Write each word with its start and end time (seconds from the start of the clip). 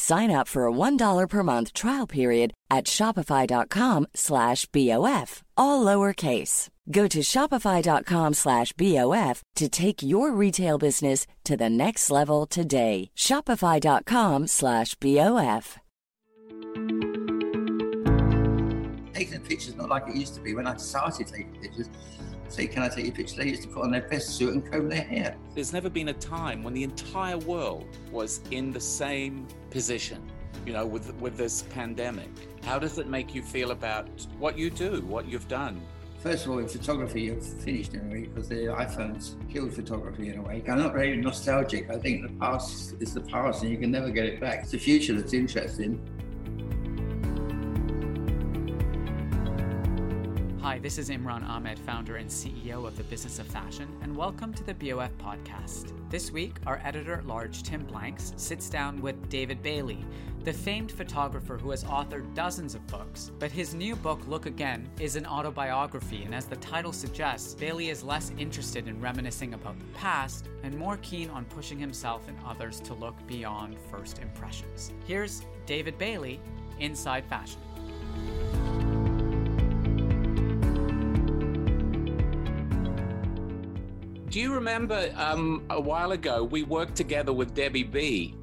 Sign 0.00 0.30
up 0.30 0.48
for 0.48 0.66
a 0.66 0.72
$1 0.72 1.28
per 1.28 1.42
month 1.42 1.74
trial 1.74 2.06
period 2.06 2.54
at 2.70 2.86
shopify.com 2.86 4.06
slash 4.14 4.64
BOF, 4.72 5.42
all 5.58 5.84
lowercase. 5.84 6.68
Go 6.90 7.06
to 7.08 7.18
shopify.com 7.20 8.32
slash 8.32 8.72
BOF 8.72 9.42
to 9.56 9.68
take 9.68 10.02
your 10.02 10.32
retail 10.32 10.78
business 10.78 11.26
to 11.44 11.54
the 11.54 11.68
next 11.68 12.10
level 12.10 12.46
today. 12.46 13.10
Shopify.com 13.14 14.46
slash 14.46 14.94
BOF. 14.94 15.78
Taking 19.12 19.40
pictures 19.42 19.76
not 19.76 19.90
like 19.90 20.08
it 20.08 20.16
used 20.16 20.34
to 20.34 20.40
be 20.40 20.54
when 20.54 20.66
I 20.66 20.78
started 20.78 21.26
taking 21.26 21.54
pictures. 21.60 21.90
Say, 22.50 22.66
can 22.66 22.82
I 22.82 22.88
take 22.88 23.06
your 23.06 23.14
picture? 23.14 23.36
They 23.36 23.48
used 23.48 23.62
to 23.62 23.68
put 23.68 23.84
on 23.84 23.92
their 23.92 24.02
best 24.02 24.30
suit 24.30 24.52
and 24.52 24.70
comb 24.70 24.88
their 24.88 25.02
hair. 25.02 25.36
There's 25.54 25.72
never 25.72 25.88
been 25.88 26.08
a 26.08 26.14
time 26.14 26.64
when 26.64 26.74
the 26.74 26.82
entire 26.82 27.38
world 27.38 27.86
was 28.10 28.40
in 28.50 28.72
the 28.72 28.80
same 28.80 29.46
position, 29.70 30.20
you 30.66 30.72
know, 30.72 30.84
with 30.84 31.14
with 31.20 31.36
this 31.36 31.62
pandemic. 31.62 32.28
How 32.64 32.80
does 32.80 32.98
it 32.98 33.06
make 33.06 33.36
you 33.36 33.42
feel 33.42 33.70
about 33.70 34.08
what 34.38 34.58
you 34.58 34.68
do, 34.68 35.00
what 35.02 35.28
you've 35.28 35.46
done? 35.46 35.80
First 36.18 36.44
of 36.44 36.50
all, 36.50 36.58
in 36.58 36.68
photography, 36.68 37.22
you're 37.22 37.40
finished 37.40 37.94
in 37.94 38.00
a 38.00 38.12
way 38.12 38.26
because 38.26 38.48
the 38.48 38.66
iPhones 38.66 39.36
killed 39.50 39.72
photography 39.72 40.28
in 40.28 40.38
a 40.38 40.42
way. 40.42 40.62
I'm 40.68 40.78
not 40.78 40.92
very 40.92 41.16
nostalgic. 41.16 41.88
I 41.88 41.98
think 41.98 42.22
the 42.22 42.34
past 42.34 42.94
is 43.00 43.14
the 43.14 43.22
past 43.22 43.62
and 43.62 43.70
you 43.70 43.78
can 43.78 43.92
never 43.92 44.10
get 44.10 44.26
it 44.26 44.40
back. 44.40 44.64
It's 44.64 44.72
the 44.72 44.78
future 44.78 45.14
that's 45.14 45.32
interesting. 45.32 45.98
Hi, 50.62 50.78
this 50.78 50.98
is 50.98 51.08
Imran 51.08 51.48
Ahmed, 51.48 51.78
founder 51.78 52.16
and 52.16 52.28
CEO 52.28 52.86
of 52.86 52.94
the 52.98 53.04
Business 53.04 53.38
of 53.38 53.46
Fashion, 53.46 53.88
and 54.02 54.14
welcome 54.14 54.52
to 54.52 54.62
the 54.62 54.74
BOF 54.74 55.10
podcast. 55.16 55.94
This 56.10 56.30
week, 56.30 56.58
our 56.66 56.82
editor 56.84 57.14
at 57.14 57.26
large, 57.26 57.62
Tim 57.62 57.82
Blanks, 57.86 58.34
sits 58.36 58.68
down 58.68 59.00
with 59.00 59.30
David 59.30 59.62
Bailey, 59.62 60.04
the 60.44 60.52
famed 60.52 60.92
photographer 60.92 61.56
who 61.56 61.70
has 61.70 61.84
authored 61.84 62.34
dozens 62.34 62.74
of 62.74 62.86
books. 62.88 63.32
But 63.38 63.50
his 63.50 63.74
new 63.74 63.96
book, 63.96 64.20
Look 64.28 64.44
Again, 64.44 64.86
is 65.00 65.16
an 65.16 65.24
autobiography, 65.24 66.24
and 66.24 66.34
as 66.34 66.44
the 66.44 66.56
title 66.56 66.92
suggests, 66.92 67.54
Bailey 67.54 67.88
is 67.88 68.04
less 68.04 68.30
interested 68.36 68.86
in 68.86 69.00
reminiscing 69.00 69.54
about 69.54 69.78
the 69.78 69.98
past 69.98 70.50
and 70.62 70.76
more 70.76 70.98
keen 70.98 71.30
on 71.30 71.46
pushing 71.46 71.78
himself 71.78 72.28
and 72.28 72.36
others 72.46 72.80
to 72.80 72.92
look 72.92 73.16
beyond 73.26 73.78
first 73.90 74.18
impressions. 74.18 74.92
Here's 75.06 75.40
David 75.64 75.96
Bailey, 75.96 76.38
Inside 76.78 77.24
Fashion. 77.24 77.60
Do 84.30 84.38
you 84.38 84.54
remember 84.54 85.12
um, 85.16 85.64
a 85.70 85.80
while 85.80 86.12
ago 86.12 86.44
we 86.44 86.62
worked 86.62 86.94
together 86.94 87.32
with 87.32 87.52
Debbie 87.52 87.82
B? 87.82 88.36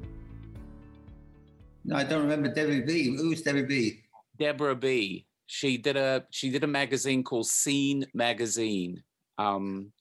No, 1.82 1.96
I 1.96 2.04
don't 2.04 2.20
remember 2.20 2.52
Debbie 2.52 2.82
B. 2.82 3.16
Who's 3.16 3.40
Debbie 3.40 3.62
B? 3.62 4.02
Deborah 4.38 4.76
B. 4.76 5.24
She 5.46 5.78
did 5.78 5.96
a 5.96 6.26
she 6.30 6.50
did 6.50 6.62
a 6.62 6.66
magazine 6.66 7.24
called 7.24 7.46
Scene 7.46 8.04
Magazine. 8.12 9.02
Um, 9.38 9.92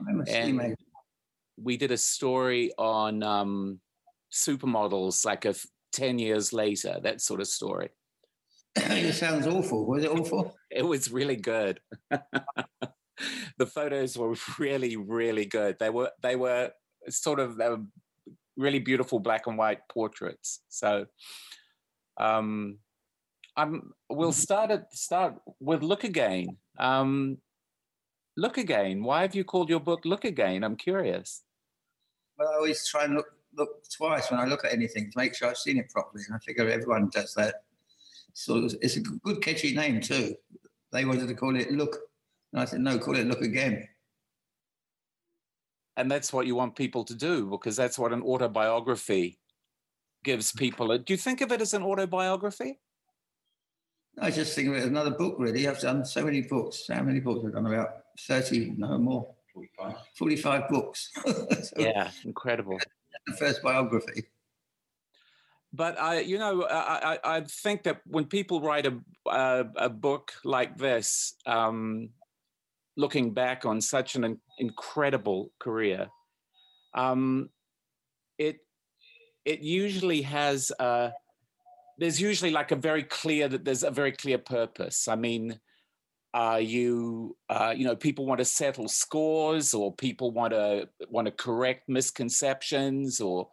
I 0.00 0.04
remember 0.04 0.26
Scene 0.26 0.36
and 0.42 0.56
Magazine. 0.56 0.86
we 1.56 1.76
did 1.76 1.92
a 1.92 1.96
story 1.96 2.72
on 2.76 3.22
um, 3.22 3.78
supermodels, 4.32 5.24
like 5.24 5.44
a 5.44 5.54
ten 5.92 6.18
years 6.18 6.52
later, 6.52 6.98
that 7.04 7.20
sort 7.20 7.40
of 7.40 7.46
story. 7.46 7.90
it 8.76 9.14
sounds 9.14 9.46
awful. 9.46 9.86
Was 9.86 10.02
it 10.02 10.10
awful? 10.10 10.56
It 10.68 10.82
was 10.82 11.12
really 11.12 11.36
good. 11.36 11.78
the 13.58 13.66
photos 13.66 14.16
were 14.16 14.34
really, 14.58 14.96
really 14.96 15.44
good. 15.44 15.78
They 15.78 15.90
were 15.90 16.10
they 16.22 16.36
were 16.36 16.70
sort 17.08 17.40
of 17.40 17.56
they 17.56 17.68
were 17.68 17.82
really 18.56 18.80
beautiful 18.80 19.20
black 19.20 19.46
and 19.46 19.56
white 19.56 19.88
portraits. 19.88 20.60
So 20.68 21.06
um, 22.18 22.78
I'm 23.56 23.92
we'll 24.10 24.32
start 24.32 24.70
at 24.70 24.92
start 24.92 25.36
with 25.60 25.82
Look 25.82 26.04
Again. 26.04 26.56
Um, 26.78 27.38
Look 28.36 28.58
Again. 28.58 29.02
Why 29.02 29.22
have 29.22 29.34
you 29.34 29.44
called 29.44 29.70
your 29.70 29.80
book 29.80 30.04
Look 30.04 30.24
Again? 30.24 30.64
I'm 30.64 30.76
curious. 30.76 31.42
Well, 32.38 32.48
I 32.48 32.54
always 32.54 32.86
try 32.86 33.04
and 33.04 33.14
look 33.14 33.26
look 33.56 33.82
twice 33.90 34.30
when 34.30 34.38
I 34.40 34.44
look 34.44 34.64
at 34.64 34.72
anything 34.72 35.10
to 35.10 35.18
make 35.18 35.34
sure 35.34 35.48
I've 35.48 35.56
seen 35.56 35.78
it 35.78 35.90
properly. 35.90 36.22
And 36.26 36.36
I 36.36 36.38
figure 36.38 36.68
everyone 36.68 37.08
does 37.12 37.34
that. 37.34 37.62
So 38.32 38.68
it's 38.80 38.96
a 38.96 39.00
good 39.00 39.42
catchy 39.42 39.74
name 39.74 40.00
too. 40.00 40.34
They 40.92 41.04
wanted 41.04 41.28
to 41.28 41.34
call 41.34 41.56
it 41.56 41.72
Look. 41.72 41.96
And 42.52 42.62
I 42.62 42.64
said, 42.64 42.80
no, 42.80 42.98
call 42.98 43.16
it 43.16 43.26
Look 43.26 43.42
Again. 43.42 43.86
And 45.96 46.10
that's 46.10 46.32
what 46.32 46.46
you 46.46 46.54
want 46.54 46.76
people 46.76 47.04
to 47.04 47.14
do 47.14 47.46
because 47.46 47.76
that's 47.76 47.98
what 47.98 48.12
an 48.12 48.22
autobiography 48.22 49.40
gives 50.22 50.52
people. 50.52 50.96
Do 50.96 51.12
you 51.12 51.16
think 51.16 51.40
of 51.40 51.50
it 51.50 51.60
as 51.60 51.74
an 51.74 51.82
autobiography? 51.82 52.78
I 54.20 54.30
just 54.30 54.54
think 54.54 54.68
of 54.68 54.74
it 54.74 54.78
as 54.78 54.84
another 54.86 55.10
book, 55.10 55.36
really. 55.38 55.66
I've 55.66 55.80
done 55.80 56.04
so 56.04 56.24
many 56.24 56.42
books. 56.42 56.84
How 56.88 57.02
many 57.02 57.20
books 57.20 57.44
I've 57.44 57.52
done? 57.52 57.66
About 57.66 57.88
30, 58.20 58.74
no 58.76 58.96
more. 58.98 59.34
45. 59.54 59.94
45 60.16 60.68
books. 60.68 61.10
so, 61.26 61.36
yeah, 61.78 62.10
incredible. 62.24 62.78
The 63.26 63.32
first 63.34 63.62
biography. 63.62 64.24
But 65.72 66.00
I, 66.00 66.20
you 66.20 66.38
know, 66.38 66.64
I, 66.64 67.18
I 67.22 67.40
think 67.42 67.82
that 67.82 68.00
when 68.06 68.24
people 68.24 68.60
write 68.60 68.86
a, 68.86 68.98
a, 69.26 69.64
a 69.76 69.88
book 69.90 70.32
like 70.44 70.78
this, 70.78 71.34
um, 71.44 72.10
looking 72.98 73.32
back 73.32 73.64
on 73.64 73.80
such 73.80 74.16
an 74.16 74.38
incredible 74.58 75.52
career, 75.58 76.08
um, 76.94 77.48
it 78.36 78.58
it 79.44 79.60
usually 79.60 80.22
has 80.22 80.70
a, 80.78 81.12
there's 81.96 82.20
usually 82.20 82.50
like 82.50 82.72
a 82.72 82.76
very 82.76 83.04
clear 83.04 83.48
that 83.48 83.64
there's 83.64 83.84
a 83.84 83.90
very 83.90 84.12
clear 84.12 84.36
purpose. 84.36 85.08
I 85.08 85.14
mean, 85.14 85.58
uh, 86.34 86.60
you 86.60 87.36
uh, 87.48 87.72
you 87.74 87.84
know 87.84 87.96
people 87.96 88.26
want 88.26 88.38
to 88.38 88.44
settle 88.44 88.88
scores 88.88 89.72
or 89.72 89.94
people 89.94 90.32
want 90.32 90.52
to 90.52 90.88
want 91.08 91.26
to 91.26 91.32
correct 91.32 91.88
misconceptions 91.88 93.20
or 93.20 93.48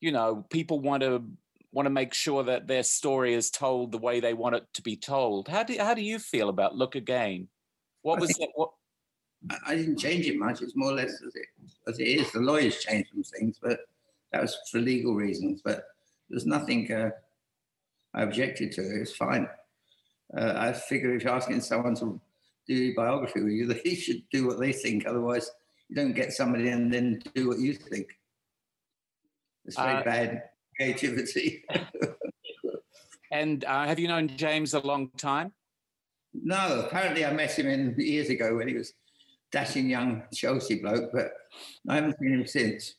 you 0.00 0.10
know 0.10 0.44
people 0.50 0.80
want 0.80 1.02
to 1.02 1.22
want 1.70 1.86
to 1.86 1.90
make 1.90 2.14
sure 2.14 2.42
that 2.42 2.66
their 2.66 2.82
story 2.82 3.34
is 3.34 3.50
told 3.50 3.92
the 3.92 3.98
way 3.98 4.18
they 4.18 4.32
want 4.32 4.54
it 4.54 4.64
to 4.72 4.82
be 4.82 4.96
told 4.96 5.46
how 5.48 5.62
do 5.62 5.76
how 5.78 5.94
do 5.94 6.02
you 6.02 6.18
feel 6.18 6.48
about 6.48 6.74
look 6.74 6.94
again 6.94 7.48
what 8.02 8.18
was 8.18 8.30
it 8.38 8.48
what 8.54 8.70
I 9.66 9.76
didn't 9.76 9.98
change 9.98 10.26
it 10.26 10.38
much. 10.38 10.62
It's 10.62 10.76
more 10.76 10.90
or 10.90 10.94
less 10.94 11.22
as 11.26 11.34
it 11.34 11.46
as 11.86 11.98
it 11.98 12.04
is. 12.04 12.32
The 12.32 12.40
lawyers 12.40 12.78
changed 12.78 13.10
some 13.10 13.22
things, 13.22 13.58
but 13.62 13.80
that 14.32 14.42
was 14.42 14.56
for 14.70 14.80
legal 14.80 15.14
reasons. 15.14 15.60
But 15.64 15.84
there's 16.28 16.46
nothing 16.46 16.90
uh, 16.92 17.10
I 18.14 18.22
objected 18.22 18.72
to. 18.72 18.82
It 18.82 19.00
was 19.00 19.14
fine. 19.14 19.48
Uh, 20.36 20.54
I 20.56 20.72
figure 20.72 21.14
if 21.14 21.22
you're 21.22 21.32
asking 21.32 21.60
someone 21.60 21.94
to 21.96 22.20
do 22.66 22.90
a 22.90 22.94
biography 22.94 23.42
with 23.42 23.52
you, 23.52 23.66
they 23.84 23.94
should 23.94 24.22
do 24.32 24.46
what 24.46 24.58
they 24.58 24.72
think. 24.72 25.06
Otherwise, 25.06 25.50
you 25.88 25.96
don't 25.96 26.14
get 26.14 26.32
somebody 26.32 26.68
and 26.68 26.92
then 26.92 27.22
do 27.34 27.48
what 27.48 27.58
you 27.58 27.74
think. 27.74 28.08
It's 29.64 29.76
very 29.76 29.94
uh, 29.94 30.02
bad 30.02 30.42
creativity. 30.76 31.64
and 33.30 33.64
uh, 33.64 33.86
have 33.86 33.98
you 33.98 34.08
known 34.08 34.28
James 34.28 34.74
a 34.74 34.80
long 34.80 35.10
time? 35.16 35.52
No, 36.34 36.84
apparently 36.86 37.24
I 37.24 37.32
met 37.32 37.58
him 37.58 37.66
in 37.66 37.94
years 37.98 38.28
ago 38.28 38.56
when 38.56 38.68
he 38.68 38.74
was 38.74 38.92
dashing 39.52 39.88
young 39.88 40.22
Chelsea 40.34 40.80
bloke, 40.80 41.10
but 41.12 41.32
I 41.88 41.96
haven't 41.96 42.18
seen 42.18 42.32
him 42.32 42.46
since. 42.46 42.94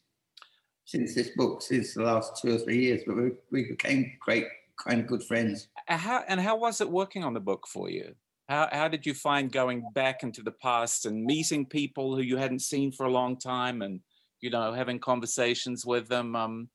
Since 0.86 1.16
this 1.16 1.32
book, 1.36 1.62
since 1.62 1.94
the 1.94 2.04
last 2.04 2.42
two 2.42 2.56
or 2.56 2.60
three 2.60 2.82
years, 2.82 3.02
but 3.06 3.18
we, 3.18 3.32
we 3.52 3.64
became 3.66 4.14
great, 4.22 4.46
kind 4.82 5.02
of 5.02 5.08
good 5.08 5.22
friends. 5.22 5.68
How 5.88 6.24
and 6.30 6.40
how 6.40 6.56
was 6.56 6.80
it 6.80 6.90
working 6.90 7.26
on 7.26 7.34
the 7.34 7.42
book 7.42 7.68
for 7.68 7.90
you? 7.90 8.16
How 8.48 8.70
how 8.72 8.88
did 8.88 9.06
you 9.06 9.14
find 9.14 9.52
going 9.52 9.84
back 9.94 10.24
into 10.24 10.42
the 10.42 10.52
past 10.52 11.06
and 11.06 11.26
meeting 11.26 11.66
people 11.66 12.16
who 12.16 12.22
you 12.22 12.38
hadn't 12.38 12.62
seen 12.62 12.94
for 12.94 13.06
a 13.06 13.12
long 13.12 13.38
time, 13.38 13.82
and 13.82 14.00
you 14.40 14.50
know 14.50 14.72
having 14.72 14.98
conversations 14.98 15.86
with 15.86 16.08
them? 16.08 16.38
Um, 16.38 16.70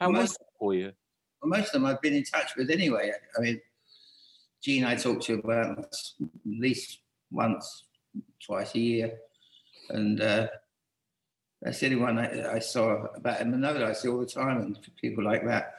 how 0.00 0.10
most, 0.10 0.20
was 0.20 0.32
it 0.32 0.46
for 0.58 0.74
you? 0.74 0.92
Well, 1.40 1.50
most 1.50 1.68
of 1.68 1.74
them 1.74 1.86
I've 1.86 2.02
been 2.02 2.14
in 2.14 2.24
touch 2.24 2.56
with 2.56 2.68
anyway. 2.68 3.12
I 3.38 3.40
mean, 3.40 3.60
Jean, 4.60 4.82
I 4.82 4.96
talked 4.96 5.22
to 5.26 5.34
about 5.34 5.78
at 5.78 5.94
least 6.44 6.98
once 7.30 7.84
twice 8.44 8.74
a 8.74 8.78
year. 8.78 9.12
And 9.90 10.20
uh, 10.20 10.48
that's 11.60 11.80
the 11.80 11.86
only 11.86 11.98
one 11.98 12.18
I, 12.18 12.54
I, 12.54 12.58
saw 12.58 13.04
about 13.14 13.38
him. 13.38 13.54
Another 13.54 13.86
I 13.86 13.92
see 13.92 14.08
all 14.08 14.20
the 14.20 14.26
time, 14.26 14.58
and 14.60 14.78
people 15.00 15.24
like 15.24 15.44
that. 15.46 15.74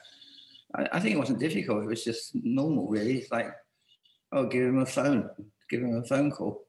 I, 0.75 0.87
I, 0.93 0.99
think 0.99 1.15
it 1.15 1.19
wasn't 1.19 1.39
difficult. 1.39 1.83
It 1.83 1.87
was 1.87 2.03
just 2.03 2.31
normal, 2.35 2.87
really. 2.87 3.17
It's 3.17 3.31
like, 3.31 3.47
oh, 4.31 4.45
give 4.45 4.63
him 4.63 4.79
a 4.79 4.85
phone, 4.85 5.29
give 5.69 5.81
him 5.81 5.95
a 5.95 6.03
phone 6.05 6.31
call. 6.31 6.67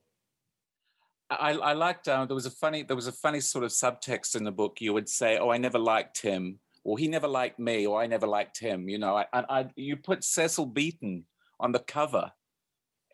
I, 1.30 1.52
I 1.52 1.72
liked. 1.72 2.08
Uh, 2.08 2.26
there 2.26 2.34
was 2.34 2.46
a 2.46 2.50
funny. 2.50 2.82
There 2.82 2.96
was 2.96 3.06
a 3.06 3.12
funny 3.12 3.40
sort 3.40 3.64
of 3.64 3.70
subtext 3.70 4.36
in 4.36 4.44
the 4.44 4.52
book. 4.52 4.80
You 4.80 4.92
would 4.92 5.08
say, 5.08 5.38
"Oh, 5.38 5.50
I 5.50 5.58
never 5.58 5.78
liked 5.78 6.20
him," 6.20 6.58
or 6.84 6.98
"He 6.98 7.08
never 7.08 7.28
liked 7.28 7.58
me," 7.58 7.86
or 7.86 8.00
"I 8.00 8.06
never 8.06 8.26
liked 8.26 8.60
him." 8.60 8.88
You 8.88 8.98
know, 8.98 9.16
I, 9.16 9.26
I, 9.32 9.66
you 9.74 9.96
put 9.96 10.22
Cecil 10.22 10.66
Beaton 10.66 11.24
on 11.58 11.72
the 11.72 11.78
cover 11.78 12.30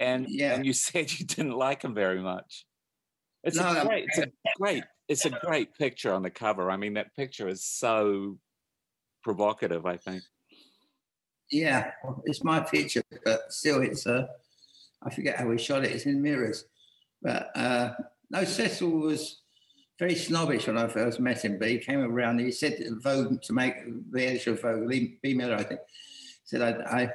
and 0.01 0.27
yeah. 0.29 0.55
and 0.55 0.67
you 0.67 0.73
said 0.87 1.13
you 1.13 1.27
didn't 1.27 1.53
like 1.53 1.83
him 1.83 1.95
very 1.95 2.21
much. 2.21 2.67
It's 3.45 3.57
no, 3.57 3.81
a 3.81 3.87
great, 3.87 4.07
it's 4.09 4.19
a 4.19 4.31
great, 4.59 4.85
it's 5.09 5.25
a 5.25 5.31
great 5.31 5.75
picture 5.75 6.13
on 6.13 6.23
the 6.23 6.31
cover. 6.31 6.71
I 6.71 6.77
mean, 6.77 6.95
that 6.95 7.15
picture 7.15 7.47
is 7.47 7.65
so 7.65 8.39
provocative. 9.23 9.87
I 9.87 9.97
think. 9.97 10.23
Yeah, 11.51 11.91
it's 12.25 12.45
my 12.45 12.61
picture, 12.61 13.03
but 13.25 13.53
still, 13.53 13.83
it's 13.83 14.07
uh, 14.07 14.27
I 15.03 15.11
forget 15.11 15.37
how 15.37 15.47
we 15.47 15.59
shot 15.59 15.85
it. 15.85 15.93
It's 15.93 16.07
in 16.07 16.23
mirrors, 16.23 16.65
but 17.23 17.51
uh, 17.57 17.93
no, 18.31 18.45
Cecil 18.45 18.91
was 18.91 19.41
very 19.99 20.15
snobbish 20.15 20.67
when 20.67 20.79
I 20.79 20.87
first 20.87 21.19
met 21.21 21.45
him, 21.45 21.59
but 21.59 21.69
he 21.69 21.79
came 21.79 22.01
around. 22.01 22.39
He 22.39 22.53
said 22.53 22.79
Vogue 23.03 23.43
to 23.43 23.53
make 23.53 23.75
the 24.13 24.27
editor 24.27 24.53
of 24.53 24.63
Vogue, 24.63 24.89
Lee, 24.89 25.19
B. 25.23 25.35
Miller, 25.35 25.57
I 25.57 25.63
think, 25.63 25.81
said 26.45 26.63
I, 26.63 27.03
I 27.03 27.11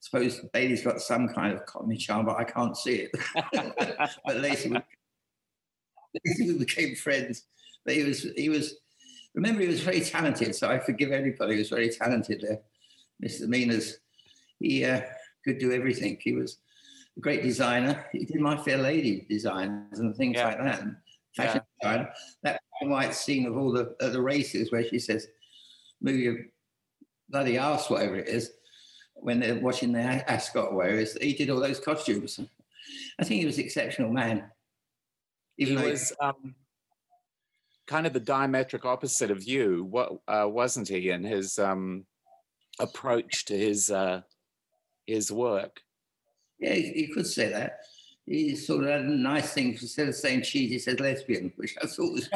suppose 0.00 0.40
Bailey's 0.52 0.82
got 0.82 1.00
some 1.00 1.28
kind 1.28 1.54
of 1.54 1.66
comedy 1.66 1.98
charm, 1.98 2.26
but 2.26 2.36
I 2.36 2.44
can't 2.44 2.76
see 2.76 3.08
it. 3.08 3.10
but 4.24 4.36
later 4.36 4.70
we, 4.70 6.46
we 6.46 6.58
became 6.58 6.94
friends. 6.94 7.44
But 7.84 7.94
he 7.94 8.04
was 8.04 8.26
he 8.36 8.48
was 8.48 8.76
remember 9.34 9.62
he 9.62 9.68
was 9.68 9.80
very 9.80 10.00
talented, 10.00 10.54
so 10.54 10.68
I 10.68 10.78
forgive 10.78 11.12
anybody 11.12 11.54
who 11.54 11.58
was 11.58 11.70
very 11.70 11.90
talented 11.90 12.44
there. 12.46 12.60
Mr. 13.22 13.48
Minas, 13.48 13.98
he 14.60 14.84
uh, 14.84 15.00
could 15.44 15.58
do 15.58 15.72
everything. 15.72 16.18
He 16.20 16.32
was 16.32 16.58
a 17.16 17.20
great 17.20 17.42
designer. 17.42 18.06
He 18.12 18.24
did 18.24 18.40
My 18.40 18.56
Fair 18.56 18.78
Lady 18.78 19.26
designs 19.28 19.98
and 19.98 20.14
things 20.14 20.36
yeah. 20.36 20.48
like 20.48 20.58
that. 20.58 20.82
And 20.82 20.96
fashion 21.34 21.62
yeah. 21.82 21.90
design. 21.90 22.08
That 22.44 22.60
white 22.82 23.14
scene 23.14 23.46
of 23.46 23.56
all 23.56 23.72
the 23.72 23.96
uh, 24.00 24.10
the 24.10 24.22
races 24.22 24.70
where 24.70 24.84
she 24.84 24.98
says, 24.98 25.26
"Move 26.00 26.20
your 26.20 26.36
bloody 27.28 27.58
ass," 27.58 27.90
whatever 27.90 28.16
it 28.16 28.28
is 28.28 28.52
when 29.20 29.40
they're 29.40 29.58
watching 29.60 29.92
the 29.92 30.00
Ascot 30.00 30.72
whereas 30.72 31.16
he 31.20 31.32
did 31.32 31.50
all 31.50 31.60
those 31.60 31.80
costumes. 31.80 32.40
I 33.18 33.24
think 33.24 33.40
he 33.40 33.46
was 33.46 33.58
an 33.58 33.64
exceptional 33.64 34.12
man. 34.12 34.50
Even 35.58 35.78
he 35.78 35.90
was 35.90 36.12
um, 36.20 36.54
kind 37.86 38.06
of 38.06 38.12
the 38.12 38.20
diametric 38.20 38.84
opposite 38.84 39.30
of 39.30 39.42
you, 39.42 39.84
what 39.90 40.12
uh, 40.28 40.46
wasn't 40.48 40.88
he? 40.88 41.10
In 41.10 41.24
his 41.24 41.58
um, 41.58 42.06
approach 42.78 43.44
to 43.46 43.58
his 43.58 43.90
uh, 43.90 44.20
his 45.06 45.32
work. 45.32 45.80
Yeah, 46.60 46.74
you 46.74 47.12
could 47.12 47.26
say 47.26 47.48
that. 47.50 47.80
He 48.26 48.54
sort 48.56 48.84
of 48.84 48.90
had 48.90 49.00
a 49.00 49.10
nice 49.10 49.52
thing 49.54 49.72
instead 49.72 50.08
of 50.08 50.14
saying 50.14 50.42
cheese, 50.42 50.70
he 50.70 50.78
said 50.78 51.00
lesbian, 51.00 51.52
which 51.56 51.74
I 51.82 51.86
thought 51.86 52.12
was. 52.12 52.28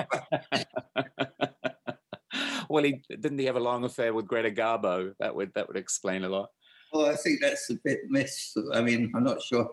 well, 2.69 2.85
he 2.85 3.03
didn't 3.11 3.39
he 3.39 3.45
have 3.45 3.57
a 3.57 3.61
long 3.61 3.85
affair 3.85 4.15
with 4.15 4.27
Greta 4.27 4.51
Garbo? 4.51 5.13
That 5.21 5.37
would 5.37 5.53
that 5.55 5.69
would 5.69 5.77
explain 5.77 6.25
a 6.25 6.29
lot. 6.29 6.49
Well, 6.93 7.07
I 7.07 7.17
think 7.17 7.41
that's 7.41 7.71
a 7.71 7.77
bit 7.85 8.01
missed. 8.09 8.59
I 8.75 8.83
mean, 8.83 9.11
I'm 9.15 9.25
not 9.25 9.43
sure 9.43 9.71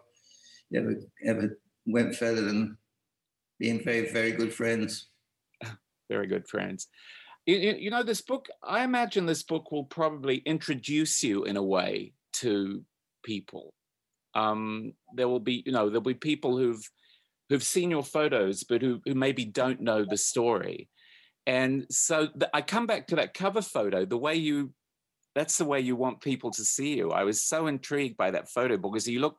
you 0.70 0.80
ever 0.80 0.96
ever 1.26 1.60
went 1.86 2.16
further 2.16 2.42
than 2.42 2.78
being 3.60 3.84
very, 3.84 4.10
very 4.12 4.32
good 4.32 4.54
friends. 4.54 5.08
Very 6.10 6.28
good 6.28 6.48
friends. 6.48 6.88
You, 7.46 7.58
you 7.58 7.92
know, 7.92 8.04
this 8.04 8.22
book, 8.22 8.48
I 8.64 8.84
imagine 8.84 9.26
this 9.26 9.44
book 9.44 9.72
will 9.72 9.86
probably 9.86 10.38
introduce 10.38 11.24
you 11.24 11.44
in 11.44 11.58
a 11.58 11.64
way 11.64 12.14
to 12.34 12.84
people. 13.24 13.74
Um, 14.36 14.94
there 15.16 15.28
will 15.28 15.40
be, 15.40 15.64
you 15.66 15.72
know, 15.72 15.90
there'll 15.90 16.02
be 16.02 16.14
people 16.14 16.58
who've 16.58 16.84
who've 17.50 17.64
seen 17.64 17.90
your 17.90 18.04
photos, 18.04 18.64
but 18.64 18.82
who, 18.82 19.02
who 19.06 19.16
maybe 19.16 19.44
don't 19.44 19.82
know 19.82 20.06
the 20.08 20.18
story. 20.18 20.88
And 21.48 21.88
so 21.90 22.28
the, 22.36 22.48
I 22.56 22.62
come 22.62 22.86
back 22.86 23.08
to 23.08 23.16
that 23.16 23.34
cover 23.34 23.64
photo, 23.64 24.06
the 24.06 24.18
way 24.18 24.36
you 24.36 24.72
that's 25.36 25.58
the 25.58 25.66
way 25.66 25.80
you 25.80 25.96
want 25.96 26.22
people 26.22 26.52
to 26.52 26.64
see 26.64 26.96
you. 26.98 27.12
I 27.12 27.24
was 27.24 27.44
so 27.44 27.68
intrigued 27.68 28.18
by 28.18 28.32
that 28.32 28.50
photo 28.50 28.78
because 28.78 29.08
you 29.08 29.20
look 29.20 29.38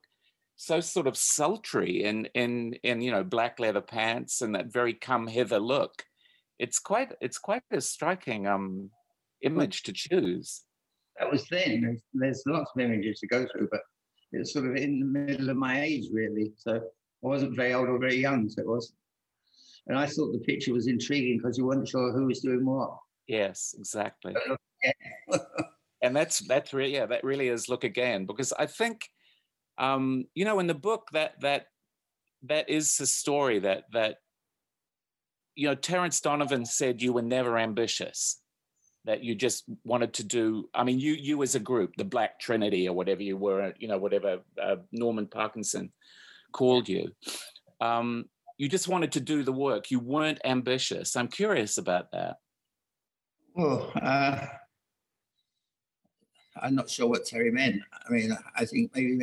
so 0.56 0.80
sort 0.80 1.06
of 1.06 1.16
sultry 1.16 2.04
in 2.04 2.26
in 2.34 2.74
in 2.82 3.00
you 3.00 3.10
know 3.10 3.24
black 3.24 3.58
leather 3.58 3.80
pants 3.80 4.42
and 4.42 4.54
that 4.54 4.72
very 4.72 4.94
come 4.94 5.26
hither 5.26 5.58
look. 5.58 6.04
It's 6.58 6.78
quite 6.78 7.12
it's 7.20 7.38
quite 7.38 7.62
a 7.72 7.80
striking 7.80 8.46
um 8.46 8.90
image 9.42 9.82
to 9.84 9.92
choose. 9.92 10.62
That 11.18 11.30
was 11.30 11.46
then. 11.48 11.80
There's, 11.82 12.02
there's 12.12 12.42
lots 12.46 12.70
of 12.74 12.80
images 12.80 13.20
to 13.20 13.26
go 13.26 13.46
through, 13.50 13.68
but 13.70 13.80
it's 14.32 14.52
sort 14.52 14.66
of 14.66 14.76
in 14.76 15.00
the 15.00 15.06
middle 15.06 15.50
of 15.50 15.56
my 15.56 15.82
age 15.82 16.08
really. 16.12 16.52
So 16.56 16.76
I 16.76 16.80
wasn't 17.20 17.56
very 17.56 17.74
old 17.74 17.88
or 17.88 17.98
very 17.98 18.16
young, 18.16 18.48
so 18.48 18.62
it 18.62 18.68
was. 18.68 18.92
And 19.86 19.98
I 19.98 20.06
thought 20.06 20.32
the 20.32 20.38
picture 20.40 20.72
was 20.72 20.86
intriguing 20.86 21.38
because 21.38 21.58
you 21.58 21.64
weren't 21.66 21.88
sure 21.88 22.12
who 22.12 22.26
was 22.26 22.40
doing 22.40 22.64
what. 22.64 22.96
Yes, 23.26 23.74
exactly. 23.78 24.34
and 26.02 26.14
that's 26.14 26.40
that's 26.40 26.72
really 26.72 26.94
yeah, 26.94 27.06
that 27.06 27.24
really 27.24 27.48
is 27.48 27.68
look 27.68 27.84
again 27.84 28.26
because 28.26 28.52
I 28.52 28.66
think 28.66 29.08
um, 29.78 30.24
you 30.34 30.44
know 30.44 30.58
in 30.58 30.66
the 30.66 30.74
book 30.74 31.08
that 31.12 31.40
that 31.40 31.66
that 32.44 32.68
is 32.70 32.96
the 32.96 33.06
story 33.06 33.58
that 33.60 33.84
that 33.92 34.16
you 35.54 35.68
know 35.68 35.74
Terence 35.74 36.20
Donovan 36.20 36.64
said 36.64 37.02
you 37.02 37.12
were 37.12 37.22
never 37.22 37.58
ambitious 37.58 38.40
that 39.06 39.24
you 39.24 39.34
just 39.34 39.64
wanted 39.82 40.12
to 40.12 40.22
do 40.22 40.68
i 40.74 40.84
mean 40.84 41.00
you 41.00 41.14
you 41.14 41.42
as 41.42 41.54
a 41.54 41.58
group 41.58 41.90
the 41.96 42.04
black 42.04 42.38
trinity 42.38 42.86
or 42.86 42.92
whatever 42.94 43.22
you 43.22 43.34
were 43.34 43.72
you 43.78 43.88
know 43.88 43.96
whatever 43.96 44.40
uh, 44.62 44.76
norman 44.92 45.26
parkinson 45.26 45.90
called 46.52 46.86
you 46.86 47.10
um, 47.80 48.26
you 48.60 48.68
just 48.68 48.88
wanted 48.88 49.12
to 49.12 49.20
do 49.20 49.42
the 49.42 49.52
work. 49.52 49.90
You 49.90 50.00
weren't 50.00 50.38
ambitious. 50.44 51.16
I'm 51.16 51.28
curious 51.28 51.78
about 51.78 52.12
that. 52.12 52.36
Well 53.54 53.90
uh, 54.00 54.46
i'm 56.62 56.74
not 56.74 56.90
sure 56.90 57.08
what 57.08 57.24
terry 57.24 57.50
meant 57.50 57.80
i 58.08 58.12
mean 58.12 58.36
i 58.56 58.64
think 58.64 58.90
maybe 58.94 59.16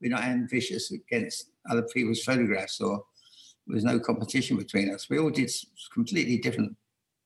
we're 0.00 0.10
not 0.10 0.22
ambitious 0.22 0.90
against 0.90 1.50
other 1.70 1.82
people's 1.82 2.22
photographs 2.22 2.80
or 2.80 3.04
there 3.66 3.74
was 3.74 3.84
no 3.84 3.98
competition 3.98 4.56
between 4.56 4.92
us 4.92 5.08
we 5.08 5.18
all 5.18 5.30
did 5.30 5.50
completely 5.92 6.38
different 6.38 6.76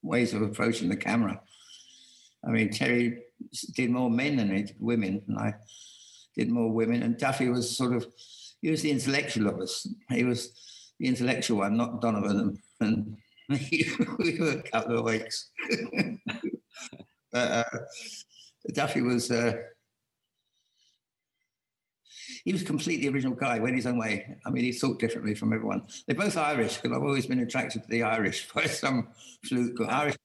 ways 0.02 0.34
of 0.34 0.42
approaching 0.42 0.88
the 0.88 0.96
camera 0.96 1.40
I 2.46 2.50
mean, 2.50 2.70
Terry 2.70 3.22
did 3.74 3.90
more 3.90 4.08
men 4.08 4.36
than 4.36 4.54
he 4.54 4.62
did 4.62 4.76
women, 4.78 5.22
and 5.26 5.38
I 5.38 5.54
did 6.36 6.48
more 6.48 6.70
women. 6.70 7.02
And 7.02 7.18
Duffy 7.18 7.48
was 7.48 7.76
sort 7.76 7.92
of, 7.92 8.06
he 8.62 8.70
was 8.70 8.82
the 8.82 8.90
intellectual 8.90 9.48
of 9.48 9.60
us. 9.60 9.86
He 10.10 10.24
was 10.24 10.52
the 10.98 11.08
intellectual 11.08 11.58
one, 11.58 11.76
not 11.76 12.00
Donovan. 12.00 12.58
And, 12.80 13.16
and 13.48 13.60
we 14.18 14.38
were 14.38 14.50
a 14.50 14.62
couple 14.62 14.98
of 14.98 15.04
weeks. 15.04 15.50
but 17.32 17.50
uh, 17.50 17.78
Duffy 18.72 19.02
was, 19.02 19.30
uh, 19.30 19.54
he 22.44 22.52
was 22.52 22.62
completely 22.62 23.08
original 23.08 23.34
guy, 23.34 23.58
went 23.58 23.76
his 23.76 23.86
own 23.86 23.98
way. 23.98 24.36
I 24.46 24.50
mean, 24.50 24.64
he 24.64 24.72
thought 24.72 24.98
differently 24.98 25.34
from 25.34 25.52
everyone. 25.52 25.82
They're 26.06 26.16
both 26.16 26.36
Irish 26.36 26.76
because 26.76 26.96
I've 26.96 27.02
always 27.02 27.26
been 27.26 27.40
attracted 27.40 27.82
to 27.82 27.88
the 27.88 28.02
Irish 28.02 28.48
by 28.54 28.66
some 28.66 29.08
fluke. 29.44 29.80
Irish. 29.88 30.16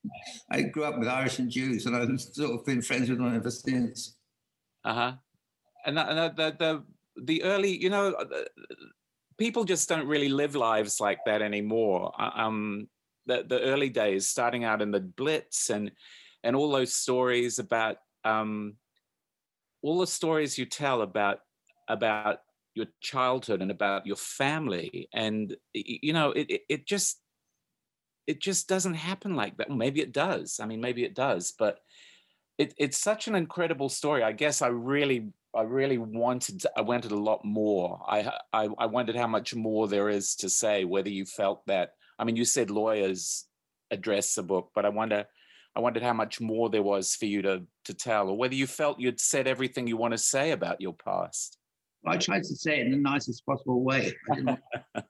I 0.49 0.61
grew 0.61 0.83
up 0.83 0.99
with 0.99 1.07
Irish 1.07 1.39
and 1.39 1.49
Jews, 1.49 1.85
and 1.85 1.95
I've 1.95 2.21
sort 2.21 2.51
of 2.51 2.65
been 2.65 2.81
friends 2.81 3.09
with 3.09 3.17
them 3.17 3.35
ever 3.35 3.51
since. 3.51 4.17
Uh 4.83 4.93
huh. 4.93 5.13
And, 5.85 5.97
that, 5.97 6.09
and 6.09 6.37
the, 6.37 6.55
the 6.59 6.83
the 7.23 7.43
early, 7.43 7.75
you 7.81 7.89
know, 7.89 8.13
uh, 8.13 8.25
people 9.37 9.63
just 9.63 9.89
don't 9.89 10.07
really 10.07 10.29
live 10.29 10.55
lives 10.55 10.99
like 10.99 11.19
that 11.25 11.41
anymore. 11.41 12.13
Uh, 12.19 12.31
um, 12.35 12.87
the 13.25 13.43
the 13.47 13.61
early 13.61 13.89
days, 13.89 14.27
starting 14.27 14.63
out 14.63 14.81
in 14.81 14.91
the 14.91 14.99
Blitz, 14.99 15.69
and 15.69 15.91
and 16.43 16.55
all 16.55 16.71
those 16.71 16.93
stories 16.93 17.59
about 17.59 17.97
um, 18.23 18.75
all 19.81 19.99
the 19.99 20.07
stories 20.07 20.57
you 20.57 20.65
tell 20.65 21.01
about 21.01 21.39
about 21.87 22.39
your 22.73 22.85
childhood 23.01 23.61
and 23.61 23.71
about 23.71 24.05
your 24.05 24.15
family 24.15 25.09
and 25.13 25.55
you 25.73 26.13
know 26.13 26.31
it, 26.31 26.49
it, 26.49 26.61
it 26.69 26.87
just 26.87 27.19
it 28.27 28.39
just 28.39 28.69
doesn't 28.69 28.93
happen 28.93 29.35
like 29.35 29.57
that. 29.57 29.71
Maybe 29.71 29.99
it 29.99 30.13
does. 30.13 30.59
I 30.61 30.65
mean 30.65 30.79
maybe 30.81 31.03
it 31.03 31.15
does 31.15 31.53
but 31.57 31.79
it, 32.57 32.73
it's 32.77 32.97
such 32.97 33.27
an 33.27 33.35
incredible 33.35 33.89
story. 33.89 34.23
I 34.23 34.31
guess 34.31 34.61
i 34.61 34.67
really 34.67 35.29
i 35.55 35.63
really 35.63 35.97
wanted 35.97 36.63
i 36.77 36.81
wanted 36.81 37.11
a 37.11 37.17
lot 37.17 37.43
more. 37.43 37.99
I, 38.07 38.31
I 38.53 38.69
i 38.77 38.85
wondered 38.85 39.15
how 39.15 39.27
much 39.27 39.53
more 39.55 39.87
there 39.87 40.09
is 40.09 40.35
to 40.37 40.49
say 40.49 40.85
whether 40.85 41.09
you 41.09 41.25
felt 41.25 41.65
that 41.67 41.91
i 42.19 42.23
mean 42.23 42.35
you 42.35 42.45
said 42.45 42.69
lawyers 42.69 43.45
address 43.89 44.35
the 44.35 44.43
book 44.43 44.71
but 44.73 44.85
i 44.85 44.89
wonder 44.89 45.25
i 45.75 45.79
wondered 45.79 46.03
how 46.03 46.13
much 46.13 46.41
more 46.41 46.69
there 46.69 46.83
was 46.83 47.15
for 47.15 47.25
you 47.25 47.41
to 47.41 47.63
to 47.85 47.93
tell 47.93 48.29
or 48.29 48.37
whether 48.37 48.55
you 48.55 48.67
felt 48.67 48.99
you'd 48.99 49.19
said 49.19 49.47
everything 49.47 49.87
you 49.87 49.97
want 49.97 50.13
to 50.13 50.17
say 50.17 50.51
about 50.51 50.81
your 50.81 50.93
past 50.93 51.57
I 52.05 52.17
tried 52.17 52.43
to 52.43 52.55
say 52.55 52.79
it 52.79 52.87
in 52.87 52.91
the 52.91 52.97
nicest 52.97 53.45
possible 53.45 53.83
way. 53.83 54.11
I 54.31 54.35
didn't, 54.35 54.59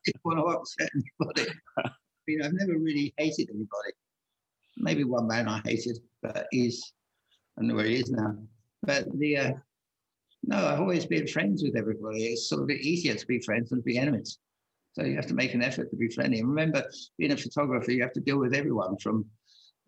didn't 0.03 0.25
want 0.25 0.39
to 0.39 0.44
upset 0.58 0.89
anybody. 0.94 1.51
I 1.77 1.89
mean, 2.27 2.41
I've 2.41 2.53
never 2.53 2.77
really 2.77 3.13
hated 3.18 3.50
anybody. 3.50 3.94
Maybe 4.77 5.03
one 5.03 5.27
man 5.27 5.48
I 5.48 5.62
hated, 5.63 6.00
but 6.22 6.48
he's, 6.51 6.94
I 7.58 7.62
don't 7.62 7.70
know 7.70 7.75
where 7.75 7.86
he 7.86 7.96
is 7.96 8.12
now. 8.12 8.36
But 8.84 9.08
the, 9.18 9.38
uh, 9.38 9.53
no, 10.44 10.68
I've 10.68 10.80
always 10.80 11.06
been 11.06 11.27
friends 11.27 11.63
with 11.63 11.77
everybody. 11.77 12.25
It's 12.25 12.50
sort 12.50 12.63
of 12.63 12.70
easier 12.70 13.13
to 13.13 13.27
be 13.27 13.39
friends 13.39 13.70
than 13.70 13.80
to 13.80 13.84
be 13.84 13.98
enemies. 13.98 14.39
So 14.94 15.03
you 15.03 15.15
have 15.15 15.27
to 15.27 15.34
make 15.34 15.53
an 15.53 15.63
effort 15.63 15.89
to 15.91 15.96
be 15.96 16.10
friendly. 16.10 16.39
And 16.39 16.50
remember, 16.50 16.84
being 17.18 17.32
a 17.32 17.38
photographer, 17.38 17.91
you 17.91 18.01
have 18.01 18.13
to 18.13 18.20
deal 18.20 18.38
with 18.38 18.53
everyone 18.53 18.98
from 18.98 19.25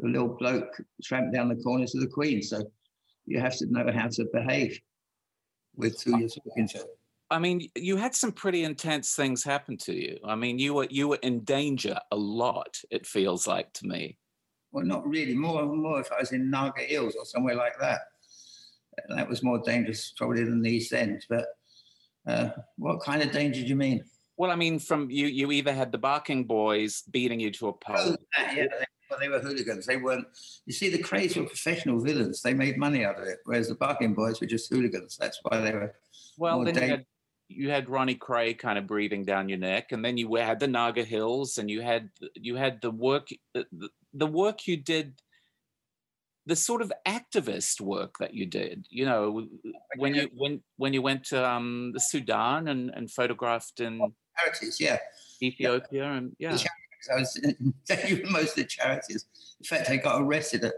the 0.03 0.09
little 0.09 0.27
bloke 0.27 0.81
tramped 1.01 1.33
down 1.33 1.47
the 1.47 1.55
corner 1.55 1.87
to 1.87 1.99
the 1.99 2.07
queen. 2.07 2.43
So 2.43 2.61
you 3.25 3.39
have 3.39 3.55
to 3.57 3.65
know 3.71 3.89
how 3.91 4.09
to 4.09 4.25
behave 4.33 4.79
with 5.75 6.03
who 6.03 6.19
you're 6.19 6.29
talking 6.29 6.67
to. 6.67 6.85
I 7.31 7.39
mean, 7.39 7.69
you 7.73 7.95
had 7.95 8.13
some 8.13 8.33
pretty 8.33 8.63
intense 8.65 9.15
things 9.15 9.43
happen 9.43 9.77
to 9.77 9.93
you. 9.93 10.19
I 10.23 10.35
mean, 10.35 10.59
you 10.59 10.73
were 10.75 10.87
you 10.89 11.07
were 11.07 11.19
in 11.23 11.45
danger 11.45 11.97
a 12.11 12.15
lot. 12.15 12.77
It 12.91 13.07
feels 13.07 13.47
like 13.47 13.71
to 13.73 13.87
me. 13.87 14.17
Well, 14.73 14.85
not 14.85 15.07
really. 15.07 15.33
More 15.33 15.65
more 15.65 16.01
if 16.01 16.11
I 16.11 16.19
was 16.19 16.33
in 16.33 16.51
Naga 16.51 16.81
Hills 16.81 17.15
or 17.17 17.25
somewhere 17.25 17.55
like 17.55 17.79
that. 17.79 18.01
That 19.09 19.27
was 19.27 19.41
more 19.41 19.59
dangerous 19.59 20.13
probably 20.15 20.43
than 20.43 20.61
the 20.61 20.69
East 20.69 20.93
End. 20.93 21.25
But 21.29 21.45
uh, 22.27 22.49
what 22.77 23.01
kind 23.01 23.23
of 23.23 23.31
danger 23.31 23.61
do 23.61 23.67
you 23.67 23.75
mean? 23.75 24.03
Well, 24.35 24.51
I 24.51 24.55
mean, 24.55 24.79
from 24.79 25.09
you, 25.09 25.27
you 25.27 25.51
either 25.51 25.73
had 25.73 25.91
the 25.91 25.97
barking 25.97 26.43
boys 26.43 27.03
beating 27.09 27.39
you 27.39 27.51
to 27.51 27.69
a 27.69 27.73
pulp. 27.73 28.19
Oh, 28.37 28.51
yeah, 28.53 28.65
well, 29.13 29.19
they 29.19 29.29
were 29.29 29.39
hooligans. 29.39 29.85
They 29.85 29.97
weren't. 29.97 30.27
You 30.65 30.73
see, 30.73 30.89
the 30.89 31.01
Krays 31.01 31.37
were 31.37 31.45
professional 31.45 31.99
villains. 31.99 32.41
They 32.41 32.53
made 32.53 32.77
money 32.77 33.05
out 33.05 33.19
of 33.19 33.27
it, 33.27 33.39
whereas 33.45 33.67
the 33.67 33.75
Barking 33.75 34.13
Boys 34.13 34.41
were 34.41 34.47
just 34.47 34.69
hooligans. 34.71 35.17
That's 35.17 35.39
why 35.43 35.59
they 35.59 35.71
were. 35.71 35.95
Well, 36.37 36.63
then 36.63 36.75
you 36.75 36.81
had, 36.81 37.05
you 37.47 37.69
had 37.69 37.89
Ronnie 37.89 38.15
Kray 38.15 38.57
kind 38.57 38.77
of 38.79 38.87
breathing 38.87 39.23
down 39.23 39.49
your 39.49 39.59
neck, 39.59 39.91
and 39.91 40.03
then 40.03 40.17
you 40.17 40.35
had 40.35 40.59
the 40.59 40.67
Naga 40.67 41.03
Hills, 41.03 41.57
and 41.57 41.69
you 41.69 41.81
had 41.81 42.09
you 42.35 42.55
had 42.55 42.81
the 42.81 42.91
work 42.91 43.29
the, 43.53 43.65
the 44.13 44.27
work 44.27 44.67
you 44.67 44.77
did 44.77 45.21
the 46.45 46.55
sort 46.57 46.81
of 46.81 46.91
activist 47.07 47.79
work 47.79 48.17
that 48.19 48.33
you 48.33 48.45
did 48.45 48.85
you 48.89 49.05
know 49.05 49.47
when 49.95 50.13
you 50.13 50.29
when 50.35 50.61
when 50.75 50.91
you 50.91 51.01
went 51.01 51.23
to 51.23 51.49
um, 51.49 51.93
the 51.93 52.01
sudan 52.01 52.67
and, 52.67 52.89
and 52.89 53.09
photographed 53.09 53.79
in 53.79 54.01
charities 54.37 54.77
yeah 54.77 54.97
ethiopia 55.41 56.03
yeah. 56.03 56.13
and 56.13 56.35
yeah 56.37 56.57
I 57.11 57.19
was 57.19 57.39
taking 57.85 58.23
most 58.31 58.51
of 58.51 58.55
the 58.55 58.65
charities. 58.65 59.25
In 59.59 59.65
fact, 59.65 59.89
I 59.89 59.97
got 59.97 60.21
arrested 60.21 60.63
at, 60.65 60.73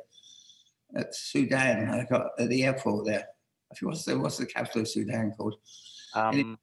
at 0.96 1.15
Sudan. 1.15 1.89
I 1.89 2.05
got 2.05 2.27
at 2.39 2.50
the 2.50 2.63
airport 2.63 3.05
there. 3.05 3.27
I 3.72 3.75
think 3.75 3.89
what's 3.89 4.05
the 4.05 4.17
what's 4.17 4.38
the 4.38 4.46
capital 4.46 4.82
of 4.82 4.88
Sudan 4.88 5.34
called? 5.38 5.55
Um, 6.13 6.58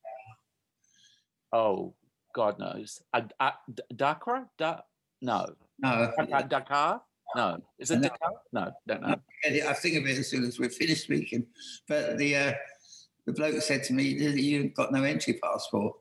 oh, 1.53 1.95
God 2.35 2.59
knows. 2.59 3.03
Uh, 3.13 3.23
uh, 3.41 3.51
Dakar? 3.95 4.49
Da- 4.59 4.81
no. 5.21 5.47
No. 5.79 6.13
Dakar? 6.49 7.03
No. 7.37 7.63
Is 7.79 7.91
it 7.91 7.97
no. 7.97 8.09
Dakar? 8.09 8.33
No, 8.53 8.73
don't 8.87 9.03
know. 9.03 9.17
I 9.45 9.75
think 9.75 9.97
of 9.97 10.07
it 10.07 10.19
as 10.19 10.29
soon 10.29 10.45
as 10.45 10.59
we're 10.59 10.71
finished 10.71 11.05
speaking. 11.05 11.47
But 11.89 12.19
the 12.19 12.37
uh, 12.37 12.53
the 13.27 13.33
bloke 13.33 13.61
said 13.63 13.85
to 13.85 13.93
me, 13.93 14.05
"You've 14.05 14.75
got 14.75 14.93
no 14.93 15.03
entry 15.03 15.39
passport." 15.43 15.97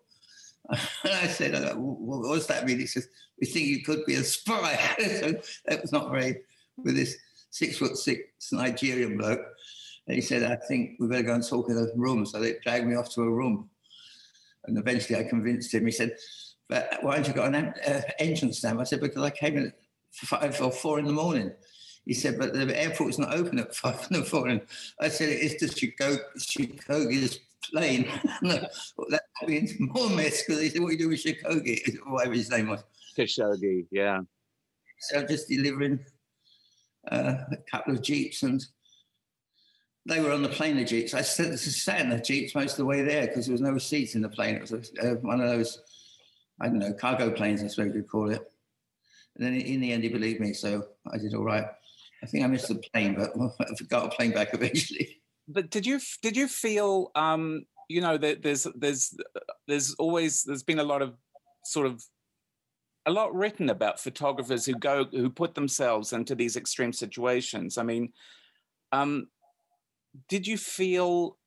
And 1.03 1.13
I 1.13 1.27
said, 1.27 1.56
uh, 1.56 1.75
what 1.75 2.36
does 2.36 2.48
that 2.48 2.65
mean? 2.65 2.80
He 2.80 2.86
says, 2.86 3.08
we 3.41 3.48
think 3.48 3.65
you 3.67 3.83
could 3.83 4.05
be 4.05 4.15
a 4.15 4.24
spy. 4.24 4.79
so 5.19 5.33
that 5.65 5.81
was 5.81 5.91
not 5.91 6.12
very, 6.12 6.41
with 6.77 6.95
this 6.95 7.17
six 7.50 7.77
foot 7.77 7.98
six 7.98 8.21
Nigerian 8.51 9.17
bloke. 9.17 9.41
And 10.07 10.15
he 10.15 10.21
said, 10.21 10.43
I 10.43 10.55
think 10.67 10.98
we 11.00 11.07
better 11.07 11.24
go 11.24 11.33
and 11.33 11.48
talk 11.48 11.69
in 11.69 11.77
a 11.77 11.88
room. 11.95 12.25
So 12.25 12.39
they 12.39 12.55
dragged 12.63 12.88
me 12.88 12.95
off 12.95 13.13
to 13.15 13.21
a 13.21 13.29
room. 13.29 13.69
And 14.65 14.77
eventually 14.77 15.19
I 15.19 15.24
convinced 15.24 15.74
him. 15.74 15.86
He 15.86 15.91
said, 15.91 16.15
but 16.69 17.00
why 17.01 17.17
haven't 17.17 17.27
you 17.27 17.33
got 17.33 17.53
an 17.53 17.74
uh, 17.86 18.51
stamp? 18.51 18.79
I 18.79 18.83
said, 18.83 19.01
because 19.01 19.24
I 19.24 19.29
came 19.31 19.57
in 19.57 19.65
at 19.67 19.74
five 20.13 20.62
or 20.62 20.71
four 20.71 21.00
in 21.00 21.05
the 21.05 21.12
morning. 21.12 21.51
He 22.05 22.13
said, 22.13 22.39
but 22.39 22.53
the 22.53 22.79
airport's 22.79 23.19
not 23.19 23.33
open 23.33 23.60
at 23.60 23.75
five 23.75 24.07
in 24.10 24.21
the 24.21 24.29
morning. 24.31 24.62
I 25.00 25.10
said, 25.10 25.29
it's 25.29 25.60
the 25.60 25.67
Khashoggi's 25.67 27.39
plane. 27.71 28.07
no, 28.41 28.65
that 29.10 29.24
means 29.48 29.74
more 29.79 30.10
mess 30.10 30.43
because 30.43 30.62
they 30.62 30.69
said, 30.69 30.81
What 30.81 30.89
are 30.89 30.91
you 30.93 30.98
doing 30.98 31.10
with 31.12 31.24
Shikogi? 31.24 31.98
Whatever 32.07 32.33
his 32.33 32.50
name 32.50 32.69
was. 32.69 32.83
Khashoggi, 33.18 33.88
yeah. 33.91 34.22
So 35.00 35.25
just 35.25 35.50
delivering 35.50 36.00
uh, 37.12 37.36
a 37.51 37.58
couple 37.70 37.94
of 37.94 38.01
Jeeps 38.01 38.44
and 38.44 38.63
they 40.06 40.20
were 40.20 40.32
on 40.32 40.41
the 40.41 40.50
plane, 40.50 40.77
the 40.77 40.84
jeeps. 40.84 41.13
I 41.13 41.22
sat, 41.22 41.58
sat 41.60 42.01
in 42.01 42.10
the 42.10 42.20
jeeps 42.20 42.56
most 42.56 42.72
of 42.72 42.77
the 42.77 42.86
way 42.86 43.03
there 43.03 43.27
because 43.27 43.46
there 43.46 43.53
was 43.53 43.62
no 43.62 43.77
seats 43.77 44.15
in 44.15 44.22
the 44.22 44.30
plane. 44.30 44.56
It 44.56 44.62
was 44.62 44.72
a, 44.72 45.12
uh, 45.12 45.15
one 45.15 45.41
of 45.41 45.50
those, 45.50 45.80
I 46.60 46.68
don't 46.68 46.80
know, 46.80 46.94
cargo 46.94 47.30
planes, 47.32 47.63
I 47.63 47.68
suppose 47.68 47.94
you'd 47.94 48.10
call 48.10 48.32
it. 48.32 48.41
And 49.36 49.46
then 49.46 49.53
in 49.56 49.80
the 49.80 49.91
end, 49.91 50.03
he 50.03 50.10
believed 50.10 50.39
me, 50.39 50.53
so 50.53 50.86
I 51.12 51.18
did 51.18 51.34
all 51.34 51.44
right. 51.44 51.65
I 52.24 52.25
think 52.25 52.44
I 52.44 52.48
missed 52.48 52.68
the 52.68 52.82
plane, 52.94 53.15
but 53.15 53.32
I 53.60 53.65
got 53.89 54.06
a 54.06 54.10
plane 54.10 54.32
back 54.32 54.50
eventually. 54.53 55.22
But 55.48 55.70
did 55.70 55.86
you 55.86 56.00
did 56.22 56.36
you 56.36 56.48
feel, 56.48 57.12
um, 57.15 57.65
you 57.88 58.01
know, 58.01 58.18
that 58.18 58.44
there's 58.44 58.68
there's 58.75 59.15
there's 59.68 59.94
always 59.96 60.44
there's 60.44 60.63
been 60.63 60.80
a 60.80 60.84
lot 60.84 61.01
of 61.01 61.15
sort 61.63 61.88
of 61.88 62.03
a 63.05 63.12
lot 63.12 63.34
written 63.34 63.70
about 63.70 64.00
photographers 64.00 64.65
who 64.65 64.74
go 64.74 65.05
who 65.05 65.29
put 65.29 65.55
themselves 65.55 66.13
into 66.13 66.36
these 66.36 66.55
extreme 66.55 66.93
situations. 66.93 67.77
I 67.77 67.84
mean, 67.84 68.13
um, 68.91 69.27
did 70.27 70.48
you 70.48 70.58
feel 70.58 71.38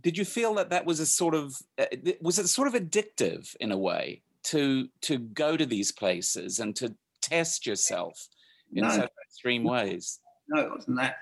did 0.00 0.18
you 0.18 0.24
feel 0.24 0.54
that 0.54 0.70
that 0.70 0.84
was 0.84 1.00
a 1.00 1.06
sort 1.06 1.34
of 1.34 1.56
uh, 1.78 1.86
was 2.20 2.38
it 2.38 2.48
sort 2.48 2.68
of 2.68 2.74
addictive 2.74 3.54
in 3.60 3.72
a 3.72 3.78
way 3.78 4.22
to 4.44 4.88
to 5.02 5.18
go 5.18 5.56
to 5.56 5.66
these 5.66 5.92
places 5.92 6.58
and 6.58 6.74
to 6.76 6.94
test 7.20 7.66
yourself 7.66 8.28
in 8.72 8.84
no. 8.84 8.90
such 8.90 9.10
extreme 9.26 9.64
ways 9.64 10.20
no 10.48 10.62
it 10.62 10.70
wasn't 10.70 10.96
that 10.96 11.16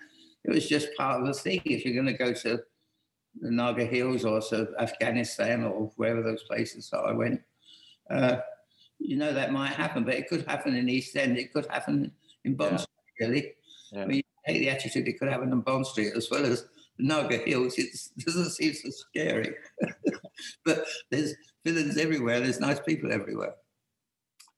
it 0.45 0.51
was 0.51 0.69
just 0.69 0.89
part 0.97 1.21
of 1.21 1.27
the 1.27 1.33
thing 1.33 1.61
if 1.65 1.85
you're 1.85 1.95
going 1.95 2.07
to 2.07 2.13
go 2.13 2.33
to 2.33 2.61
the 3.41 3.51
naga 3.51 3.85
hills 3.85 4.25
or 4.25 4.41
to 4.41 4.69
afghanistan 4.79 5.65
or 5.65 5.91
wherever 5.97 6.23
those 6.23 6.43
places 6.45 6.91
are 6.93 7.07
i 7.09 7.13
went 7.13 7.41
uh, 8.11 8.37
you 8.99 9.17
know 9.17 9.33
that 9.33 9.53
might 9.53 9.73
happen 9.73 10.05
but 10.05 10.15
it 10.15 10.29
could 10.29 10.45
happen 10.47 10.75
in 10.75 10.89
east 10.89 11.17
end 11.17 11.37
it 11.39 11.53
could 11.53 11.67
happen 11.67 12.11
in 12.45 12.55
bond 12.55 12.85
yeah. 13.21 13.27
really 13.27 13.53
yeah. 13.93 14.03
I 14.03 14.07
mean, 14.07 14.23
take 14.47 14.59
the 14.59 14.71
attitude 14.71 15.09
it 15.09 15.19
could 15.19 15.29
happen 15.29 15.53
in 15.53 15.61
Bond 15.61 15.87
Street 15.87 16.13
as 16.15 16.29
well 16.31 16.45
as 16.45 16.67
Naga 16.99 17.39
Hills. 17.39 17.79
It 17.79 17.89
doesn't 18.25 18.51
seem 18.51 18.75
so 18.75 18.91
scary. 18.91 19.55
but 20.65 20.87
there's 21.11 21.35
villains 21.65 21.97
everywhere. 21.97 22.41
There's 22.41 22.61
nice 22.61 22.81
people 22.81 23.13
everywhere. 23.13 23.55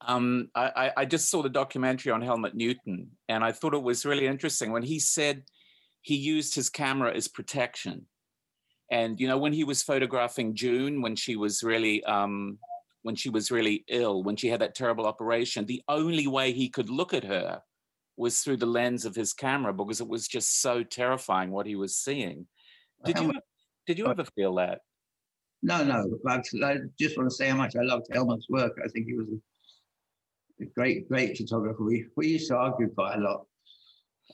Um, 0.01 0.49
I, 0.55 0.91
I 0.95 1.05
just 1.05 1.29
saw 1.29 1.43
the 1.43 1.49
documentary 1.49 2.11
on 2.13 2.21
Helmut 2.21 2.55
Newton, 2.55 3.09
and 3.27 3.43
I 3.43 3.51
thought 3.51 3.73
it 3.73 3.83
was 3.83 4.05
really 4.05 4.27
interesting 4.27 4.71
when 4.71 4.81
he 4.81 4.97
said 4.97 5.43
he 6.01 6.15
used 6.15 6.55
his 6.55 6.69
camera 6.69 7.13
as 7.13 7.27
protection. 7.27 8.05
And 8.89 9.19
you 9.19 9.27
know, 9.27 9.37
when 9.37 9.51
he 9.51 9.65
was 9.65 9.83
photographing 9.83 10.55
June, 10.55 11.01
when 11.01 11.17
she 11.17 11.35
was 11.35 11.63
really 11.63 12.03
um, 12.05 12.59
when 13.03 13.15
she 13.15 13.29
was 13.29 13.51
really 13.51 13.85
ill, 13.87 14.23
when 14.23 14.35
she 14.35 14.47
had 14.47 14.61
that 14.61 14.75
terrible 14.75 15.05
operation, 15.05 15.65
the 15.65 15.83
only 15.87 16.27
way 16.27 16.51
he 16.51 16.69
could 16.69 16.89
look 16.89 17.13
at 17.13 17.23
her 17.23 17.61
was 18.17 18.41
through 18.41 18.57
the 18.57 18.65
lens 18.65 19.05
of 19.05 19.15
his 19.15 19.33
camera 19.33 19.73
because 19.73 20.01
it 20.01 20.07
was 20.07 20.27
just 20.27 20.61
so 20.61 20.83
terrifying 20.83 21.51
what 21.51 21.65
he 21.65 21.75
was 21.75 21.95
seeing. 21.95 22.47
Did 23.05 23.17
you 23.17 23.33
did 23.87 23.97
you 23.97 24.07
ever 24.07 24.25
feel 24.35 24.55
that? 24.55 24.81
No, 25.63 25.83
no. 25.83 26.17
I, 26.27 26.41
just 26.99 27.17
want 27.17 27.29
to 27.29 27.35
say 27.35 27.49
how 27.49 27.57
much 27.57 27.75
I 27.75 27.83
loved 27.83 28.07
Helmut's 28.13 28.47
work. 28.49 28.77
I 28.83 28.87
think 28.89 29.07
he 29.07 29.13
was 29.13 29.27
a, 30.61 30.65
great, 30.75 31.07
great 31.07 31.37
photographer. 31.37 31.83
We 31.83 32.05
we 32.17 32.27
used 32.27 32.49
to 32.49 32.57
argue 32.57 32.89
quite 32.89 33.15
a 33.15 33.21
lot 33.21 33.45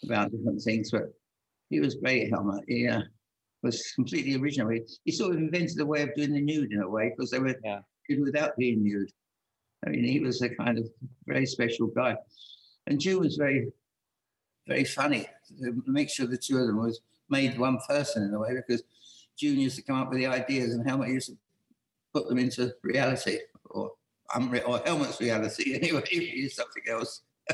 about 0.03 0.31
different 0.31 0.62
things, 0.62 0.91
but 0.91 1.13
he 1.69 1.79
was 1.79 1.95
great, 1.95 2.31
Helmut. 2.31 2.63
He 2.67 2.88
uh, 2.88 3.01
was 3.63 3.91
completely 3.93 4.36
original. 4.36 4.69
He, 4.69 4.81
he, 5.03 5.12
sort 5.12 5.31
of 5.31 5.38
invented 5.38 5.79
a 5.79 5.86
way 5.86 6.01
of 6.01 6.13
doing 6.15 6.34
the 6.34 6.41
nude 6.41 6.72
in 6.72 6.81
a 6.81 6.89
way 6.89 7.12
because 7.15 7.31
they 7.31 7.39
were 7.39 7.55
yeah. 7.63 7.79
Good 8.07 8.21
without 8.21 8.57
being 8.57 8.83
nude. 8.83 9.12
I 9.85 9.89
mean, 9.89 10.03
he 10.03 10.19
was 10.19 10.41
a 10.41 10.50
kind 10.50 10.77
of 10.77 10.89
very 11.27 11.45
special 11.45 11.88
guy. 11.88 12.15
And 12.88 13.00
June 13.00 13.19
was 13.19 13.35
very, 13.35 13.67
very 14.67 14.83
funny. 14.83 15.27
The 15.59 15.81
mixture 15.85 16.24
of 16.24 16.31
the 16.31 16.38
two 16.38 16.57
of 16.57 16.67
them 16.67 16.77
was 16.77 17.01
made 17.29 17.57
one 17.57 17.79
person 17.88 18.24
in 18.24 18.33
a 18.33 18.39
way 18.39 18.55
because 18.55 18.83
June 19.38 19.59
used 19.59 19.75
to 19.75 19.81
come 19.81 20.00
up 20.00 20.09
with 20.09 20.19
the 20.19 20.27
ideas 20.27 20.74
and 20.74 20.88
Helmut 20.88 21.09
used 21.09 21.29
to 21.29 21.38
put 22.13 22.29
them 22.29 22.38
into 22.38 22.74
reality 22.83 23.39
or 23.65 23.91
unre- 24.35 24.67
or 24.67 24.81
Helmut's 24.85 25.19
reality 25.19 25.75
anyway. 25.81 26.03
He 26.09 26.24
used 26.24 26.55
something 26.55 26.83
else. 26.89 27.22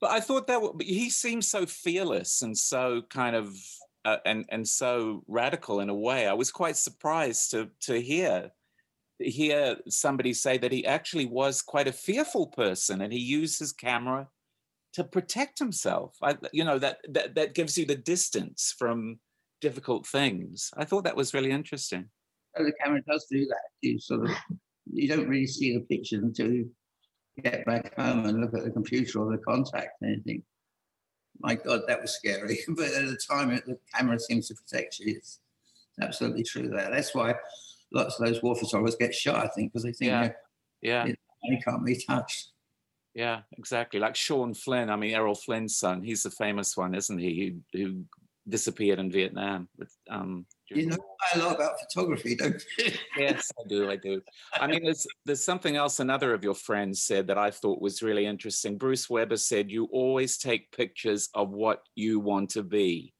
but 0.00 0.10
I 0.10 0.20
thought 0.20 0.46
that 0.46 0.74
he 0.80 1.10
seemed 1.10 1.44
so 1.44 1.66
fearless 1.66 2.42
and 2.42 2.56
so 2.56 3.02
kind 3.08 3.34
of 3.34 3.56
uh, 4.04 4.18
and 4.26 4.44
and 4.50 4.68
so 4.68 5.24
radical 5.26 5.80
in 5.80 5.88
a 5.88 5.94
way. 5.94 6.28
I 6.28 6.34
was 6.34 6.50
quite 6.50 6.76
surprised 6.76 7.50
to 7.52 7.70
to 7.82 8.00
hear 8.00 8.50
hear 9.18 9.76
somebody 9.88 10.32
say 10.32 10.58
that 10.58 10.72
he 10.72 10.86
actually 10.86 11.26
was 11.26 11.62
quite 11.62 11.88
a 11.88 11.92
fearful 11.92 12.48
person 12.48 13.00
and 13.00 13.12
he 13.12 13.18
used 13.18 13.58
his 13.58 13.72
camera 13.72 14.28
to 14.94 15.04
protect 15.04 15.58
himself. 15.58 16.16
I, 16.22 16.36
you 16.52 16.64
know, 16.64 16.78
that, 16.78 16.98
that, 17.10 17.34
that 17.34 17.54
gives 17.54 17.76
you 17.76 17.86
the 17.86 17.96
distance 17.96 18.74
from 18.76 19.18
difficult 19.60 20.06
things. 20.06 20.70
I 20.76 20.84
thought 20.84 21.04
that 21.04 21.16
was 21.16 21.34
really 21.34 21.50
interesting. 21.50 22.08
Oh, 22.56 22.64
the 22.64 22.72
camera 22.82 23.02
does 23.08 23.26
do 23.30 23.46
that. 23.46 23.62
You 23.80 23.98
sort 23.98 24.24
of, 24.24 24.36
you 24.92 25.08
don't 25.08 25.28
really 25.28 25.46
see 25.46 25.74
the 25.74 25.80
picture 25.80 26.16
until 26.16 26.52
you 26.52 26.70
get 27.42 27.66
back 27.66 27.96
home 27.96 28.26
and 28.26 28.40
look 28.40 28.54
at 28.54 28.64
the 28.64 28.70
computer 28.70 29.20
or 29.20 29.32
the 29.32 29.42
contact 29.42 30.00
and 30.00 30.12
anything. 30.12 30.42
My 31.40 31.56
God, 31.56 31.82
that 31.88 32.00
was 32.00 32.12
scary. 32.12 32.60
but 32.68 32.86
at 32.86 33.06
the 33.06 33.18
time, 33.28 33.48
the 33.66 33.78
camera 33.92 34.20
seems 34.20 34.48
to 34.48 34.54
protect 34.54 35.00
you. 35.00 35.16
It's 35.16 35.40
absolutely 36.00 36.44
true 36.44 36.68
there. 36.68 36.90
That's 36.90 37.14
why 37.14 37.34
lots 37.94 38.18
of 38.18 38.26
those 38.26 38.42
war 38.42 38.54
photographers 38.54 38.96
get 38.96 39.14
shot, 39.14 39.36
I 39.36 39.48
think, 39.48 39.72
because 39.72 39.84
they 39.84 39.92
think 39.92 40.10
yeah, 40.10 40.32
yeah. 40.82 41.04
they 41.04 41.56
can't 41.64 41.84
be 41.84 41.96
touched. 41.96 42.48
Yeah, 43.14 43.42
exactly. 43.56 44.00
Like 44.00 44.16
Sean 44.16 44.54
Flynn, 44.54 44.90
I 44.90 44.96
mean 44.96 45.14
Errol 45.14 45.36
Flynn's 45.36 45.78
son. 45.78 46.02
He's 46.02 46.24
the 46.24 46.30
famous 46.30 46.76
one, 46.76 46.94
isn't 46.94 47.18
he? 47.18 47.62
Who, 47.72 47.78
who 47.78 48.04
disappeared 48.48 48.98
in 48.98 49.10
Vietnam. 49.10 49.68
But, 49.78 49.88
um, 50.10 50.46
you 50.68 50.86
know 50.86 50.96
quite 50.96 51.42
a 51.42 51.46
lot 51.46 51.54
about 51.54 51.78
photography, 51.80 52.34
don't 52.34 52.62
you? 52.78 52.90
yes, 53.16 53.52
I 53.58 53.68
do. 53.68 53.90
I 53.90 53.96
do. 53.96 54.20
I 54.54 54.66
mean, 54.66 54.82
there's 54.82 55.06
there's 55.24 55.44
something 55.44 55.76
else 55.76 56.00
another 56.00 56.34
of 56.34 56.42
your 56.42 56.54
friends 56.54 57.02
said 57.02 57.28
that 57.28 57.38
I 57.38 57.52
thought 57.52 57.80
was 57.80 58.02
really 58.02 58.26
interesting. 58.26 58.76
Bruce 58.76 59.08
Weber 59.08 59.36
said 59.36 59.70
you 59.70 59.88
always 59.92 60.36
take 60.36 60.72
pictures 60.72 61.28
of 61.34 61.50
what 61.50 61.82
you 61.94 62.18
want 62.18 62.50
to 62.50 62.64
be, 62.64 63.14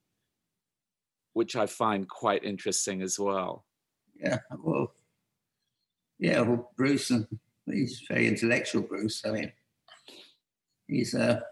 which 1.34 1.54
I 1.54 1.66
find 1.66 2.08
quite 2.08 2.42
interesting 2.42 3.02
as 3.02 3.18
well 3.18 3.64
yeah, 4.20 4.38
well, 4.62 4.92
yeah, 6.18 6.40
well, 6.40 6.70
Bruce, 6.76 7.10
and 7.10 7.26
he's 7.66 8.02
very 8.08 8.28
intellectual, 8.28 8.82
Bruce. 8.82 9.22
I 9.24 9.30
mean, 9.30 9.52
he's 10.86 11.14
a 11.14 11.42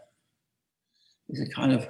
he's 1.28 1.40
a 1.40 1.48
kind 1.52 1.72
of 1.72 1.88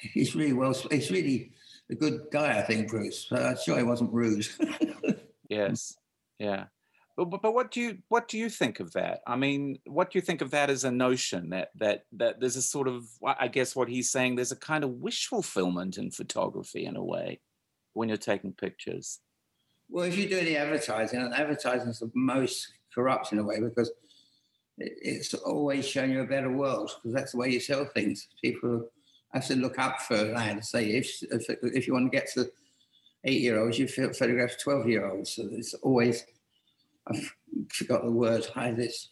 he's 0.00 0.34
really 0.34 0.52
well. 0.52 0.74
He's 0.90 1.10
really 1.10 1.52
a 1.90 1.94
good 1.94 2.26
guy, 2.32 2.58
I 2.58 2.62
think, 2.62 2.88
Bruce. 2.88 3.26
But 3.30 3.42
I'm 3.42 3.56
sure 3.62 3.76
he 3.76 3.82
wasn't 3.82 4.12
rude. 4.12 4.46
yes, 5.48 5.96
yeah. 6.38 6.64
But, 7.16 7.42
but 7.42 7.52
what 7.54 7.70
do 7.70 7.80
you 7.80 7.98
what 8.08 8.28
do 8.28 8.38
you 8.38 8.48
think 8.48 8.80
of 8.80 8.92
that? 8.92 9.20
I 9.26 9.36
mean, 9.36 9.78
what 9.86 10.10
do 10.10 10.18
you 10.18 10.22
think 10.22 10.40
of 10.40 10.52
that 10.52 10.70
as 10.70 10.84
a 10.84 10.90
notion 10.90 11.50
that 11.50 11.70
that 11.76 12.04
that 12.12 12.40
there's 12.40 12.56
a 12.56 12.62
sort 12.62 12.88
of 12.88 13.04
I 13.22 13.48
guess 13.48 13.76
what 13.76 13.88
he's 13.88 14.10
saying 14.10 14.36
there's 14.36 14.52
a 14.52 14.56
kind 14.56 14.84
of 14.84 14.90
wish 14.90 15.26
fulfillment 15.26 15.98
in 15.98 16.10
photography 16.10 16.86
in 16.86 16.96
a 16.96 17.04
way 17.04 17.40
when 17.92 18.08
you're 18.08 18.18
taking 18.18 18.52
pictures? 18.52 19.20
Well, 19.88 20.04
if 20.04 20.16
you 20.16 20.28
do 20.28 20.38
any 20.38 20.56
advertising, 20.56 21.20
and 21.20 21.34
advertising 21.34 21.88
is 21.88 21.98
the 21.98 22.10
most 22.14 22.68
corrupt 22.94 23.32
in 23.32 23.38
a 23.38 23.44
way 23.44 23.60
because 23.60 23.90
it's 24.78 25.34
always 25.34 25.86
showing 25.86 26.12
you 26.12 26.20
a 26.20 26.26
better 26.26 26.50
world 26.50 26.90
because 26.96 27.14
that's 27.14 27.32
the 27.32 27.38
way 27.38 27.50
you 27.50 27.60
sell 27.60 27.84
things. 27.84 28.28
People 28.42 28.88
have 29.32 29.46
to 29.46 29.56
look 29.56 29.78
up 29.78 30.00
for 30.00 30.16
that. 30.16 30.64
Say 30.64 30.86
if, 30.86 31.22
if, 31.24 31.44
if 31.62 31.86
you 31.86 31.92
want 31.92 32.10
to 32.10 32.16
get 32.16 32.30
to 32.32 32.50
eight 33.24 33.40
year 33.40 33.60
olds, 33.60 33.78
you 33.78 33.86
photograph 33.88 34.58
12 34.58 34.88
year 34.88 35.06
olds. 35.06 35.34
So 35.34 35.48
it's 35.52 35.74
always, 35.74 36.24
I 37.06 37.20
forgot 37.70 38.04
the 38.04 38.10
word. 38.10 38.46
I 38.56 38.66
had 38.66 38.76
this, 38.76 39.08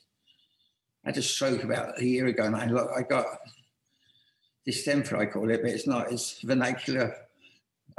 I 1.04 1.10
had 1.10 1.18
a 1.18 1.22
stroke 1.22 1.64
about 1.64 2.00
a 2.00 2.04
year 2.04 2.26
ago 2.26 2.44
and 2.44 2.56
I, 2.56 2.64
I 2.96 3.02
got 3.02 3.26
distemper, 4.64 5.16
I 5.16 5.26
call 5.26 5.50
it, 5.50 5.62
but 5.62 5.70
it's 5.70 5.86
not, 5.86 6.12
it's 6.12 6.40
vernacular 6.40 7.14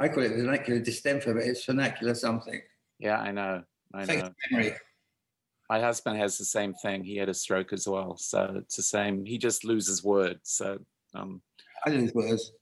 I 0.00 0.08
call 0.08 0.22
it 0.22 0.30
vernacular 0.30 0.80
distemper, 0.80 1.34
but 1.34 1.42
it's 1.42 1.64
vernacular 1.64 2.14
something. 2.14 2.60
Yeah, 2.98 3.18
I 3.18 3.32
know. 3.32 3.62
I 3.92 4.04
know. 4.06 4.30
Memory. 4.50 4.74
My 5.68 5.78
husband 5.78 6.18
has 6.18 6.38
the 6.38 6.44
same 6.44 6.74
thing. 6.74 7.04
He 7.04 7.18
had 7.18 7.28
a 7.28 7.34
stroke 7.34 7.72
as 7.72 7.86
well, 7.86 8.16
so 8.16 8.54
it's 8.56 8.76
the 8.76 8.82
same. 8.82 9.24
He 9.24 9.36
just 9.38 9.64
loses 9.64 10.02
words. 10.02 10.40
So 10.44 10.78
um, 11.14 11.42
I 11.86 11.90
lose 11.90 12.14
words. 12.14 12.52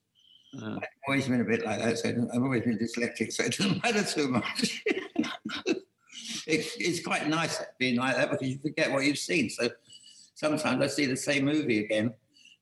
Uh, 0.60 0.76
I've 0.76 0.88
always 1.06 1.28
been 1.28 1.40
a 1.40 1.44
bit 1.44 1.64
like 1.64 1.78
that. 1.80 1.98
So 1.98 2.08
I've 2.08 2.42
always 2.42 2.64
been 2.64 2.78
dyslexic, 2.78 3.32
so 3.32 3.44
it 3.44 3.56
doesn't 3.56 3.82
matter 3.84 4.02
too 4.02 4.28
much. 4.28 4.82
it, 4.86 5.80
it's 6.46 7.04
quite 7.04 7.28
nice 7.28 7.62
being 7.78 7.96
like 7.96 8.16
that 8.16 8.30
because 8.30 8.48
you 8.48 8.58
forget 8.58 8.90
what 8.90 9.04
you've 9.04 9.18
seen. 9.18 9.48
So 9.48 9.70
sometimes 10.34 10.82
I 10.82 10.88
see 10.88 11.06
the 11.06 11.16
same 11.16 11.44
movie 11.44 11.84
again. 11.84 12.12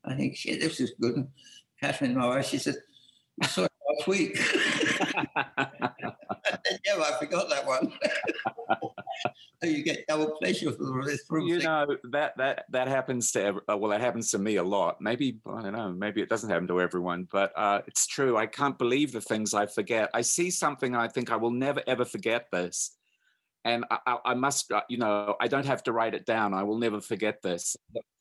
I 0.05 0.15
think, 0.15 0.37
shit, 0.37 0.61
this 0.61 0.81
is 0.81 0.95
good. 1.01 1.17
And 1.17 1.29
Catherine, 1.81 2.17
my 2.17 2.27
wife, 2.27 2.47
she 2.47 2.59
says, 2.59 2.79
I 3.43 3.47
saw 3.47 3.65
it 3.65 3.73
last 3.91 4.07
week. 4.07 4.39
yeah, 6.85 6.97
I 6.99 7.17
forgot 7.19 7.49
that 7.49 7.67
one. 7.67 7.93
you 9.63 9.83
get 9.83 10.07
double 10.07 10.33
pleasure 10.33 10.73
for 10.73 11.05
this. 11.05 11.23
You 11.31 11.59
know 11.61 11.87
that 12.13 12.37
that 12.37 12.65
that 12.71 12.89
happens 12.89 13.33
to 13.33 13.43
every, 13.43 13.61
uh, 13.71 13.77
well, 13.77 13.91
that 13.91 14.01
happens 14.01 14.31
to 14.33 14.39
me 14.39 14.57
a 14.57 14.63
lot. 14.63 15.01
Maybe 15.01 15.39
I 15.47 15.63
don't 15.63 15.73
know. 15.73 15.93
Maybe 15.93 16.21
it 16.21 16.29
doesn't 16.29 16.51
happen 16.51 16.69
to 16.69 16.81
everyone, 16.81 17.27
but 17.31 17.53
uh, 17.57 17.81
it's 17.87 18.07
true. 18.07 18.37
I 18.37 18.47
can't 18.47 18.77
believe 18.77 19.13
the 19.13 19.21
things 19.21 19.55
I 19.55 19.67
forget. 19.67 20.11
I 20.13 20.21
see 20.21 20.51
something 20.51 20.95
and 20.95 21.03
I 21.03 21.09
think 21.09 21.31
I 21.31 21.37
will 21.37 21.51
never 21.51 21.83
ever 21.87 22.05
forget 22.05 22.49
this, 22.53 22.97
and 23.65 23.85
I, 23.91 23.99
I, 24.07 24.19
I 24.27 24.35
must. 24.35 24.71
Uh, 24.71 24.83
you 24.89 24.99
know, 24.99 25.37
I 25.41 25.49
don't 25.49 25.67
have 25.67 25.83
to 25.85 25.93
write 25.93 26.15
it 26.15 26.27
down. 26.27 26.53
I 26.53 26.63
will 26.65 26.79
never 26.79 27.01
forget 27.01 27.41
this. 27.43 27.77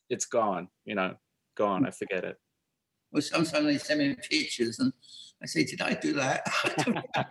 It's 0.10 0.26
gone. 0.26 0.70
You 0.86 0.96
know, 0.96 1.16
gone. 1.58 1.86
I 1.86 1.92
forget 1.92 2.24
it. 2.24 2.38
Well, 3.12 3.22
sometimes 3.22 3.66
they 3.66 3.78
send 3.78 4.00
me 4.00 4.16
pictures 4.30 4.80
and 4.80 4.92
I 5.42 5.46
say, 5.46 5.64
"Did 5.64 5.82
I 5.82 5.94
do 5.94 6.14
that?" 6.14 6.44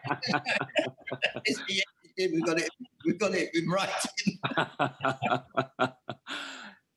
we've 2.18 2.44
got 2.44 2.58
it. 2.60 2.70
We've 3.04 3.18
got 3.18 3.34
it 3.34 3.54
in 3.54 3.68
writing. 3.68 4.38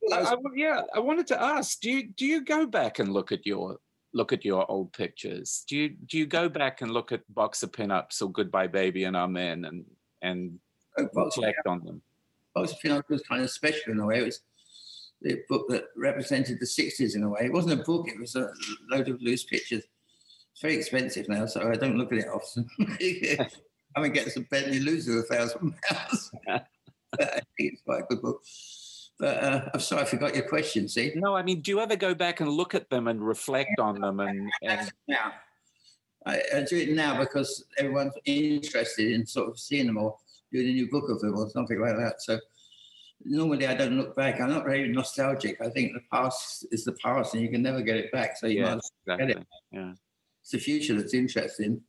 I, 0.09 0.35
yeah, 0.55 0.81
I 0.95 0.99
wanted 0.99 1.27
to 1.27 1.41
ask: 1.41 1.79
Do 1.81 1.91
you 1.91 2.07
do 2.07 2.25
you 2.25 2.43
go 2.43 2.65
back 2.65 2.99
and 2.99 3.13
look 3.13 3.31
at 3.31 3.45
your 3.45 3.77
look 4.13 4.33
at 4.33 4.45
your 4.45 4.69
old 4.69 4.93
pictures? 4.93 5.65
Do 5.67 5.75
you 5.77 5.89
do 5.89 6.17
you 6.17 6.25
go 6.25 6.49
back 6.49 6.81
and 6.81 6.91
look 6.91 7.11
at 7.11 7.21
box 7.33 7.63
of 7.63 7.71
pinups 7.71 8.21
or 8.21 8.31
Goodbye 8.31 8.67
Baby 8.67 9.05
and 9.05 9.15
Amen 9.15 9.65
and 9.65 9.85
and 10.21 10.59
oh, 10.97 11.07
reflect 11.15 11.67
on 11.67 11.83
them? 11.83 12.01
Box 12.55 12.71
of 12.73 12.79
pinups 12.79 13.09
was 13.09 13.21
kind 13.23 13.41
of 13.41 13.49
special 13.49 13.91
in 13.91 13.99
a 13.99 14.05
way. 14.05 14.19
It 14.19 14.25
was 14.25 14.41
the 15.21 15.41
book 15.49 15.67
that 15.69 15.85
represented 15.95 16.59
the 16.59 16.65
60s 16.65 17.15
in 17.15 17.23
a 17.23 17.29
way. 17.29 17.41
It 17.45 17.53
wasn't 17.53 17.81
a 17.81 17.83
book, 17.83 18.07
it 18.07 18.19
was 18.19 18.35
a 18.35 18.51
load 18.91 19.07
of 19.09 19.21
loose 19.21 19.43
pictures. 19.43 19.83
It's 20.57 20.63
very 20.63 20.75
expensive 20.75 21.29
now, 21.29 21.45
so 21.45 21.69
I 21.69 21.75
don't 21.75 21.99
look 21.99 22.11
at 22.11 22.17
it 22.17 22.27
often. 22.33 22.67
I 23.95 24.01
mean, 24.01 24.11
gets 24.11 24.37
a 24.37 24.39
Bentley 24.41 24.79
loses 24.79 25.15
a 25.15 25.21
thousand 25.21 25.75
pounds. 25.83 26.31
I 26.49 26.61
think 27.17 27.41
it's 27.59 27.83
quite 27.83 28.01
a 28.01 28.05
good 28.09 28.23
book. 28.23 28.41
But 29.19 29.43
uh, 29.43 29.69
I'm 29.75 29.79
sorry, 29.79 30.01
I 30.01 30.05
forgot 30.05 30.33
your 30.33 30.47
question. 30.47 30.87
See? 30.87 31.11
No, 31.13 31.35
I 31.35 31.43
mean, 31.43 31.61
do 31.61 31.69
you 31.69 31.79
ever 31.79 31.95
go 31.95 32.15
back 32.15 32.39
and 32.39 32.49
look 32.49 32.73
at 32.73 32.89
them 32.89 33.07
and 33.07 33.23
reflect 33.23 33.79
on 33.79 34.01
them? 34.01 34.19
And, 34.19 34.49
and... 34.63 34.91
now, 35.07 35.31
I, 36.25 36.41
I, 36.55 36.61
do 36.61 36.75
it 36.75 36.89
now 36.89 37.19
because 37.19 37.63
everyone's 37.77 38.15
interested 38.25 39.11
in 39.11 39.27
sort 39.27 39.49
of 39.49 39.59
seeing 39.59 39.85
them 39.85 39.97
or 39.97 40.17
doing 40.51 40.69
a 40.69 40.71
new 40.71 40.89
book 40.89 41.07
of 41.11 41.19
them 41.19 41.37
or 41.37 41.47
something 41.51 41.79
like 41.79 41.97
that. 41.97 42.19
So 42.23 42.39
normally 43.23 43.67
I 43.67 43.75
don't 43.75 43.95
look 43.95 44.15
back. 44.15 44.41
I'm 44.41 44.49
not 44.49 44.65
very 44.65 44.87
nostalgic. 44.87 45.61
I 45.61 45.69
think 45.69 45.93
the 45.93 46.01
past 46.11 46.65
is 46.71 46.83
the 46.83 46.93
past, 46.93 47.35
and 47.35 47.43
you 47.43 47.49
can 47.49 47.61
never 47.61 47.83
get 47.83 47.97
it 47.97 48.11
back. 48.11 48.37
So 48.37 48.47
you 48.47 48.65
exactly. 48.65 49.17
get 49.17 49.29
it. 49.29 49.47
Yeah, 49.71 49.93
it's 50.47 50.53
the 50.53 50.59
future 50.59 50.93
that's 50.93 51.13
interesting. 51.13 51.81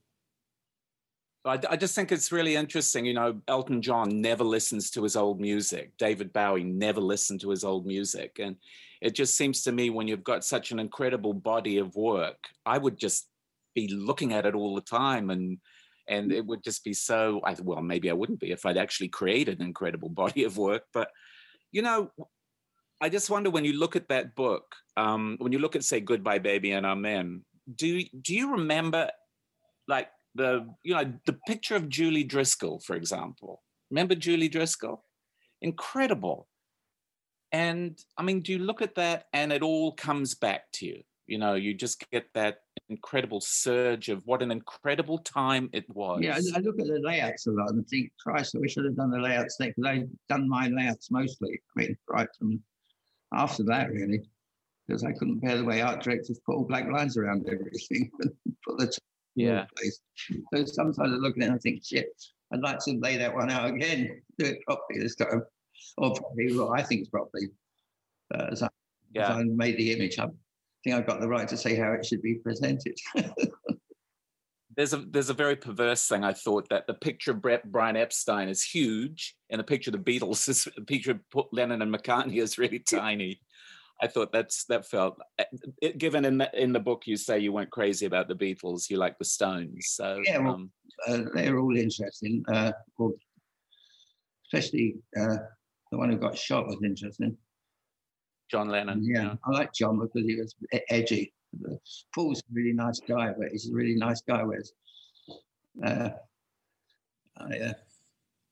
I, 1.44 1.60
I 1.70 1.76
just 1.76 1.94
think 1.94 2.10
it's 2.10 2.32
really 2.32 2.56
interesting. 2.56 3.04
You 3.04 3.14
know, 3.14 3.40
Elton 3.46 3.80
John 3.80 4.20
never 4.20 4.42
listens 4.42 4.90
to 4.90 5.04
his 5.04 5.14
old 5.14 5.40
music. 5.40 5.92
David 5.96 6.32
Bowie 6.32 6.64
never 6.64 7.00
listened 7.00 7.40
to 7.42 7.50
his 7.50 7.62
old 7.62 7.86
music. 7.86 8.40
And 8.40 8.56
it 9.00 9.14
just 9.14 9.36
seems 9.36 9.62
to 9.62 9.70
me 9.70 9.90
when 9.90 10.08
you've 10.08 10.24
got 10.24 10.42
such 10.42 10.72
an 10.72 10.80
incredible 10.80 11.34
body 11.34 11.78
of 11.78 11.94
work, 11.94 12.38
I 12.66 12.78
would 12.78 12.98
just 12.98 13.28
be 13.76 13.86
looking 13.86 14.32
at 14.32 14.44
it 14.44 14.56
all 14.56 14.74
the 14.74 14.80
time 14.80 15.30
and 15.30 15.58
and 16.08 16.32
it 16.32 16.44
would 16.44 16.64
just 16.64 16.82
be 16.82 16.94
so 16.94 17.40
I, 17.44 17.54
well 17.62 17.82
maybe 17.82 18.10
i 18.10 18.14
wouldn't 18.14 18.40
be 18.40 18.50
if 18.50 18.64
i'd 18.64 18.78
actually 18.78 19.08
created 19.08 19.60
an 19.60 19.66
incredible 19.66 20.08
body 20.22 20.44
of 20.44 20.56
work 20.56 20.84
but 20.92 21.10
you 21.70 21.82
know 21.82 22.10
i 23.00 23.10
just 23.10 23.28
wonder 23.28 23.50
when 23.50 23.66
you 23.66 23.74
look 23.74 23.94
at 23.94 24.08
that 24.08 24.34
book 24.34 24.74
um, 24.96 25.36
when 25.38 25.52
you 25.52 25.60
look 25.60 25.76
at 25.76 25.84
say 25.84 26.00
goodbye 26.00 26.38
baby 26.38 26.72
and 26.72 26.86
amen 26.86 27.44
do 27.74 28.02
do 28.22 28.34
you 28.34 28.52
remember 28.52 29.10
like 29.86 30.08
the 30.34 30.66
you 30.82 30.94
know 30.94 31.12
the 31.26 31.38
picture 31.46 31.76
of 31.76 31.88
Julie 31.88 32.24
Driscoll, 32.24 32.80
for 32.80 32.96
example. 32.96 33.62
Remember 33.90 34.14
Julie 34.14 34.48
Driscoll? 34.48 35.04
Incredible. 35.62 36.48
And 37.52 37.98
I 38.16 38.22
mean, 38.22 38.40
do 38.40 38.52
you 38.52 38.58
look 38.58 38.82
at 38.82 38.94
that 38.96 39.26
and 39.32 39.52
it 39.52 39.62
all 39.62 39.92
comes 39.92 40.34
back 40.34 40.70
to 40.74 40.86
you? 40.86 41.02
You 41.26 41.38
know, 41.38 41.54
you 41.54 41.74
just 41.74 42.08
get 42.10 42.26
that 42.34 42.60
incredible 42.88 43.40
surge 43.40 44.08
of 44.08 44.26
what 44.26 44.42
an 44.42 44.50
incredible 44.50 45.18
time 45.18 45.68
it 45.72 45.88
was. 45.90 46.20
Yeah, 46.22 46.38
I 46.54 46.60
look 46.60 46.80
at 46.80 46.86
the 46.86 47.00
layouts 47.02 47.46
a 47.46 47.50
lot 47.50 47.70
and 47.70 47.86
think, 47.86 48.12
Christ, 48.18 48.54
I 48.54 48.60
wish 48.60 48.78
I'd 48.78 48.84
have 48.84 48.96
done 48.96 49.10
the 49.10 49.18
layouts 49.18 49.56
there 49.58 49.68
because 49.68 49.84
I've 49.84 50.08
done 50.28 50.48
my 50.48 50.68
layouts 50.68 51.10
mostly. 51.10 51.60
I 51.76 51.80
mean, 51.80 51.98
right 52.08 52.28
from 52.38 52.62
after 53.34 53.62
that, 53.64 53.90
really, 53.90 54.22
because 54.88 55.04
I 55.04 55.12
couldn't 55.12 55.40
bear 55.40 55.58
the 55.58 55.64
way 55.64 55.82
art 55.82 56.02
directors 56.02 56.40
put 56.46 56.56
all 56.56 56.64
black 56.64 56.90
lines 56.90 57.16
around 57.16 57.46
everything. 57.48 58.10
put 58.66 58.78
the 58.78 58.98
yeah. 59.34 59.66
Place. 59.76 60.00
So 60.54 60.64
sometimes 60.64 60.98
I 60.98 61.16
look 61.16 61.36
at 61.36 61.42
it 61.42 61.46
and 61.46 61.54
I 61.54 61.58
think, 61.58 61.84
shit, 61.84 62.08
I'd 62.52 62.60
like 62.60 62.78
to 62.80 62.98
lay 62.98 63.18
that 63.18 63.34
one 63.34 63.50
out 63.50 63.68
again, 63.68 64.20
do 64.38 64.46
it 64.46 64.62
properly 64.66 65.00
this 65.00 65.14
time, 65.14 65.42
or 65.98 66.14
probably 66.14 66.56
what 66.56 66.78
I 66.78 66.82
think 66.82 67.02
is 67.02 67.08
properly. 67.08 67.48
Uh, 68.34 68.48
as, 68.50 68.62
I, 68.62 68.68
yeah. 69.14 69.30
as 69.30 69.36
I 69.36 69.42
made 69.44 69.76
the 69.76 69.92
image, 69.92 70.18
I 70.18 70.26
think 70.82 70.96
I've 70.96 71.06
got 71.06 71.20
the 71.20 71.28
right 71.28 71.46
to 71.48 71.56
say 71.56 71.76
how 71.76 71.92
it 71.92 72.04
should 72.04 72.22
be 72.22 72.36
presented. 72.36 72.96
there's 74.76 74.92
a 74.92 74.98
there's 74.98 75.30
a 75.30 75.34
very 75.34 75.56
perverse 75.56 76.06
thing. 76.06 76.24
I 76.24 76.32
thought 76.32 76.68
that 76.70 76.86
the 76.86 76.94
picture 76.94 77.32
of 77.32 77.42
Brett, 77.42 77.70
Brian 77.70 77.96
Epstein 77.96 78.48
is 78.48 78.62
huge, 78.62 79.36
and 79.50 79.58
the 79.58 79.64
picture 79.64 79.90
of 79.90 80.04
the 80.04 80.18
Beatles 80.18 80.48
is 80.48 80.68
a 80.76 80.82
picture 80.82 81.20
of 81.34 81.44
Lennon 81.52 81.82
and 81.82 81.94
McCartney 81.94 82.40
is 82.40 82.58
really 82.58 82.78
tiny. 82.88 83.40
I 84.00 84.06
thought 84.06 84.32
that's 84.32 84.64
that 84.66 84.86
felt 84.86 85.18
eh, 85.38 85.44
it, 85.82 85.98
given 85.98 86.24
in 86.24 86.38
the 86.38 86.50
in 86.60 86.72
the 86.72 86.80
book 86.80 87.06
you 87.06 87.16
say 87.16 87.38
you 87.38 87.52
weren't 87.52 87.70
crazy 87.70 88.06
about 88.06 88.28
the 88.28 88.34
Beatles, 88.34 88.88
you 88.90 88.96
like 88.96 89.18
the 89.18 89.24
Stones. 89.24 89.88
So 89.90 90.20
yeah, 90.24 90.38
well, 90.38 90.54
um, 90.54 90.70
uh, 91.06 91.22
they're 91.34 91.58
all 91.58 91.76
interesting. 91.76 92.44
Uh, 92.48 92.72
well, 92.96 93.12
especially 94.46 94.96
uh, 95.18 95.38
the 95.90 95.98
one 95.98 96.10
who 96.10 96.16
got 96.16 96.38
shot 96.38 96.66
was 96.66 96.78
interesting. 96.84 97.36
John 98.50 98.68
Lennon. 98.68 99.04
Yeah, 99.04 99.22
yeah. 99.22 99.34
I 99.44 99.50
like 99.50 99.72
John 99.72 99.98
because 99.98 100.26
he 100.26 100.36
was 100.36 100.54
edgy. 100.90 101.32
Paul's 102.14 102.40
a 102.40 102.52
really 102.52 102.72
nice 102.72 103.00
guy, 103.00 103.32
but 103.38 103.48
he's 103.50 103.70
a 103.70 103.74
really 103.74 103.94
nice 103.94 104.20
guy. 104.22 104.42
Whereas 104.42 104.72
uh, 105.84 106.10
I, 107.36 107.58
uh, 107.58 107.72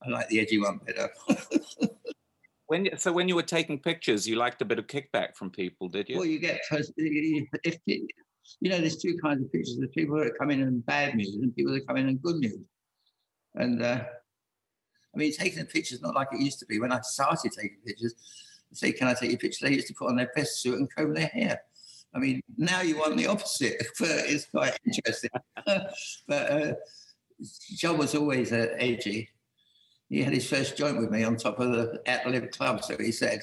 I 0.02 0.08
like 0.08 0.28
the 0.28 0.40
edgy 0.40 0.58
one 0.58 0.80
better. 0.84 1.10
When 2.68 2.88
so 2.96 3.12
when 3.12 3.28
you 3.28 3.36
were 3.36 3.42
taking 3.42 3.78
pictures, 3.78 4.26
you 4.26 4.36
liked 4.36 4.60
a 4.60 4.64
bit 4.64 4.78
of 4.78 4.86
kickback 4.86 5.36
from 5.36 5.50
people, 5.50 5.88
did 5.88 6.08
you? 6.08 6.16
Well, 6.16 6.26
you 6.26 6.40
get 6.40 6.60
if 6.72 7.78
you 8.60 8.70
know, 8.70 8.78
there's 8.78 8.96
two 8.96 9.16
kinds 9.22 9.42
of 9.42 9.52
pictures. 9.52 9.76
There's 9.78 9.90
people 9.90 10.18
that 10.18 10.38
come 10.38 10.50
in 10.50 10.60
in 10.60 10.80
bad 10.80 11.14
mood 11.14 11.26
and 11.26 11.54
people 11.54 11.72
that 11.74 11.86
come 11.86 11.96
in 11.96 12.08
in 12.08 12.16
good 12.18 12.36
mood. 12.36 12.64
And 13.54 13.82
uh, 13.82 14.04
I 15.14 15.18
mean, 15.18 15.32
taking 15.32 15.64
pictures 15.66 16.02
not 16.02 16.14
like 16.14 16.28
it 16.32 16.40
used 16.40 16.58
to 16.60 16.66
be. 16.66 16.78
When 16.78 16.92
I 16.92 17.00
started 17.00 17.52
taking 17.52 17.78
pictures, 17.86 18.14
say, 18.72 18.92
"Can 18.92 19.08
I 19.08 19.14
take 19.14 19.30
your 19.30 19.38
picture?" 19.38 19.66
They 19.66 19.74
used 19.74 19.88
to 19.88 19.94
put 19.94 20.08
on 20.08 20.16
their 20.16 20.30
best 20.34 20.60
suit 20.60 20.78
and 20.78 20.88
comb 20.94 21.14
their 21.14 21.28
hair. 21.28 21.60
I 22.14 22.18
mean, 22.18 22.40
now 22.56 22.82
you 22.82 22.98
want 22.98 23.16
the 23.16 23.26
opposite, 23.26 23.82
but 23.98 24.10
it's 24.10 24.46
quite 24.46 24.78
interesting. 24.84 25.30
but 26.28 26.50
uh, 26.50 26.74
John 27.76 27.98
was 27.98 28.14
always 28.14 28.52
uh, 28.52 28.68
edgy, 28.78 29.28
he 30.08 30.22
had 30.22 30.32
his 30.32 30.48
first 30.48 30.76
joint 30.76 30.98
with 30.98 31.10
me 31.10 31.24
on 31.24 31.36
top 31.36 31.58
of 31.58 31.72
the 31.72 32.00
Adlib 32.06 32.52
Club. 32.52 32.84
So 32.84 32.96
he 32.98 33.12
said, 33.12 33.40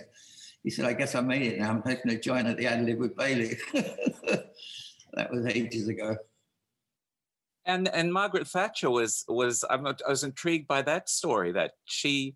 he 0.63 0.69
said, 0.69 0.85
I 0.85 0.93
guess 0.93 1.13
I 1.15 1.21
made 1.21 1.41
it 1.41 1.59
now. 1.59 1.69
I'm 1.69 1.83
taking 1.83 2.11
a 2.11 2.19
joint 2.19 2.47
at 2.47 2.57
the 2.57 2.65
Adlib 2.65 2.97
with 2.97 3.17
Bailey. 3.17 3.57
that 3.73 5.31
was 5.31 5.45
ages 5.45 5.87
ago. 5.87 6.15
And 7.65 7.87
and 7.87 8.11
Margaret 8.11 8.47
Thatcher 8.47 8.89
was 8.89 9.23
was 9.27 9.63
I 9.69 9.77
was 9.77 10.23
intrigued 10.23 10.67
by 10.67 10.81
that 10.81 11.09
story 11.09 11.53
that 11.53 11.71
she 11.85 12.35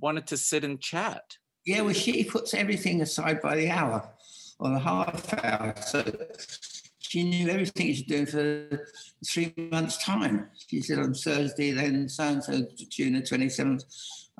wanted 0.00 0.26
to 0.28 0.36
sit 0.36 0.64
and 0.64 0.80
chat. 0.80 1.22
Yeah, 1.66 1.82
well, 1.82 1.92
she 1.92 2.24
puts 2.24 2.54
everything 2.54 3.02
aside 3.02 3.40
by 3.42 3.56
the 3.56 3.68
hour 3.68 4.08
or 4.58 4.70
the 4.70 4.78
half 4.78 5.44
hour. 5.44 5.74
So 5.84 6.02
she 7.10 7.24
knew 7.24 7.48
everything 7.48 7.88
she's 7.88 8.04
doing 8.04 8.24
for 8.24 8.86
three 9.26 9.52
months' 9.56 9.98
time. 9.98 10.46
She 10.68 10.80
said 10.80 11.00
on 11.00 11.12
Thursday, 11.12 11.72
then 11.72 12.08
so 12.08 12.22
and 12.22 12.44
so, 12.44 12.64
June 12.88 13.14
the 13.14 13.20
27th, 13.20 13.82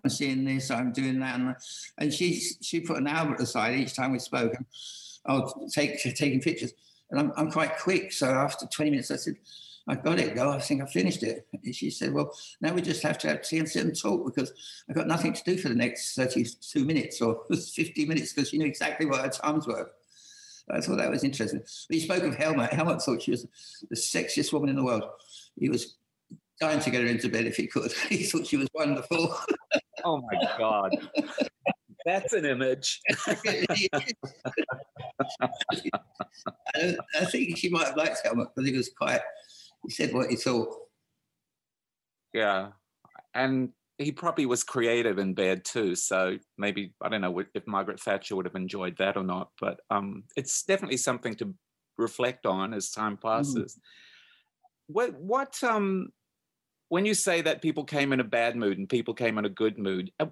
I'm 0.05 0.09
seeing 0.09 0.45
this, 0.45 0.71
I'm 0.71 0.93
doing 0.93 1.19
that. 1.19 1.41
And, 1.41 1.57
and 1.99 2.15
she 2.15 2.41
she 2.61 2.79
put 2.79 2.99
an 2.99 3.09
hour 3.09 3.35
aside 3.35 3.77
each 3.77 3.97
time 3.97 4.13
we 4.13 4.21
spoke. 4.21 4.55
And 4.55 4.65
I'll 5.27 5.53
take 5.75 6.01
taking 6.15 6.41
pictures. 6.41 6.73
And 7.11 7.19
I'm, 7.19 7.33
I'm 7.37 7.51
quite 7.51 7.77
quick. 7.77 8.13
So 8.13 8.29
after 8.29 8.67
20 8.67 8.93
minutes, 8.93 9.11
I 9.11 9.17
said, 9.17 9.35
I 9.89 9.97
got 9.97 10.21
it, 10.21 10.37
girl. 10.37 10.51
I 10.51 10.61
think 10.61 10.81
I 10.81 10.87
finished 10.87 11.25
it. 11.25 11.49
And 11.53 11.75
she 11.75 11.91
said, 11.91 12.13
Well, 12.13 12.33
now 12.61 12.73
we 12.73 12.83
just 12.83 13.03
have 13.03 13.19
to 13.19 13.29
have 13.31 13.43
tea 13.43 13.59
and 13.59 13.69
sit 13.69 13.85
and 13.85 14.01
talk 14.01 14.25
because 14.25 14.53
I've 14.89 14.95
got 14.95 15.09
nothing 15.09 15.33
to 15.33 15.43
do 15.43 15.57
for 15.57 15.71
the 15.71 15.75
next 15.75 16.15
32 16.15 16.85
minutes 16.85 17.21
or 17.21 17.43
50 17.53 18.07
minutes 18.07 18.33
because 18.33 18.51
she 18.51 18.59
knew 18.59 18.67
exactly 18.67 19.07
what 19.07 19.23
her 19.23 19.29
times 19.29 19.67
were. 19.67 19.91
I 20.73 20.81
thought 20.81 20.99
that 20.99 21.11
was 21.11 21.25
interesting. 21.25 21.63
He 21.89 22.01
spoke 22.01 22.23
of 22.23 22.37
Helmut. 22.37 22.73
Helmut 22.73 23.03
thought 23.03 23.23
she 23.23 23.31
was 23.33 23.47
the 23.89 23.97
sexiest 23.97 24.53
woman 24.53 24.71
in 24.71 24.77
the 24.77 24.85
world. 24.85 25.05
He 25.57 25.69
was 25.69 25.97
dying 26.61 26.81
to 26.81 26.91
get 26.91 27.03
her 27.03 27.09
into 27.09 27.29
bed 27.29 27.47
if 27.47 27.57
he 27.57 27.67
could. 27.67 27.93
he 28.09 28.25
thought 28.25 28.47
she 28.47 28.57
was 28.57 28.69
wonderful. 28.75 29.35
oh 30.05 30.21
my 30.21 30.49
God. 30.59 30.97
That's 32.07 32.33
an 32.33 32.47
image. 32.47 33.01
I, 33.27 33.37
I 36.75 37.25
think 37.27 37.59
she 37.59 37.69
might 37.69 37.89
have 37.89 37.97
liked 37.97 38.21
Helmut 38.25 38.55
because 38.55 38.71
he 38.71 38.77
was 38.77 38.91
quite, 38.91 39.21
he 39.85 39.91
said 39.91 40.13
what 40.15 40.31
he 40.31 40.37
thought. 40.37 40.69
Yeah. 42.33 42.69
And 43.35 43.71
he 44.01 44.13
probably 44.13 44.47
was 44.47 44.65
creative 44.65 45.19
in 45.19 45.35
bed 45.35 45.63
too. 45.65 45.95
So 45.95 46.39
maybe 46.57 46.95
I 47.03 47.11
don't 47.11 47.21
know 47.21 47.43
if 47.55 47.67
Margaret 47.67 48.01
Thatcher 48.01 48.35
would 48.35 48.47
have 48.47 48.55
enjoyed 48.55 48.97
that 48.99 49.17
or 49.17 49.23
not, 49.23 49.51
but 49.61 49.81
um, 49.91 50.25
it's 50.37 50.63
definitely 50.63 50.97
something 50.97 51.35
to 51.37 51.55
reflect 51.99 52.47
on 52.47 52.73
as 52.73 52.91
time 52.91 53.19
mm. 53.19 53.21
passes. 53.21 53.77
Mm. 53.77 53.81
What 54.87 55.21
what 55.21 55.63
um 55.63 56.09
when 56.89 57.05
you 57.05 57.15
say 57.15 57.43
that 57.43 57.63
people 57.63 57.85
came 57.85 58.13
in 58.13 58.21
a 58.21 58.25
bad 58.25 58.57
mood 58.57 58.79
and 58.79 58.89
people 58.89 59.15
came 59.15 59.39
in 59.39 59.45
a 59.45 59.51
good 59.51 59.79
mood, 59.79 60.11
uh, 60.19 60.27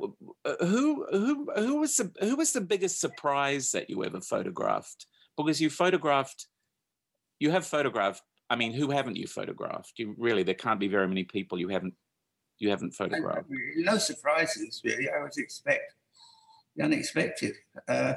uh, 0.44 0.66
who 0.66 1.06
who 1.10 1.46
who 1.54 1.80
was 1.80 1.96
the 1.96 2.10
who 2.20 2.36
was 2.36 2.52
the 2.52 2.62
biggest 2.62 3.00
surprise 3.00 3.70
that 3.72 3.90
you 3.90 4.02
ever 4.02 4.20
photographed? 4.20 5.06
Because 5.36 5.60
you 5.60 5.68
photographed, 5.68 6.48
you 7.38 7.50
have 7.50 7.66
photographed. 7.66 8.22
I 8.50 8.56
mean, 8.56 8.72
who 8.72 8.90
haven't 8.90 9.16
you 9.16 9.26
photographed? 9.26 9.92
You 9.98 10.14
really, 10.16 10.42
there 10.42 10.54
can't 10.54 10.80
be 10.80 10.88
very 10.88 11.06
many 11.06 11.24
people 11.24 11.60
you 11.60 11.68
haven't 11.68 11.94
you 12.58 12.70
haven't 12.70 12.94
photographed. 12.94 13.48
No 13.76 13.98
surprises, 13.98 14.80
really. 14.84 15.08
I 15.08 15.18
always 15.18 15.36
expect 15.36 15.94
the 16.76 16.84
unexpected, 16.84 17.54
uh, 17.88 18.14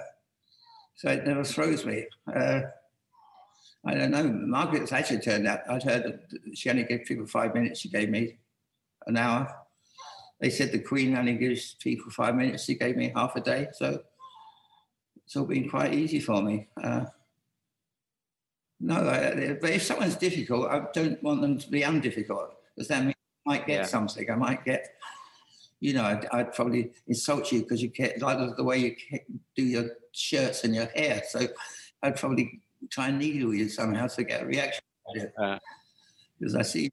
so 0.95 1.09
it 1.09 1.25
never 1.25 1.43
throws 1.43 1.85
me. 1.85 2.05
Uh, 2.33 2.61
I 3.85 3.95
don't 3.95 4.11
know. 4.11 4.23
Margaret's 4.23 4.91
actually 4.91 5.19
turned 5.19 5.47
out. 5.47 5.61
I'd 5.69 5.83
heard 5.83 6.03
that 6.03 6.55
she 6.55 6.69
only 6.69 6.83
gave 6.83 7.05
people 7.05 7.25
five 7.25 7.55
minutes. 7.55 7.79
She 7.79 7.89
gave 7.89 8.09
me 8.09 8.37
an 9.07 9.17
hour. 9.17 9.53
They 10.39 10.49
said 10.49 10.71
the 10.71 10.79
Queen 10.79 11.15
only 11.15 11.35
gives 11.35 11.75
people 11.75 12.11
five 12.11 12.35
minutes. 12.35 12.65
She 12.65 12.75
gave 12.75 12.97
me 12.97 13.11
half 13.15 13.35
a 13.35 13.41
day. 13.41 13.67
So 13.73 14.01
it's 15.25 15.35
all 15.35 15.45
been 15.45 15.69
quite 15.69 15.93
easy 15.93 16.19
for 16.19 16.41
me. 16.41 16.67
Uh, 16.81 17.05
no, 18.79 18.95
I, 18.95 19.57
but 19.61 19.69
if 19.69 19.83
someone's 19.83 20.15
difficult, 20.15 20.69
I 20.69 20.85
don't 20.93 21.21
want 21.21 21.41
them 21.41 21.57
to 21.59 21.69
be 21.69 21.81
undifficult 21.81 22.49
because 22.75 22.87
that 22.87 23.03
means 23.03 23.15
I 23.15 23.20
might 23.45 23.65
get 23.67 23.81
yeah. 23.81 23.85
something. 23.85 24.29
I 24.29 24.35
might 24.35 24.63
get, 24.65 24.95
you 25.79 25.93
know, 25.93 26.03
I'd, 26.03 26.25
I'd 26.31 26.53
probably 26.53 26.91
insult 27.07 27.51
you 27.51 27.61
because 27.61 27.81
you 27.81 27.91
like 28.19 28.55
the 28.55 28.63
way 28.63 28.77
you 28.77 28.95
do 29.55 29.63
your 29.63 29.85
shirts 30.11 30.63
and 30.63 30.75
your 30.75 30.87
hair. 30.87 31.23
So 31.29 31.47
I'd 32.03 32.15
probably 32.15 32.61
try 32.89 33.09
and 33.09 33.19
needle 33.19 33.53
you 33.53 33.69
somehow 33.69 34.07
to 34.07 34.23
get 34.23 34.43
a 34.43 34.45
reaction. 34.45 34.83
Because 35.13 36.55
uh, 36.55 36.59
I 36.59 36.61
see. 36.61 36.91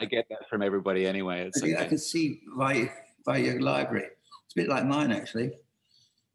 I 0.00 0.06
get 0.06 0.26
that 0.30 0.48
from 0.48 0.62
everybody 0.62 1.06
anyway. 1.06 1.42
I, 1.42 1.58
okay. 1.58 1.76
I 1.76 1.84
can 1.86 1.98
see 1.98 2.40
by, 2.56 2.90
by 3.24 3.38
your 3.38 3.60
library. 3.60 4.08
It's 4.46 4.56
a 4.56 4.60
bit 4.60 4.68
like 4.68 4.84
mine, 4.84 5.12
actually. 5.12 5.52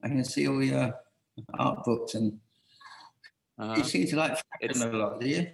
I 0.02 0.08
can 0.08 0.24
see 0.24 0.48
all 0.48 0.64
your 0.64 0.94
art 1.58 1.84
books 1.84 2.16
and 2.16 2.40
uh-huh. 3.58 3.76
you 3.76 3.84
seem 3.84 4.08
to 4.08 4.16
like 4.16 4.38
fashion 4.62 4.94
a 4.94 4.98
lot, 4.98 5.20
do 5.20 5.28
you? 5.28 5.48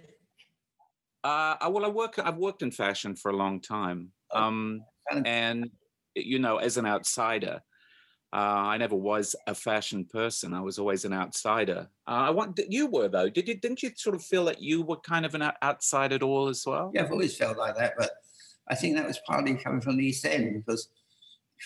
Uh, 1.24 1.56
well, 1.70 1.84
I 1.84 1.88
work. 1.88 2.18
I've 2.18 2.36
worked 2.36 2.62
in 2.62 2.70
fashion 2.70 3.16
for 3.16 3.30
a 3.30 3.36
long 3.36 3.60
time, 3.60 4.12
oh, 4.32 4.42
um, 4.42 4.82
and 5.24 5.70
you 6.14 6.38
know, 6.38 6.58
as 6.58 6.76
an 6.76 6.86
outsider, 6.86 7.60
uh, 8.32 8.36
I 8.36 8.76
never 8.76 8.96
was 8.96 9.34
a 9.46 9.54
fashion 9.54 10.04
person. 10.04 10.54
I 10.54 10.60
was 10.60 10.78
always 10.78 11.04
an 11.04 11.12
outsider. 11.12 11.88
Uh, 12.06 12.10
I 12.10 12.30
want 12.30 12.60
you 12.68 12.86
were 12.86 13.08
though. 13.08 13.28
Did 13.28 13.48
you? 13.48 13.58
Didn't 13.58 13.82
you 13.82 13.90
sort 13.96 14.14
of 14.14 14.22
feel 14.22 14.44
that 14.46 14.60
you 14.60 14.82
were 14.82 14.98
kind 14.98 15.26
of 15.26 15.34
an 15.34 15.50
outside 15.62 16.12
at 16.12 16.22
all 16.22 16.48
as 16.48 16.64
well? 16.66 16.90
Yeah, 16.94 17.04
I've 17.04 17.12
always 17.12 17.36
felt 17.36 17.56
like 17.56 17.76
that, 17.76 17.94
but 17.98 18.10
I 18.68 18.74
think 18.74 18.96
that 18.96 19.06
was 19.06 19.20
partly 19.26 19.54
coming 19.54 19.80
from 19.80 19.96
the 19.96 20.06
East 20.06 20.24
End 20.24 20.64
because 20.64 20.88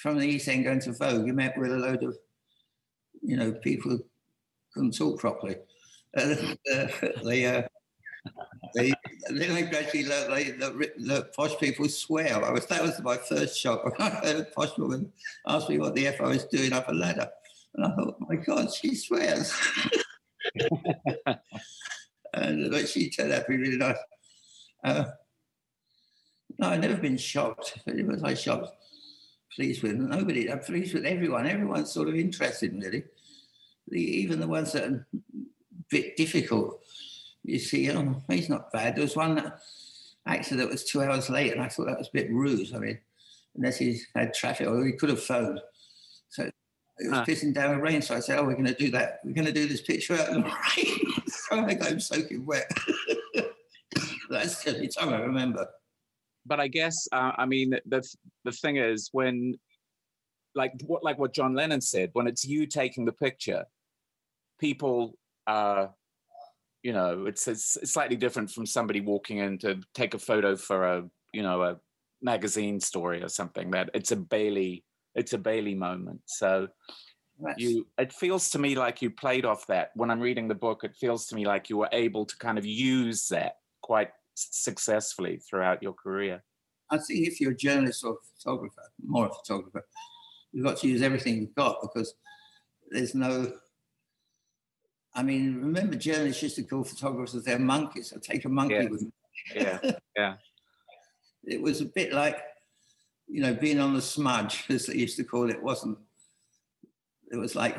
from 0.02 0.18
the 0.18 0.26
East 0.26 0.48
End 0.48 0.64
going 0.64 0.80
to 0.80 0.92
Vogue, 0.92 1.26
you 1.26 1.32
met 1.32 1.58
with 1.58 1.72
a 1.72 1.76
load 1.76 2.02
of, 2.02 2.16
you 3.22 3.36
know, 3.36 3.52
people 3.52 3.92
who 3.92 4.04
couldn't 4.74 4.96
talk 4.96 5.18
properly. 5.18 5.56
Uh, 6.70 7.62
they, 8.74 8.90
uh, 8.92 8.94
they, 9.32 9.62
gradually 9.62 10.06
learned 10.06 10.30
like, 10.30 10.58
the, 10.58 10.92
the 10.98 11.30
posh 11.36 11.56
people 11.58 11.88
swear. 11.88 12.44
I 12.44 12.50
was, 12.50 12.66
that 12.66 12.82
was 12.82 13.00
my 13.02 13.16
first 13.16 13.58
shock. 13.58 13.84
When 13.84 13.94
I 13.98 14.10
heard 14.10 14.36
a 14.36 14.44
posh 14.44 14.76
woman 14.78 15.12
ask 15.46 15.68
me 15.68 15.78
what 15.78 15.94
the 15.94 16.06
F 16.06 16.20
I 16.20 16.28
was 16.28 16.44
doing 16.44 16.72
up 16.72 16.88
a 16.88 16.92
ladder. 16.92 17.28
And 17.74 17.86
I 17.86 17.94
thought, 17.94 18.16
my 18.20 18.36
God, 18.36 18.72
she 18.72 18.94
swears. 18.94 19.52
and 22.34 22.70
but 22.70 22.88
she 22.88 23.10
turned 23.10 23.32
out 23.32 23.46
to 23.46 23.50
be 23.50 23.56
really 23.56 23.76
nice. 23.76 23.96
Uh, 24.82 25.04
no, 26.58 26.68
I've 26.68 26.80
never 26.80 26.96
been 26.96 27.16
shocked. 27.16 27.78
It 27.86 28.06
was 28.06 28.22
I 28.22 28.34
shocked, 28.34 28.70
pleased 29.54 29.82
with 29.82 29.96
nobody. 29.96 30.50
I'm 30.50 30.60
pleased 30.60 30.94
with 30.94 31.04
everyone. 31.06 31.46
Everyone's 31.46 31.92
sort 31.92 32.08
of 32.08 32.16
interested, 32.16 32.72
really. 32.74 33.04
The, 33.88 34.00
even 34.00 34.40
the 34.40 34.48
ones 34.48 34.72
that 34.72 34.84
are 34.84 35.06
a 35.14 35.20
bit 35.90 36.16
difficult 36.16 36.80
you 37.44 37.58
see, 37.58 37.90
oh, 37.90 38.22
he's 38.28 38.48
not 38.48 38.72
bad. 38.72 38.96
There 38.96 39.02
was 39.02 39.16
one 39.16 39.52
actually 40.26 40.58
that 40.58 40.68
was 40.68 40.84
two 40.84 41.02
hours 41.02 41.30
late, 41.30 41.52
and 41.52 41.62
I 41.62 41.68
thought 41.68 41.86
that 41.86 41.98
was 41.98 42.08
a 42.08 42.12
bit 42.12 42.30
rude. 42.30 42.74
I 42.74 42.78
mean, 42.78 42.98
unless 43.56 43.78
he 43.78 44.00
had 44.14 44.34
traffic, 44.34 44.68
or 44.68 44.84
he 44.84 44.92
could 44.92 45.08
have 45.08 45.22
phoned. 45.22 45.60
So 46.28 46.44
it 46.44 46.54
was 47.08 47.18
huh. 47.18 47.24
pissing 47.24 47.54
down 47.54 47.74
with 47.74 47.84
rain. 47.84 48.02
So 48.02 48.14
I 48.14 48.20
said, 48.20 48.38
"Oh, 48.38 48.44
we're 48.44 48.54
going 48.54 48.66
to 48.66 48.74
do 48.74 48.90
that. 48.92 49.20
We're 49.24 49.34
going 49.34 49.46
to 49.46 49.52
do 49.52 49.66
this 49.66 49.82
picture 49.82 50.14
out 50.14 50.28
in 50.28 50.42
the 50.42 50.42
rain." 50.76 51.22
so 51.26 51.64
I 51.64 51.74
got 51.74 51.92
him 51.92 52.00
soaking 52.00 52.44
wet. 52.44 52.70
That's 54.30 54.62
the 54.62 54.74
only 54.74 54.88
time 54.88 55.08
I 55.10 55.20
remember. 55.20 55.66
But 56.46 56.60
I 56.60 56.68
guess, 56.68 57.08
uh, 57.12 57.32
I 57.36 57.46
mean, 57.46 57.74
the 57.86 58.06
the 58.44 58.52
thing 58.52 58.76
is 58.76 59.08
when, 59.12 59.54
like 60.54 60.72
what 60.86 61.02
like 61.02 61.18
what 61.18 61.34
John 61.34 61.54
Lennon 61.54 61.80
said, 61.80 62.10
when 62.12 62.26
it's 62.26 62.44
you 62.44 62.66
taking 62.66 63.04
the 63.04 63.12
picture, 63.12 63.64
people. 64.58 65.14
Uh, 65.46 65.86
you 66.82 66.92
know 66.92 67.26
it's, 67.26 67.46
it's, 67.48 67.76
slightly 67.90 68.16
different 68.16 68.50
from 68.50 68.66
somebody 68.66 69.00
walking 69.00 69.38
in 69.38 69.58
to 69.58 69.80
take 69.94 70.14
a 70.14 70.18
photo 70.18 70.56
for 70.56 70.84
a 70.84 71.04
you 71.32 71.42
know 71.42 71.62
a 71.62 71.76
magazine 72.22 72.80
story 72.80 73.22
or 73.22 73.28
something 73.28 73.70
that 73.70 73.90
it's 73.94 74.12
a 74.12 74.16
bailey 74.16 74.84
it's 75.14 75.32
a 75.32 75.38
bailey 75.38 75.74
moment. 75.74 76.20
So 76.26 76.68
you 77.56 77.86
it 77.98 78.12
feels 78.12 78.50
to 78.50 78.58
me 78.58 78.74
like 78.74 79.00
you 79.00 79.10
played 79.10 79.44
off 79.44 79.66
that. 79.68 79.90
When 79.94 80.10
i'm 80.10 80.20
reading 80.20 80.46
the 80.48 80.54
book 80.54 80.84
it 80.84 80.96
feels 80.96 81.26
to 81.26 81.34
me 81.34 81.46
like 81.46 81.70
you 81.70 81.78
were 81.78 81.88
able 81.92 82.26
to 82.26 82.36
kind 82.36 82.58
of 82.58 82.66
use 82.66 83.28
that 83.28 83.54
quite 83.82 84.10
successfully 84.34 85.38
throughout 85.38 85.82
your 85.82 85.94
career. 85.94 86.42
I 86.90 86.98
think 86.98 87.26
if 87.26 87.40
you're 87.40 87.52
a 87.52 87.56
journalist 87.56 88.04
or 88.04 88.12
a 88.12 88.16
photographer 88.36 88.82
more 89.04 89.26
a 89.26 89.30
photographer 89.30 89.86
you've 90.52 90.66
got 90.66 90.78
to 90.78 90.88
use 90.88 91.02
everything 91.02 91.40
you've 91.40 91.54
got 91.54 91.80
because 91.80 92.14
there's 92.90 93.14
no 93.14 93.52
I 95.14 95.22
mean, 95.22 95.60
remember 95.60 95.96
journalists 95.96 96.42
used 96.42 96.56
to 96.56 96.62
call 96.62 96.84
photographers 96.84 97.42
their 97.44 97.58
monkeys. 97.58 98.12
I 98.14 98.20
take 98.20 98.44
a 98.44 98.48
monkey 98.48 98.74
yeah. 98.74 98.88
with 98.88 99.02
me. 99.02 99.12
Yeah, 99.54 99.78
yeah. 100.16 100.34
it 101.44 101.60
was 101.60 101.80
a 101.80 101.86
bit 101.86 102.12
like, 102.12 102.38
you 103.26 103.40
know, 103.40 103.54
being 103.54 103.80
on 103.80 103.94
the 103.94 104.02
smudge, 104.02 104.64
as 104.68 104.86
they 104.86 104.94
used 104.94 105.16
to 105.16 105.24
call 105.24 105.50
it. 105.50 105.56
it 105.56 105.62
wasn't. 105.62 105.98
It 107.32 107.36
was 107.36 107.54
like 107.54 107.76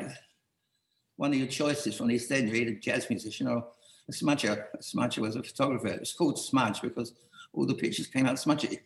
one 1.16 1.32
of 1.32 1.38
your 1.38 1.48
choices 1.48 1.96
from 1.96 2.08
the 2.08 2.14
East 2.14 2.30
End. 2.32 2.48
You 2.48 2.54
either 2.54 2.72
a 2.72 2.80
jazz 2.80 3.08
musician 3.08 3.48
or 3.48 3.66
a 4.08 4.12
smudger. 4.12 4.64
A 4.74 4.78
smudger 4.78 5.18
was 5.18 5.36
a 5.36 5.42
photographer. 5.42 5.88
It 5.88 6.00
was 6.00 6.12
called 6.12 6.38
smudge 6.38 6.80
because 6.80 7.14
all 7.52 7.66
the 7.66 7.74
pictures 7.74 8.06
came 8.06 8.26
out 8.26 8.38
smudgy. 8.38 8.80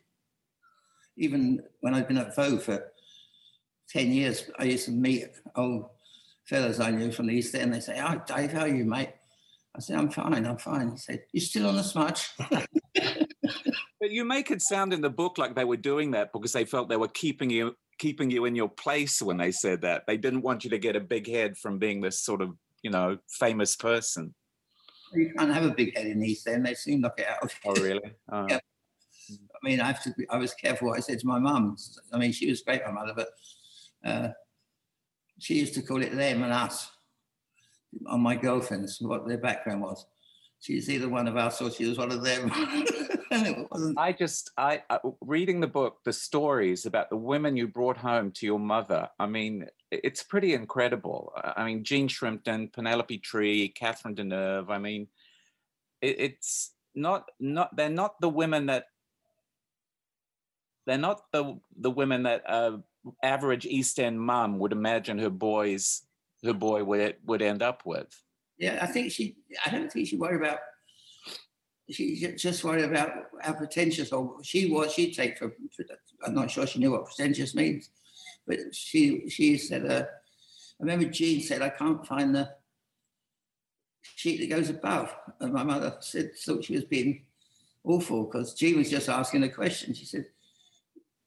Even 1.17 1.63
when 1.81 1.95
I'd 1.95 2.09
been 2.09 2.19
at 2.19 2.35
Vogue 2.35 2.61
for 2.61 2.93
10 3.91 4.13
years, 4.13 4.51
I 4.59 4.65
used 4.65 4.87
to 4.87 4.91
meet 4.91 5.29
old 5.55 5.89
fellas 6.47 6.81
I 6.81 6.91
knew 6.91 7.13
from 7.13 7.27
the 7.27 7.35
East 7.35 7.55
End. 7.55 7.73
They 7.73 7.81
say, 7.81 8.01
"Oh, 8.01 8.21
Dave, 8.27 8.53
how 8.53 8.61
are 8.61 8.69
you, 8.69 8.85
mate?" 8.85 9.11
I 9.75 9.81
said, 9.81 9.97
"I'm 9.97 10.11
fine. 10.11 10.47
I'm 10.47 10.59
fine." 10.59 10.91
He 10.91 10.97
said, 10.97 11.23
"You 11.33 11.41
still 11.41 11.69
on 11.69 11.77
the 11.77 11.83
smudge?" 11.83 12.31
but 12.49 14.11
you 14.11 14.25
make 14.25 14.51
it 14.51 14.63
sound 14.63 14.93
in 14.93 15.01
the 15.01 15.11
book 15.11 15.39
like 15.39 15.55
they 15.55 15.65
were 15.65 15.77
doing 15.77 16.13
that 16.13 16.33
because 16.33 16.53
they 16.53 16.65
felt 16.65 16.89
they 16.89 16.97
were 16.97 17.09
keeping 17.09 17.51
you 17.51 17.77
keeping 17.99 18.31
you 18.31 18.45
in 18.45 18.55
your 18.55 18.69
place 18.69 19.23
when 19.23 19.37
they 19.37 19.51
said 19.51 19.83
that. 19.83 20.07
They 20.07 20.17
didn't 20.17 20.43
want 20.43 20.65
you 20.65 20.71
to 20.71 20.79
get 20.79 20.97
a 20.97 21.01
big 21.01 21.29
head 21.29 21.57
from 21.57 21.79
being 21.79 22.01
this 22.01 22.21
sort 22.21 22.43
of, 22.43 22.51
you 22.83 22.91
know, 22.91 23.19
famous 23.31 23.75
person. 23.75 24.35
You 25.15 25.33
can't 25.37 25.53
have 25.53 25.65
a 25.65 25.71
big 25.71 25.97
head 25.97 26.07
in 26.07 26.21
the 26.21 26.31
East 26.31 26.47
End. 26.47 26.67
They 26.67 26.75
seem 26.75 27.01
like 27.01 27.13
it 27.19 27.27
out. 27.27 27.55
Oh, 27.65 27.75
really? 27.83 28.13
Oh. 28.31 28.47
Yeah. 28.49 28.59
I 29.31 29.67
mean, 29.67 29.81
I 29.81 29.87
have 29.87 30.03
to. 30.05 30.13
Be, 30.17 30.29
I 30.29 30.37
was 30.37 30.55
careful 30.55 30.89
what 30.89 30.99
I 30.99 31.01
said 31.01 31.19
to 31.21 31.27
my 31.27 31.39
mum. 31.39 31.77
I 32.13 32.19
mean, 32.19 32.33
she 32.33 32.49
was 32.49 32.63
great, 32.63 32.83
my 32.85 32.93
mother, 32.93 33.13
but 33.15 33.29
uh, 34.05 34.29
she 35.39 35.55
used 35.55 35.75
to 35.75 35.83
call 35.83 36.03
it 36.03 36.15
them 36.15 36.43
and 36.43 36.53
us 36.53 36.91
on 38.07 38.21
my 38.21 38.37
girlfriends, 38.37 38.99
what 39.01 39.27
their 39.27 39.39
background 39.39 39.83
was. 39.83 40.07
She's 40.61 40.89
either 40.89 41.09
one 41.09 41.29
of 41.29 41.37
us 41.37 41.61
or 41.61 41.71
she 41.71 41.87
was 41.87 41.99
one 41.99 42.11
of 42.11 42.25
them. 42.25 42.51
I 43.99 44.13
just, 44.13 44.51
I, 44.57 44.83
I, 44.89 44.99
reading 45.21 45.61
the 45.61 45.67
book, 45.67 45.99
the 46.05 46.13
stories 46.13 46.87
about 46.87 47.11
the 47.11 47.17
women 47.17 47.57
you 47.57 47.69
brought 47.69 47.97
home 47.97 48.31
to 48.33 48.47
your 48.47 48.59
mother. 48.59 49.09
I 49.19 49.27
mean, 49.27 49.67
it's 49.91 50.23
pretty 50.23 50.55
incredible. 50.55 51.33
I 51.37 51.65
mean, 51.65 51.85
Jean 51.85 52.09
Shrimpton, 52.09 52.73
Penelope 52.73 53.19
Tree, 53.19 53.69
Catherine 53.69 54.15
Deneuve. 54.15 54.71
I 54.71 54.79
mean, 54.79 55.09
it, 56.01 56.21
it's 56.21 56.73
not, 56.95 57.29
not, 57.39 57.77
they're 57.77 57.91
not 57.91 58.21
the 58.21 58.29
women 58.29 58.67
that, 58.67 58.87
they're 60.87 60.99
not 60.99 61.23
the 61.33 61.59
the 61.77 61.91
women 61.91 62.23
that 62.23 62.49
uh, 62.49 62.79
average 63.23 63.67
East 63.67 63.99
End 63.99 64.21
mom 64.21 64.59
would 64.59 64.73
imagine 64.73 65.19
her 65.19 65.31
boys 65.31 66.03
her 66.45 66.53
boy 66.53 66.85
would 66.85 67.17
would 67.25 67.43
end 67.43 67.63
up 67.63 67.83
with. 67.85 68.09
Yeah, 68.59 68.79
I 68.81 68.87
think 68.87 69.13
she. 69.13 69.37
I 69.65 69.71
don't 69.71 69.91
think 69.93 70.09
she 70.09 70.17
worried 70.17 70.41
about 70.41 70.59
she 71.91 72.17
just 72.37 72.65
worried 72.65 72.85
about 72.85 73.11
how 73.41 73.53
pretentious 73.53 74.13
or 74.13 74.43
she 74.43 74.71
was. 74.71 74.93
She'd 74.93 75.15
take 75.15 75.39
for. 75.39 75.55
I'm 76.25 76.35
not 76.35 76.51
sure 76.51 76.67
she 76.67 76.81
knew 76.81 76.93
what 76.93 77.07
pretentious 77.07 77.55
means, 77.55 77.91
but 78.47 78.75
she 78.75 79.29
she 79.29 79.57
said. 79.57 79.87
Uh, 79.87 80.05
I 80.05 80.83
remember 80.83 81.07
Jean 81.07 81.41
said, 81.41 81.63
"I 81.63 81.69
can't 81.69 82.07
find 82.07 82.35
the 82.35 82.51
sheet 84.03 84.41
that 84.41 84.55
goes 84.55 84.69
above," 84.69 85.15
and 85.41 85.53
my 85.53 85.63
mother 85.63 85.97
said, 86.01 86.33
thought 86.37 86.65
she 86.65 86.75
was 86.75 86.85
being 86.85 87.25
awful 87.85 88.25
because 88.25 88.55
Jean 88.55 88.79
was 88.79 88.91
just 88.91 89.09
asking 89.09 89.45
a 89.45 89.49
question. 89.49 89.95
She 89.95 90.05
said, 90.05 90.27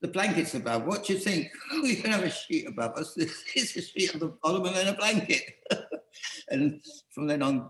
"The 0.01 0.07
blanket's 0.07 0.55
above. 0.55 0.85
What 0.85 1.05
do 1.05 1.13
you 1.13 1.19
think? 1.19 1.49
we 1.83 2.01
don't 2.01 2.11
have 2.11 2.23
a 2.23 2.29
sheet 2.29 2.67
above 2.67 2.97
us. 2.97 3.17
It's 3.55 3.75
a 3.75 3.81
sheet 3.81 4.13
on 4.13 4.19
the 4.19 4.33
bottom 4.41 4.65
and 4.65 4.75
then 4.75 4.87
a 4.87 4.97
blanket." 4.97 5.43
and 6.49 6.81
from 7.13 7.27
then 7.27 7.41
on, 7.41 7.69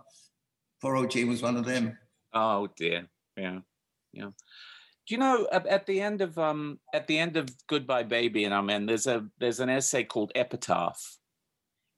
poor 0.81 1.07
Jean 1.07 1.29
was 1.29 1.41
one 1.41 1.57
of 1.57 1.65
them. 1.65 1.97
Oh 2.33 2.67
dear. 2.75 3.07
Yeah. 3.37 3.59
Yeah. 4.13 4.31
Do 5.09 5.15
you 5.15 5.17
know 5.17 5.47
at, 5.51 5.87
the 5.87 6.01
end 6.01 6.21
of 6.21 6.37
um 6.37 6.79
at 6.93 7.07
the 7.07 7.17
end 7.17 7.35
of 7.35 7.49
Goodbye 7.67 8.03
Baby 8.03 8.45
and 8.45 8.53
Amen, 8.53 8.85
there's 8.85 9.07
a 9.07 9.25
there's 9.39 9.59
an 9.59 9.69
essay 9.69 10.03
called 10.03 10.31
Epitaph, 10.35 11.17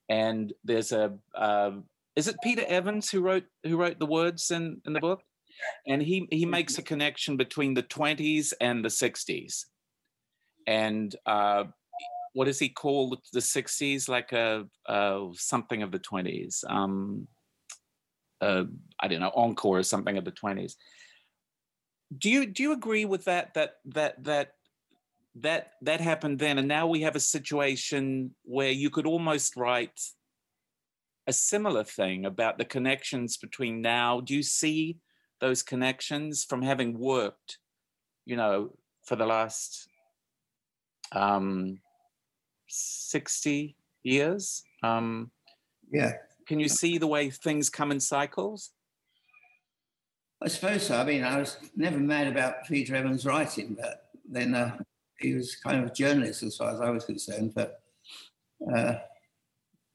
and 0.07 0.53
there's 0.63 0.93
a 0.93 1.17
uh, 1.35 1.71
is 2.15 2.29
it 2.29 2.37
Peter 2.41 2.63
Evans 2.65 3.09
who 3.09 3.19
wrote 3.19 3.43
who 3.65 3.75
wrote 3.75 3.99
the 3.99 4.05
words 4.05 4.49
in 4.51 4.81
in 4.85 4.93
the 4.93 5.01
book, 5.01 5.23
and 5.85 6.01
he 6.01 6.25
he 6.31 6.45
makes 6.45 6.77
a 6.77 6.81
connection 6.81 7.35
between 7.35 7.73
the 7.73 7.83
20s 7.83 8.53
and 8.61 8.83
the 8.83 8.89
60s, 8.89 9.65
and 10.67 11.15
uh, 11.25 11.65
what 12.33 12.45
does 12.45 12.59
he 12.59 12.69
call 12.69 13.17
the 13.33 13.39
60s 13.39 14.07
like 14.07 14.31
a 14.31 14.65
uh, 14.87 15.27
something 15.33 15.83
of 15.83 15.91
the 15.91 15.99
20s 15.99 16.63
um, 16.69 17.27
I 18.41 19.07
don't 19.07 19.19
know, 19.19 19.31
encore 19.35 19.79
or 19.79 19.83
something 19.83 20.17
of 20.17 20.25
the 20.25 20.31
20s. 20.31 20.73
Do 22.17 22.29
you 22.29 22.45
do 22.45 22.63
you 22.63 22.73
agree 22.73 23.05
with 23.05 23.25
that 23.25 23.53
that 23.53 23.75
that 23.85 24.23
that 24.23 24.53
that 25.35 25.71
that 25.81 26.01
happened 26.01 26.39
then 26.39 26.57
and 26.57 26.67
now 26.67 26.87
we 26.87 27.01
have 27.01 27.15
a 27.15 27.21
situation 27.21 28.35
where 28.43 28.71
you 28.71 28.89
could 28.89 29.05
almost 29.05 29.55
write 29.55 29.97
a 31.25 31.31
similar 31.31 31.85
thing 31.85 32.25
about 32.25 32.57
the 32.57 32.65
connections 32.65 33.37
between 33.37 33.81
now 33.81 34.19
do 34.19 34.35
you 34.35 34.43
see 34.43 34.97
those 35.39 35.63
connections 35.63 36.43
from 36.43 36.61
having 36.61 36.99
worked 36.99 37.59
you 38.25 38.35
know 38.35 38.71
for 39.05 39.15
the 39.15 39.25
last 39.25 39.87
um 41.11 41.79
60 42.67 43.75
years 44.03 44.63
um 44.83 45.31
yeah 45.91 46.13
can 46.51 46.59
you 46.59 46.67
see 46.67 46.97
the 46.97 47.07
way 47.07 47.29
things 47.29 47.69
come 47.69 47.91
in 47.91 48.01
cycles? 48.01 48.71
I 50.41 50.49
suppose 50.49 50.85
so. 50.85 50.97
I 50.97 51.05
mean, 51.05 51.23
I 51.23 51.39
was 51.39 51.57
never 51.77 51.97
mad 51.97 52.27
about 52.27 52.65
Peter 52.67 52.93
Evans' 52.93 53.25
writing, 53.25 53.77
but 53.79 54.09
then 54.29 54.53
uh, 54.53 54.77
he 55.19 55.33
was 55.33 55.55
kind 55.55 55.79
of 55.79 55.91
a 55.91 55.93
journalist 55.93 56.43
as 56.43 56.57
far 56.57 56.73
as 56.73 56.81
I 56.81 56.89
was 56.89 57.05
concerned. 57.05 57.53
But 57.55 57.81
uh, 58.69 58.95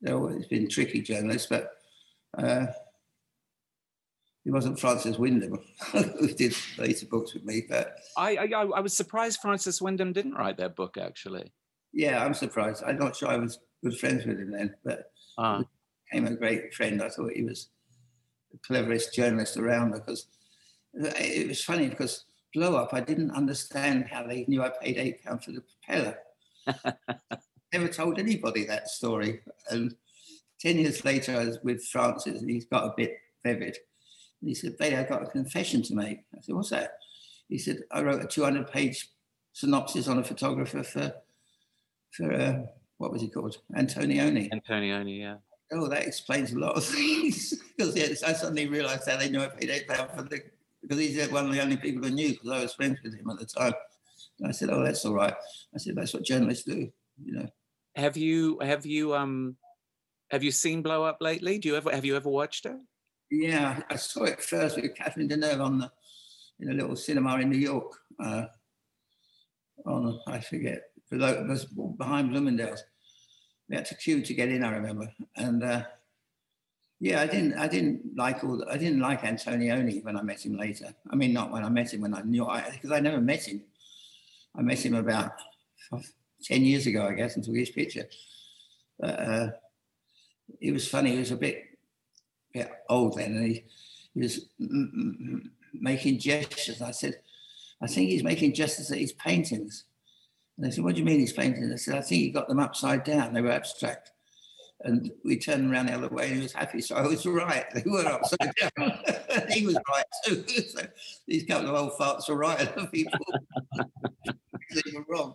they've 0.01 0.15
always 0.15 0.47
been 0.47 0.67
tricky 0.67 1.03
journalists, 1.03 1.49
but 1.49 1.73
uh, 2.39 2.69
he 4.47 4.53
wasn't 4.53 4.81
Francis 4.81 5.19
Wyndham 5.19 5.59
who 5.93 6.29
did 6.29 6.55
later 6.79 7.05
books 7.07 7.35
with 7.35 7.45
me. 7.45 7.65
But 7.69 7.99
I, 8.17 8.37
I, 8.37 8.63
I 8.63 8.81
was 8.81 8.97
surprised 8.97 9.41
Francis 9.43 9.83
Wyndham 9.83 10.15
didn't 10.15 10.35
write 10.35 10.57
that 10.57 10.77
book 10.77 10.97
actually. 10.97 11.53
Yeah, 11.93 12.25
I'm 12.25 12.33
surprised. 12.33 12.83
I'm 12.87 12.99
not 12.99 13.17
sure 13.17 13.29
I 13.29 13.37
was 13.37 13.59
good 13.85 13.99
friends 13.99 14.25
with 14.25 14.39
him 14.39 14.53
then, 14.53 14.75
but 14.85 15.11
ah 15.37 15.65
became 16.11 16.27
a 16.27 16.37
great 16.37 16.75
friend. 16.75 17.03
I 17.03 17.09
thought 17.09 17.33
he 17.33 17.43
was 17.43 17.69
the 18.53 18.59
cleverest 18.59 19.15
journalist 19.15 19.57
around 19.57 19.93
because 19.93 20.27
it 20.95 21.49
was 21.49 21.63
funny 21.63 21.89
because 21.89 22.25
blow 22.55 22.77
up, 22.77 22.95
I 22.95 23.01
didn't 23.01 23.33
understand 23.33 24.07
how 24.11 24.27
they 24.27 24.45
knew 24.49 24.63
I 24.63 24.71
paid 24.71 24.97
eight 24.97 25.25
pounds 25.25 25.45
for 25.45 25.53
the 25.53 25.63
propeller. 25.63 26.19
Never 27.73 27.89
told 27.89 28.19
anybody 28.19 28.65
that 28.65 28.89
story. 28.89 29.41
And 29.71 29.95
10 30.61 30.79
years 30.79 31.05
later, 31.05 31.37
I 31.37 31.45
was 31.45 31.59
with 31.63 31.85
Francis 31.85 32.41
and 32.41 32.49
he's 32.49 32.65
got 32.65 32.85
a 32.85 32.95
bit 32.97 33.19
vivid. 33.45 33.77
And 34.47 34.51
he 34.51 34.55
said, 34.55 34.79
Bailey, 34.79 34.97
I've 34.97 35.09
got 35.09 35.23
a 35.23 35.27
confession 35.27 35.83
to 35.83 35.95
make. 35.95 36.21
I 36.35 36.41
said, 36.41 36.55
What's 36.55 36.71
that? 36.71 36.99
He 37.49 37.59
said, 37.59 37.81
I 37.91 38.03
wrote 38.03 38.23
a 38.23 38.27
200 38.27 38.71
page 38.71 39.09
synopsis 39.53 40.09
on 40.09 40.19
a 40.19 40.25
photographer 40.25 40.83
for, 40.83 41.13
for 42.13 42.33
uh, 42.33 42.63
what 42.99 43.13
was 43.13 43.23
he 43.23 43.29
called? 43.29 43.57
Antonioni. 43.77 44.51
Antonioni, 44.51 45.21
yeah 45.21 45.37
oh, 45.73 45.89
that 45.89 46.07
explains 46.07 46.53
a 46.53 46.59
lot 46.59 46.77
of 46.77 46.85
things. 46.95 47.55
because 47.77 47.97
yes, 47.97 48.23
I 48.23 48.33
suddenly 48.33 48.69
realised 48.69 49.09
how 49.09 49.17
they 49.17 49.31
knew 49.31 49.41
I 49.41 49.49
paid 49.49 49.71
eight 49.71 49.89
pounds 49.89 50.11
for 50.15 50.23
the 50.23 50.43
because 50.83 50.99
he's 50.99 51.29
one 51.31 51.47
of 51.47 51.53
the 51.53 51.63
only 51.63 51.77
people 51.77 52.05
who 52.05 52.15
knew 52.15 52.31
because 52.31 52.51
I 52.51 52.63
was 52.63 52.75
friends 52.75 52.99
with 53.03 53.19
him 53.19 53.29
at 53.29 53.39
the 53.39 53.47
time. 53.47 53.73
And 54.39 54.49
I 54.49 54.53
said, 54.53 54.71
oh, 54.71 54.85
that's 54.85 55.05
all 55.05 55.15
right. 55.15 55.35
I 55.75 55.79
said, 55.79 55.97
that's 55.97 56.15
what 56.15 56.23
journalists 56.23 56.65
do, 56.65 56.89
you 57.25 57.33
know. 57.33 57.49
Have 57.97 58.17
you 58.17 58.59
have 58.61 58.87
you 58.87 59.15
um 59.15 59.57
have 60.31 60.45
you 60.45 60.51
seen 60.51 60.83
Blow 60.83 61.03
Up 61.03 61.19
lately? 61.21 61.59
Do 61.59 61.69
you 61.69 61.77
ever 61.77 61.91
have 61.91 62.05
you 62.05 62.15
ever 62.15 62.29
watched 62.29 62.67
it? 62.67 62.77
Yeah, 63.31 63.83
I 63.91 63.97
saw 63.97 64.25
it 64.25 64.43
first 64.43 64.77
with 64.77 64.95
Catherine 64.95 65.29
Deneuve 65.29 65.61
on 65.61 65.79
the 65.79 65.91
in 66.61 66.71
a 66.71 66.75
little 66.75 66.97
cinema 66.97 67.39
in 67.39 67.51
New 67.51 67.59
York. 67.59 67.93
Uh, 68.19 68.47
on 69.85 70.21
I 70.27 70.41
forget, 70.41 70.83
behind 71.11 72.31
Bloomingdale's 72.31 72.83
we 73.69 73.77
had 73.77 73.85
to 73.87 73.95
queue 73.97 74.23
to 74.23 74.35
get 74.35 74.49
in. 74.49 74.65
I 74.65 74.71
remember, 74.71 75.13
and 75.37 75.63
uh, 75.63 75.83
yeah, 77.01 77.21
I 77.21 77.27
didn't, 77.27 77.55
I 77.55 77.69
didn't 77.69 78.17
like 78.17 78.43
all, 78.45 78.59
the, 78.59 78.67
I 78.71 78.79
didn't 78.79 79.01
like 79.01 79.23
Antonioni 79.23 80.03
when 80.05 80.17
I 80.17 80.23
met 80.23 80.45
him 80.45 80.57
later. 80.57 80.95
I 81.11 81.17
mean, 81.17 81.33
not 81.33 81.51
when 81.51 81.65
I 81.65 81.69
met 81.69 81.93
him, 81.93 82.03
when 82.03 82.15
I 82.15 82.23
knew, 82.23 82.47
because 82.73 82.93
I, 82.93 82.99
I, 82.99 83.01
never 83.01 83.21
met 83.21 83.47
him. 83.47 83.63
I 84.57 84.63
met 84.63 84.85
him 84.85 84.95
about 84.95 85.33
ten 86.43 86.65
years 86.65 86.87
ago, 86.87 87.07
I 87.07 87.13
guess, 87.13 87.35
took 87.35 87.55
his 87.55 87.71
picture. 87.71 88.07
But 88.99 89.21
uh, 89.21 89.51
he 90.61 90.73
was 90.73 90.89
funny. 90.89 91.13
He 91.13 91.19
was 91.19 91.33
a 91.33 91.37
bit, 91.37 91.65
bit 92.57 92.71
old 92.89 93.19
then, 93.19 93.37
and 93.37 93.47
he, 93.47 93.65
he 94.15 94.21
was 94.21 94.49
making 95.73 96.19
gestures. 96.19 96.83
I 96.83 96.91
said, 96.91 97.21
I 97.83 97.87
think 97.87 98.11
he's 98.11 98.23
making 98.23 98.55
gestures 98.55 98.91
at 98.91 98.99
his 98.99 99.13
paintings. 99.13 99.85
And 100.57 100.67
they 100.67 100.71
said, 100.71 100.85
What 100.85 100.95
do 100.95 101.01
you 101.01 101.05
mean 101.05 101.21
he's 101.21 101.33
painting? 101.33 101.71
I 101.73 101.77
said, 101.77 101.97
I 101.97 102.01
think 102.01 102.23
he 102.23 102.31
got 102.31 102.49
them 102.49 102.61
upside 102.61 103.05
down. 103.05 103.35
They 103.35 103.43
were 103.43 103.51
abstract. 103.51 104.13
And 104.81 105.11
we 105.25 105.39
turned 105.39 105.73
around 105.73 105.87
the 105.87 105.95
other 105.95 106.09
way 106.09 106.27
and 106.27 106.37
he 106.37 106.43
was 106.43 106.53
happy. 106.53 106.81
So 106.81 106.97
I 106.97 107.07
was 107.07 107.25
right. 107.25 107.65
They 107.73 107.83
were 107.87 108.07
upside 108.07 108.53
down. 108.61 108.99
he 109.51 109.67
was 109.67 109.77
right 109.89 110.05
too. 110.25 110.45
So 110.69 110.87
these 111.27 111.45
couple 111.45 111.69
of 111.69 111.75
old 111.75 111.93
farts 111.93 112.29
were 112.29 112.37
right. 112.37 112.61
Other 112.61 112.87
people 112.93 113.19
they 114.71 114.83
were 114.95 115.05
wrong. 115.09 115.35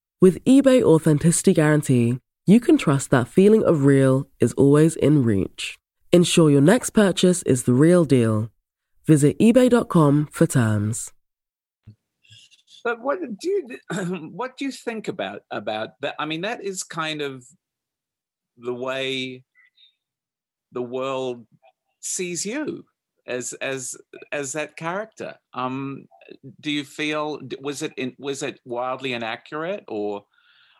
With 0.21 0.45
eBay 0.45 0.83
Authenticity 0.83 1.51
Guarantee, 1.51 2.19
you 2.45 2.59
can 2.59 2.77
trust 2.77 3.09
that 3.09 3.27
feeling 3.27 3.63
of 3.63 3.85
real 3.85 4.27
is 4.39 4.53
always 4.53 4.95
in 4.95 5.23
reach. 5.23 5.79
Ensure 6.11 6.51
your 6.51 6.61
next 6.61 6.91
purchase 6.91 7.41
is 7.41 7.63
the 7.63 7.73
real 7.73 8.05
deal. 8.05 8.51
Visit 9.07 9.39
eBay.com 9.39 10.27
for 10.31 10.45
terms. 10.45 11.11
But 12.83 13.01
what 13.01 13.17
do 13.19 13.49
you 13.49 13.77
what 14.31 14.57
do 14.57 14.65
you 14.65 14.71
think 14.71 15.07
about 15.07 15.41
about 15.49 15.99
that? 16.01 16.13
I 16.19 16.25
mean, 16.25 16.41
that 16.41 16.63
is 16.63 16.83
kind 16.83 17.23
of 17.23 17.43
the 18.57 18.75
way 18.75 19.43
the 20.71 20.83
world 20.83 21.47
sees 21.99 22.45
you 22.45 22.85
as 23.25 23.53
as 23.53 23.95
as 24.31 24.51
that 24.51 24.77
character. 24.77 25.37
Um, 25.55 26.05
do 26.59 26.71
you 26.71 26.83
feel 26.83 27.39
was 27.59 27.81
it 27.81 27.93
in, 27.97 28.15
was 28.17 28.43
it 28.43 28.59
wildly 28.65 29.13
inaccurate 29.13 29.83
or 29.87 30.25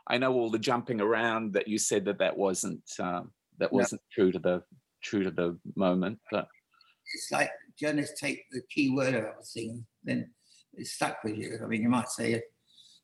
i 0.07 0.17
know 0.17 0.33
all 0.33 0.49
the 0.49 0.59
jumping 0.59 1.01
around 1.01 1.53
that 1.53 1.67
you 1.67 1.77
said 1.77 2.05
that 2.05 2.19
that 2.19 2.37
wasn't 2.37 2.83
um, 2.99 3.31
that 3.57 3.71
wasn't 3.71 4.01
no. 4.01 4.23
true 4.23 4.31
to 4.31 4.39
the 4.39 4.63
true 5.03 5.23
to 5.23 5.31
the 5.31 5.57
moment 5.75 6.19
but 6.31 6.47
it's 7.13 7.31
like 7.31 7.51
journalists 7.79 8.19
take 8.19 8.43
the 8.51 8.61
key 8.69 8.89
word 8.89 9.15
out 9.15 9.23
of 9.23 9.35
a 9.39 9.43
thing 9.43 9.85
then 10.03 10.29
it's 10.73 10.93
stuck 10.93 11.21
with 11.23 11.35
you. 11.35 11.59
I 11.61 11.67
mean 11.67 11.81
you 11.81 11.89
might 11.89 12.09
say 12.09 12.41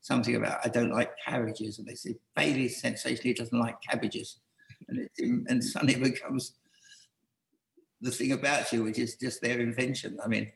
something 0.01 0.35
about 0.35 0.59
i 0.63 0.69
don't 0.69 0.93
like 0.93 1.11
cabbages 1.25 1.79
and 1.79 1.87
they 1.87 1.95
say 1.95 2.15
bailey 2.35 2.69
sensationally 2.69 3.33
doesn't 3.33 3.59
like 3.59 3.75
cabbages 3.81 4.39
and, 4.87 4.99
it, 4.99 5.11
and 5.49 5.63
suddenly 5.63 5.95
becomes 5.95 6.53
the 8.01 8.11
thing 8.11 8.31
about 8.31 8.71
you 8.71 8.83
which 8.83 8.99
is 8.99 9.15
just 9.15 9.41
their 9.41 9.59
invention. 9.59 10.17
I 10.23 10.27
mean 10.27 10.51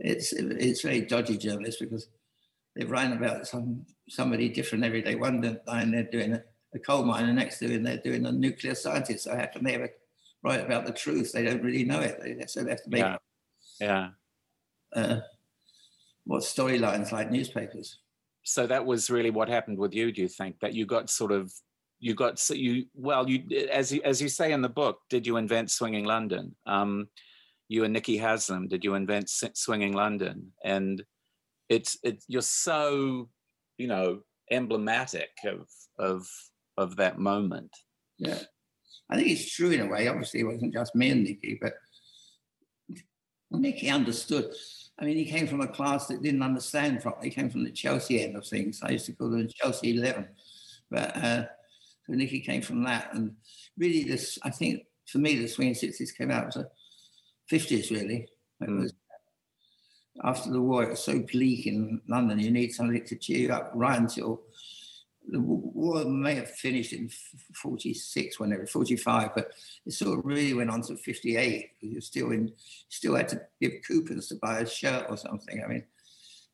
it's 0.00 0.32
it's 0.32 0.82
very 0.82 1.02
dodgy 1.02 1.36
journalists 1.36 1.80
because 1.80 2.08
they 2.76 2.84
write 2.84 3.12
about 3.12 3.46
some 3.46 3.84
somebody 4.08 4.48
different 4.48 4.84
every 4.84 5.02
day. 5.02 5.14
One 5.14 5.40
day 5.40 5.56
they're 5.66 6.02
doing 6.04 6.34
a, 6.34 6.42
a 6.74 6.78
coal 6.78 7.04
mine, 7.04 7.26
and 7.26 7.36
next 7.36 7.60
day 7.60 7.76
they're 7.76 7.96
doing 7.98 8.26
a 8.26 8.32
nuclear 8.32 8.74
scientist. 8.74 9.24
So 9.24 9.36
how 9.36 9.46
can 9.46 9.64
they 9.64 9.74
ever 9.74 9.90
write 10.42 10.64
about 10.64 10.86
the 10.86 10.92
truth? 10.92 11.32
They 11.32 11.44
don't 11.44 11.62
really 11.62 11.84
know 11.84 12.00
it. 12.00 12.18
They, 12.22 12.46
so 12.46 12.62
they 12.62 12.70
have 12.70 12.82
to 12.84 12.90
make 12.90 13.00
yeah. 13.00 13.16
yeah. 13.80 14.08
Uh, 14.94 15.20
what 16.24 16.42
storylines 16.42 17.12
like 17.12 17.30
newspapers. 17.30 17.98
So 18.42 18.66
that 18.66 18.84
was 18.84 19.10
really 19.10 19.30
what 19.30 19.48
happened 19.48 19.78
with 19.78 19.94
you. 19.94 20.12
Do 20.12 20.22
you 20.22 20.28
think 20.28 20.60
that 20.60 20.74
you 20.74 20.86
got 20.86 21.10
sort 21.10 21.32
of 21.32 21.52
you 22.00 22.14
got 22.14 22.38
so 22.38 22.54
you 22.54 22.86
well 22.94 23.28
you 23.28 23.68
as 23.70 23.92
you 23.92 24.00
as 24.04 24.20
you 24.20 24.28
say 24.28 24.52
in 24.52 24.62
the 24.62 24.68
book 24.68 25.00
did 25.10 25.26
you 25.26 25.36
invent 25.36 25.70
swinging 25.70 26.06
london 26.06 26.56
um, 26.64 27.06
you 27.70 27.84
and 27.84 27.92
Nicky 27.92 28.16
Haslam 28.16 28.66
did 28.66 28.82
you 28.82 28.94
invent 28.94 29.30
Swinging 29.30 29.92
London, 29.92 30.52
and 30.64 31.02
it's 31.68 31.96
it's 32.02 32.24
you're 32.26 32.42
so 32.42 33.28
you 33.78 33.86
know 33.86 34.22
emblematic 34.50 35.30
of 35.44 35.68
of 35.96 36.26
of 36.76 36.96
that 36.96 37.20
moment. 37.20 37.70
Yeah, 38.18 38.40
I 39.08 39.16
think 39.16 39.28
it's 39.28 39.54
true 39.54 39.70
in 39.70 39.82
a 39.82 39.86
way. 39.86 40.08
Obviously, 40.08 40.40
it 40.40 40.48
wasn't 40.48 40.72
just 40.72 40.96
me 40.96 41.10
and 41.10 41.22
Nicky, 41.22 41.60
but 41.62 41.74
Nicky 43.52 43.88
understood. 43.88 44.52
I 44.98 45.04
mean, 45.04 45.16
he 45.16 45.24
came 45.24 45.46
from 45.46 45.60
a 45.60 45.68
class 45.68 46.08
that 46.08 46.22
didn't 46.22 46.42
understand 46.42 47.00
properly. 47.00 47.28
He 47.28 47.34
came 47.36 47.50
from 47.50 47.62
the 47.62 47.70
Chelsea 47.70 48.20
end 48.20 48.36
of 48.36 48.44
things. 48.44 48.80
I 48.82 48.90
used 48.90 49.06
to 49.06 49.12
call 49.12 49.30
them 49.30 49.48
Chelsea 49.48 49.96
Eleven, 49.96 50.26
but 50.90 51.16
uh, 51.16 51.44
so 52.04 52.14
Nicky 52.14 52.40
came 52.40 52.62
from 52.62 52.82
that, 52.82 53.14
and 53.14 53.36
really, 53.78 54.02
this 54.02 54.40
I 54.42 54.50
think 54.50 54.82
for 55.06 55.18
me, 55.18 55.36
the 55.36 55.46
Swinging 55.46 55.76
Sixties 55.76 56.10
came 56.10 56.32
out 56.32 56.48
as 56.48 56.56
a 56.56 56.66
50s, 57.50 57.90
really. 57.90 58.28
It 58.60 58.68
mm. 58.68 58.82
was 58.82 58.94
after 60.22 60.50
the 60.50 60.60
war, 60.60 60.82
it 60.82 60.90
was 60.90 61.02
so 61.02 61.20
bleak 61.20 61.66
in 61.66 62.00
London. 62.08 62.38
You 62.38 62.50
need 62.50 62.72
something 62.72 63.04
to 63.04 63.16
cheer 63.16 63.38
you 63.38 63.52
up 63.52 63.70
right 63.74 63.98
until 63.98 64.42
the 65.28 65.40
war 65.40 66.04
may 66.04 66.34
have 66.34 66.50
finished 66.50 66.92
in 66.92 67.10
46, 67.54 68.40
whenever 68.40 68.66
45, 68.66 69.30
but 69.34 69.52
it 69.86 69.92
sort 69.92 70.18
of 70.18 70.24
really 70.24 70.54
went 70.54 70.70
on 70.70 70.82
to 70.82 70.96
58 70.96 71.70
you 71.80 72.00
still 72.00 72.32
in, 72.32 72.52
still 72.88 73.14
had 73.14 73.28
to 73.28 73.40
give 73.60 73.72
coupons 73.86 74.28
to 74.28 74.36
buy 74.36 74.60
a 74.60 74.66
shirt 74.66 75.06
or 75.08 75.16
something. 75.16 75.62
I 75.62 75.68
mean, 75.68 75.84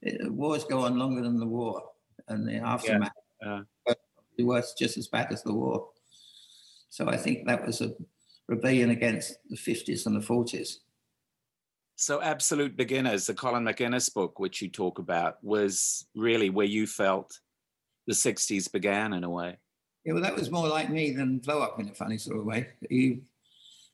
it, 0.03 0.31
wars 0.31 0.65
go 0.65 0.81
on 0.81 0.99
longer 0.99 1.23
than 1.23 1.39
the 1.39 1.47
war, 1.47 1.83
and 2.29 2.47
the 2.47 2.57
aftermath 2.57 3.13
yeah. 3.43 3.63
uh, 3.89 3.95
it 4.37 4.45
was 4.45 4.75
just 4.75 4.99
as 4.99 5.09
bad 5.09 5.33
as 5.33 5.43
the 5.43 5.53
war. 5.53 5.89
So 6.91 7.09
I 7.09 7.17
think 7.17 7.47
that 7.47 7.67
was 7.67 7.81
a 7.81 7.93
rebellion 8.47 8.91
against 8.91 9.39
the 9.49 9.57
50s 9.57 10.07
and 10.07 10.17
the 10.17 10.27
40s. 10.27 10.77
So, 11.99 12.21
Absolute 12.21 12.77
Beginners, 12.77 13.27
the 13.27 13.33
Colin 13.33 13.65
MacInnes 13.65 14.13
book, 14.13 14.39
which 14.39 14.61
you 14.61 14.69
talk 14.69 14.99
about, 14.99 15.43
was 15.43 16.07
really 16.15 16.51
where 16.51 16.67
you 16.67 16.87
felt 16.87 17.41
the 18.07 18.13
60s 18.13 18.71
began 18.71 19.15
in 19.15 19.25
a 19.25 19.31
way. 19.31 19.57
Yeah, 20.05 20.13
well, 20.13 20.23
that 20.23 20.37
was 20.37 20.51
more 20.51 20.69
like 20.69 20.91
me 20.91 21.13
than 21.13 21.39
Blow 21.39 21.63
Up 21.63 21.81
in 21.81 21.89
a 21.89 21.95
funny 21.95 22.19
sort 22.19 22.39
of 22.39 22.45
way. 22.45 22.69
He, 22.91 23.23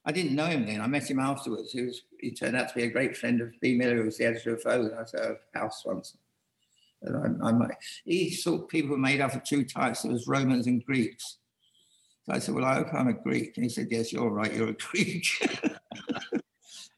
I 0.04 0.10
didn't 0.10 0.34
know 0.34 0.46
him 0.46 0.66
then. 0.66 0.80
I 0.80 0.88
met 0.88 1.08
him 1.08 1.20
afterwards. 1.20 1.70
He, 1.70 1.82
was, 1.82 2.02
he 2.18 2.32
turned 2.32 2.56
out 2.56 2.68
to 2.68 2.74
be 2.74 2.82
a 2.82 2.90
great 2.90 3.16
friend 3.16 3.40
of 3.40 3.52
Bea 3.60 3.76
Miller, 3.76 3.96
who 3.96 4.04
was 4.04 4.18
the 4.18 4.26
editor 4.26 4.54
of 4.54 4.64
Vogue. 4.64 4.90
At 4.92 5.12
her 5.12 5.38
house 5.54 5.84
once. 5.86 6.16
And 7.02 7.40
I, 7.40 7.50
I, 7.50 7.68
he 8.04 8.30
thought 8.30 8.68
people 8.68 8.90
were 8.90 8.98
made 8.98 9.20
up 9.20 9.34
of 9.34 9.44
two 9.44 9.64
types. 9.64 10.02
There 10.02 10.12
was 10.12 10.26
Romans 10.26 10.66
and 10.66 10.84
Greeks. 10.84 11.38
So 12.24 12.32
I 12.32 12.40
said, 12.40 12.54
well, 12.54 12.64
I 12.64 12.74
hope 12.74 12.92
I'm 12.92 13.08
a 13.08 13.12
Greek. 13.12 13.56
And 13.56 13.64
he 13.64 13.70
said, 13.70 13.88
yes, 13.90 14.12
you're 14.12 14.28
right. 14.28 14.52
You're 14.52 14.70
a 14.70 14.72
Greek. 14.90 15.26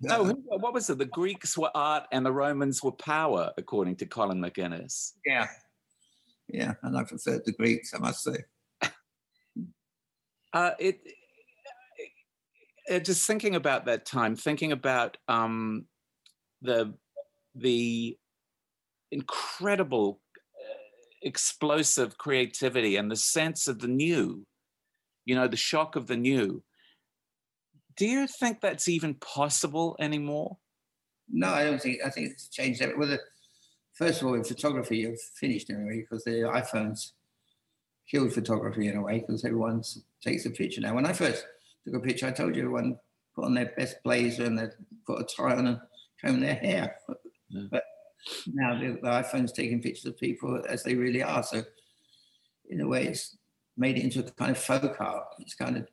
No, 0.04 0.34
what 0.46 0.74
was 0.74 0.90
it? 0.90 0.98
The 0.98 1.04
Greeks 1.06 1.56
were 1.56 1.70
art 1.74 2.04
and 2.12 2.24
the 2.24 2.32
Romans 2.32 2.82
were 2.82 2.92
power, 2.92 3.52
according 3.56 3.96
to 3.96 4.06
Colin 4.06 4.40
MacInnes. 4.40 5.12
Yeah. 5.24 5.46
Yeah. 6.48 6.74
And 6.82 6.96
I 6.96 7.04
preferred 7.04 7.44
the 7.44 7.52
Greeks, 7.52 7.92
I 7.94 7.98
must 7.98 8.22
say. 8.22 8.44
Uh, 10.52 10.70
it, 10.78 11.00
it, 12.86 13.04
just 13.04 13.26
thinking 13.26 13.56
about 13.56 13.86
that 13.86 14.06
time, 14.06 14.36
thinking 14.36 14.70
about 14.70 15.16
um, 15.26 15.86
the 16.62 16.94
the 17.56 18.16
incredible, 19.10 20.20
uh, 20.36 20.78
explosive 21.22 22.18
creativity 22.18 22.94
and 22.94 23.10
the 23.10 23.16
sense 23.16 23.66
of 23.66 23.80
the 23.80 23.88
new 23.88 24.46
you 25.24 25.34
know, 25.34 25.48
the 25.48 25.56
shock 25.56 25.96
of 25.96 26.06
the 26.06 26.16
new. 26.16 26.62
Do 27.96 28.06
you 28.06 28.26
think 28.26 28.60
that's 28.60 28.88
even 28.88 29.14
possible 29.14 29.96
anymore? 30.00 30.58
No, 31.30 31.48
I 31.48 31.64
don't 31.64 31.80
think. 31.80 31.98
I 32.04 32.10
think 32.10 32.32
it's 32.32 32.48
changed. 32.48 32.82
Every, 32.82 32.96
well, 32.96 33.08
the, 33.08 33.20
first 33.94 34.20
of 34.20 34.28
all, 34.28 34.34
in 34.34 34.44
photography, 34.44 34.98
you've 34.98 35.20
finished 35.20 35.70
anyway 35.70 36.00
because 36.00 36.24
the 36.24 36.42
iPhones 36.42 37.12
killed 38.10 38.32
photography 38.32 38.88
in 38.88 38.96
a 38.96 39.02
way 39.02 39.20
because 39.20 39.44
everyone 39.44 39.82
takes 40.22 40.46
a 40.46 40.50
picture 40.50 40.80
now. 40.80 40.94
When 40.94 41.06
I 41.06 41.12
first 41.12 41.46
took 41.84 41.94
a 41.94 42.00
picture, 42.00 42.26
I 42.26 42.32
told 42.32 42.56
you 42.56 42.62
everyone 42.62 42.98
put 43.34 43.44
on 43.44 43.54
their 43.54 43.72
best 43.76 43.96
blazer 44.04 44.44
and 44.44 44.58
they 44.58 44.66
put 45.06 45.20
a 45.20 45.24
tie 45.24 45.56
on 45.56 45.66
and 45.66 45.80
comb 46.22 46.40
their 46.40 46.54
hair. 46.54 46.96
Yeah. 47.48 47.62
But 47.70 47.84
now 48.46 48.78
the, 48.78 48.98
the 49.00 49.08
iPhone's 49.08 49.52
taking 49.52 49.82
pictures 49.82 50.06
of 50.06 50.18
people 50.18 50.62
as 50.68 50.82
they 50.82 50.94
really 50.94 51.22
are. 51.22 51.42
So 51.42 51.62
in 52.68 52.80
a 52.80 52.86
way, 52.86 53.06
it's 53.06 53.36
made 53.76 53.98
it 53.98 54.04
into 54.04 54.20
a 54.20 54.30
kind 54.30 54.50
of 54.50 54.58
folk 54.58 55.00
art. 55.00 55.26
It's 55.40 55.54
kind 55.54 55.76
of 55.76 55.88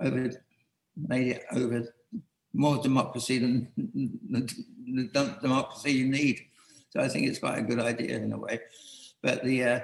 over 0.00 0.30
made 0.96 1.28
it 1.28 1.44
over 1.52 1.94
more 2.52 2.78
democracy 2.78 3.38
than 3.38 3.68
the, 3.76 5.36
democracy 5.42 5.92
you 5.92 6.06
need. 6.06 6.40
So 6.90 7.00
I 7.00 7.08
think 7.08 7.26
it's 7.26 7.40
quite 7.40 7.58
a 7.58 7.62
good 7.62 7.80
idea 7.80 8.16
in 8.18 8.32
a 8.32 8.38
way. 8.38 8.60
But 9.22 9.42
the 9.44 9.64
uh, 9.64 9.80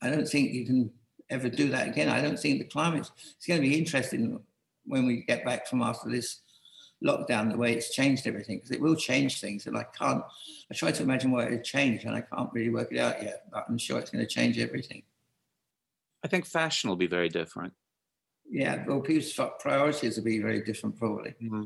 I 0.00 0.10
don't 0.10 0.26
think 0.26 0.52
you 0.52 0.64
can 0.64 0.90
ever 1.28 1.48
do 1.48 1.68
that 1.70 1.88
again. 1.88 2.08
I 2.08 2.22
don't 2.22 2.38
think 2.38 2.58
the 2.58 2.64
climate. 2.64 3.10
It's 3.36 3.46
going 3.46 3.60
to 3.60 3.68
be 3.68 3.78
interesting 3.78 4.40
when 4.86 5.06
we 5.06 5.22
get 5.22 5.44
back 5.44 5.66
from 5.66 5.82
after 5.82 6.08
this 6.08 6.40
lockdown, 7.04 7.50
the 7.50 7.58
way 7.58 7.74
it's 7.74 7.94
changed 7.94 8.26
everything, 8.26 8.58
because 8.58 8.70
it 8.70 8.80
will 8.80 8.96
change 8.96 9.40
things. 9.40 9.66
And 9.66 9.76
I 9.76 9.84
can't. 9.84 10.22
I 10.70 10.74
try 10.74 10.90
to 10.92 11.02
imagine 11.02 11.30
what 11.30 11.46
it 11.46 11.50
would 11.50 11.64
change, 11.64 12.04
and 12.04 12.14
I 12.14 12.22
can't 12.22 12.50
really 12.52 12.70
work 12.70 12.92
it 12.92 12.98
out 12.98 13.22
yet. 13.22 13.44
But 13.52 13.66
I'm 13.68 13.78
sure 13.78 13.98
it's 13.98 14.10
going 14.10 14.24
to 14.24 14.30
change 14.32 14.58
everything. 14.58 15.02
I 16.24 16.28
think 16.28 16.46
fashion 16.46 16.88
will 16.88 16.96
be 16.96 17.06
very 17.06 17.28
different. 17.28 17.74
Yeah, 18.50 18.84
well, 18.86 19.00
people's 19.00 19.38
priorities 19.60 20.16
will 20.16 20.24
be 20.24 20.40
very 20.40 20.62
different, 20.62 20.96
probably. 20.96 21.34
Mm-hmm. 21.42 21.64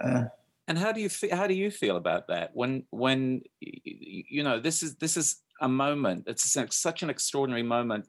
Uh, 0.00 0.24
and 0.68 0.78
how 0.78 0.92
do 0.92 1.00
you 1.00 1.08
feel, 1.08 1.34
how 1.34 1.46
do 1.46 1.54
you 1.54 1.70
feel 1.70 1.96
about 1.96 2.28
that 2.28 2.50
when 2.54 2.84
when 2.90 3.42
you 3.60 4.42
know 4.42 4.60
this 4.60 4.82
is 4.82 4.96
this 4.96 5.16
is 5.16 5.42
a 5.60 5.68
moment 5.68 6.24
it's 6.26 6.52
such 6.70 7.02
an 7.02 7.10
extraordinary 7.10 7.62
moment 7.62 8.06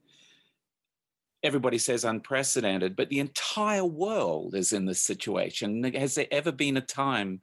everybody 1.44 1.78
says 1.78 2.04
unprecedented 2.04 2.96
but 2.96 3.10
the 3.10 3.20
entire 3.20 3.86
world 3.86 4.56
is 4.56 4.74
in 4.74 4.86
this 4.86 5.02
situation 5.02 5.84
has 5.94 6.16
there 6.16 6.28
ever 6.32 6.52
been 6.52 6.78
a 6.78 6.82
time 6.82 7.42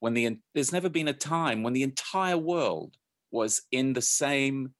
when 0.00 0.14
the 0.14 0.38
there's 0.54 0.72
never 0.72 0.88
been 0.88 1.08
a 1.08 1.12
time 1.12 1.62
when 1.62 1.72
the 1.72 1.82
entire 1.82 2.38
world 2.38 2.96
was 3.30 3.62
in 3.70 3.92
the 3.92 4.02
same 4.02 4.72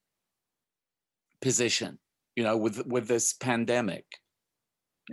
position 1.41 1.99
you 2.37 2.43
know 2.43 2.57
with 2.57 2.85
with 2.87 3.07
this 3.07 3.35
pandemic 3.35 4.07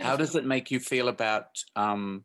how 0.00 0.16
does 0.16 0.34
it 0.34 0.46
make 0.46 0.70
you 0.70 0.80
feel 0.80 1.08
about 1.08 1.46
um, 1.76 2.24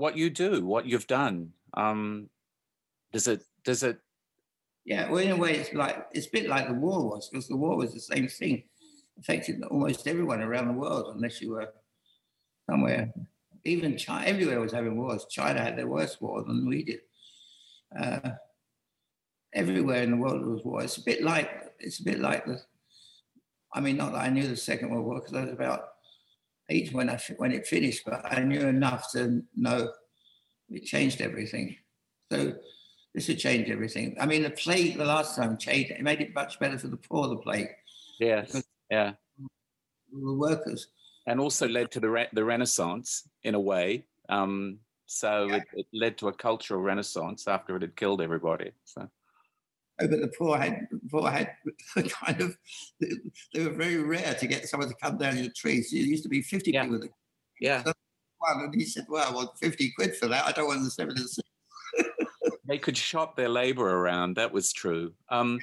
what 0.00 0.16
you 0.16 0.30
do, 0.30 0.64
what 0.64 0.86
you've 0.86 1.06
done. 1.06 1.50
Um, 1.74 2.30
does 3.12 3.28
it? 3.28 3.44
Does 3.64 3.82
it? 3.82 3.98
Yeah, 4.86 5.10
well, 5.10 5.18
in 5.18 5.30
a 5.30 5.36
way, 5.36 5.52
it's 5.56 5.74
like 5.74 6.06
it's 6.12 6.26
a 6.26 6.30
bit 6.30 6.48
like 6.48 6.68
the 6.68 6.74
war 6.74 7.06
was, 7.10 7.28
because 7.28 7.48
the 7.48 7.56
war 7.56 7.76
was 7.76 7.92
the 7.92 8.00
same 8.00 8.26
thing, 8.26 8.62
affected 9.18 9.62
almost 9.64 10.08
everyone 10.08 10.40
around 10.40 10.68
the 10.68 10.80
world, 10.80 11.14
unless 11.14 11.40
you 11.42 11.50
were 11.50 11.68
somewhere. 12.68 13.12
Even 13.64 13.98
China, 13.98 14.26
everywhere 14.26 14.58
was 14.58 14.72
having 14.72 14.96
wars. 14.96 15.26
China 15.28 15.60
had 15.60 15.76
their 15.76 15.86
worst 15.86 16.22
war 16.22 16.42
than 16.42 16.66
we 16.66 16.82
did. 16.82 17.00
Uh, 18.00 18.30
everywhere 19.52 20.02
in 20.02 20.12
the 20.12 20.16
world 20.16 20.46
was 20.46 20.64
war. 20.64 20.82
It's 20.82 20.96
a 20.96 21.04
bit 21.04 21.22
like 21.22 21.50
it's 21.78 22.00
a 22.00 22.04
bit 22.04 22.20
like 22.20 22.46
the. 22.46 22.58
I 23.74 23.80
mean, 23.80 23.98
not 23.98 24.12
that 24.12 24.22
I 24.22 24.30
knew 24.30 24.48
the 24.48 24.56
Second 24.56 24.90
World 24.90 25.04
War 25.04 25.20
because 25.20 25.34
I 25.34 25.44
was 25.44 25.52
about 25.52 25.89
eight 26.70 26.92
when 26.92 27.10
I 27.10 27.18
when 27.36 27.52
it 27.52 27.66
finished, 27.66 28.04
but 28.04 28.20
I 28.24 28.40
knew 28.40 28.66
enough 28.66 29.10
to 29.12 29.42
know 29.56 29.90
it 30.70 30.84
changed 30.84 31.20
everything. 31.20 31.76
So 32.32 32.54
this 33.14 33.28
would 33.28 33.38
change 33.38 33.70
everything. 33.70 34.16
I 34.20 34.26
mean, 34.26 34.42
the 34.42 34.50
plague 34.50 34.96
the 34.96 35.04
last 35.04 35.36
time 35.36 35.58
changed. 35.58 35.90
It 35.90 36.00
made 36.02 36.20
it 36.20 36.34
much 36.34 36.58
better 36.60 36.78
for 36.78 36.88
the 36.88 36.96
poor. 36.96 37.28
The 37.28 37.36
plague. 37.36 37.68
Yes. 38.18 38.62
Yeah. 38.90 39.12
The 40.12 40.34
workers. 40.34 40.88
And 41.26 41.40
also 41.40 41.68
led 41.68 41.90
to 41.92 42.00
the 42.00 42.10
re- 42.10 42.28
the 42.32 42.44
Renaissance 42.44 43.28
in 43.44 43.54
a 43.54 43.60
way. 43.60 44.06
Um, 44.28 44.78
so 45.06 45.46
yeah. 45.46 45.56
it, 45.56 45.64
it, 45.74 45.86
led 45.92 46.18
to 46.18 46.28
a 46.28 46.32
cultural 46.32 46.80
renaissance 46.80 47.48
after 47.48 47.74
it 47.74 47.82
had 47.82 47.96
killed 47.96 48.22
everybody. 48.22 48.70
So 48.84 49.08
but 50.08 50.20
the 50.20 50.32
poor 50.38 50.56
had 50.56 50.86
poor 51.10 51.28
had 51.30 51.50
kind 52.10 52.40
of 52.40 52.56
they 53.52 53.64
were 53.64 53.72
very 53.72 54.02
rare 54.02 54.34
to 54.34 54.46
get 54.46 54.68
someone 54.68 54.88
to 54.88 54.94
come 55.02 55.18
down 55.18 55.36
in 55.36 55.44
the 55.44 55.50
trees. 55.50 55.92
It 55.92 55.98
used 55.98 56.22
to 56.22 56.28
be 56.28 56.42
fifty 56.42 56.72
yeah. 56.72 56.84
people. 56.84 57.08
Yeah. 57.60 57.84
So 57.84 57.92
one, 58.38 58.64
and 58.64 58.74
he 58.74 58.84
said, 58.84 59.06
"Well, 59.08 59.28
I 59.28 59.34
want 59.34 59.50
fifty 59.58 59.92
quid 59.96 60.16
for 60.16 60.28
that. 60.28 60.46
I 60.46 60.52
don't 60.52 60.68
want 60.68 60.82
the 60.82 60.90
seventy 60.90 61.22
they 62.68 62.78
could 62.78 62.96
shop 62.96 63.36
their 63.36 63.48
labor 63.48 63.88
around. 63.88 64.36
That 64.36 64.52
was 64.52 64.72
true. 64.72 65.12
Um, 65.28 65.60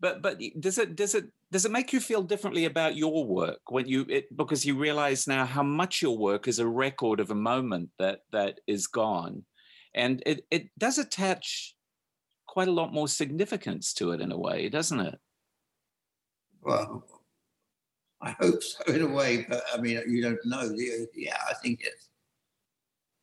but 0.00 0.22
but 0.22 0.40
does 0.60 0.78
it 0.78 0.96
does 0.96 1.14
it 1.14 1.26
does 1.52 1.64
it 1.64 1.70
make 1.70 1.92
you 1.92 2.00
feel 2.00 2.22
differently 2.22 2.64
about 2.64 2.96
your 2.96 3.24
work 3.24 3.60
when 3.70 3.86
you 3.86 4.04
it, 4.08 4.36
because 4.36 4.66
you 4.66 4.76
realize 4.76 5.26
now 5.26 5.46
how 5.46 5.62
much 5.62 6.02
your 6.02 6.18
work 6.18 6.48
is 6.48 6.58
a 6.58 6.66
record 6.66 7.20
of 7.20 7.30
a 7.30 7.34
moment 7.34 7.90
that 7.98 8.20
that 8.32 8.60
is 8.66 8.86
gone, 8.86 9.44
and 9.94 10.22
it 10.26 10.44
it 10.50 10.68
does 10.78 10.98
attach 10.98 11.75
quite 12.56 12.68
a 12.68 12.72
lot 12.72 12.90
more 12.90 13.06
significance 13.06 13.92
to 13.92 14.12
it 14.12 14.20
in 14.22 14.32
a 14.32 14.38
way, 14.38 14.70
doesn't 14.70 15.00
it? 15.00 15.18
Well, 16.62 17.04
I 18.22 18.30
hope 18.30 18.62
so 18.62 18.82
in 18.94 19.02
a 19.02 19.08
way, 19.08 19.44
but 19.46 19.62
I 19.74 19.76
mean, 19.76 20.00
you 20.08 20.22
don't 20.22 20.38
know. 20.46 20.74
Yeah, 21.14 21.36
I 21.50 21.52
think 21.62 21.80
it's. 21.82 22.08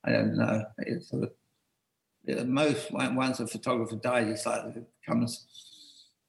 I 0.04 0.12
don't 0.12 0.36
know. 0.36 0.64
It's 0.78 1.10
sort 1.10 1.24
of, 1.24 2.46
most 2.46 2.92
once 2.92 3.40
a 3.40 3.48
photographer 3.48 3.96
dies, 3.96 4.28
it's 4.28 4.46
like 4.46 4.76
it 4.76 4.86
comes, 5.04 5.44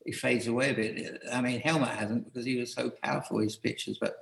he 0.04 0.12
fades 0.12 0.48
away 0.48 0.72
a 0.72 0.74
bit. 0.74 1.22
I 1.32 1.42
mean, 1.42 1.60
Helmut 1.60 1.90
hasn't 1.90 2.26
because 2.26 2.44
he 2.44 2.58
was 2.58 2.74
so 2.74 2.90
powerful 3.04 3.38
his 3.38 3.56
pictures, 3.56 4.00
but 4.02 4.16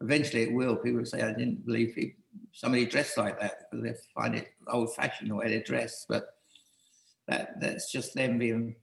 eventually 0.00 0.44
it 0.44 0.54
will. 0.54 0.76
People 0.76 1.04
say, 1.04 1.20
I 1.20 1.34
didn't 1.34 1.66
believe 1.66 1.92
he, 1.94 2.14
somebody 2.52 2.86
dressed 2.86 3.18
like 3.18 3.38
that 3.38 3.70
because 3.70 3.84
they 3.84 3.94
find 4.14 4.34
it 4.34 4.48
old-fashioned 4.66 5.30
the 5.30 5.34
way 5.34 5.50
they 5.50 5.60
dress, 5.60 6.06
but 6.08 6.36
that 7.30 7.60
that's 7.60 7.90
just 7.90 8.14
them 8.14 8.38
being 8.38 8.74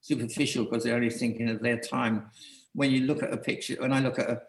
superficial 0.00 0.64
because 0.64 0.84
they're 0.84 0.96
only 0.96 1.10
thinking 1.10 1.48
of 1.48 1.62
their 1.62 1.78
time. 1.78 2.30
When 2.74 2.90
you 2.90 3.06
look 3.06 3.22
at 3.22 3.32
a 3.32 3.36
picture, 3.36 3.76
when 3.78 3.92
I 3.92 4.00
look 4.00 4.18
at 4.18 4.28
a 4.28 4.42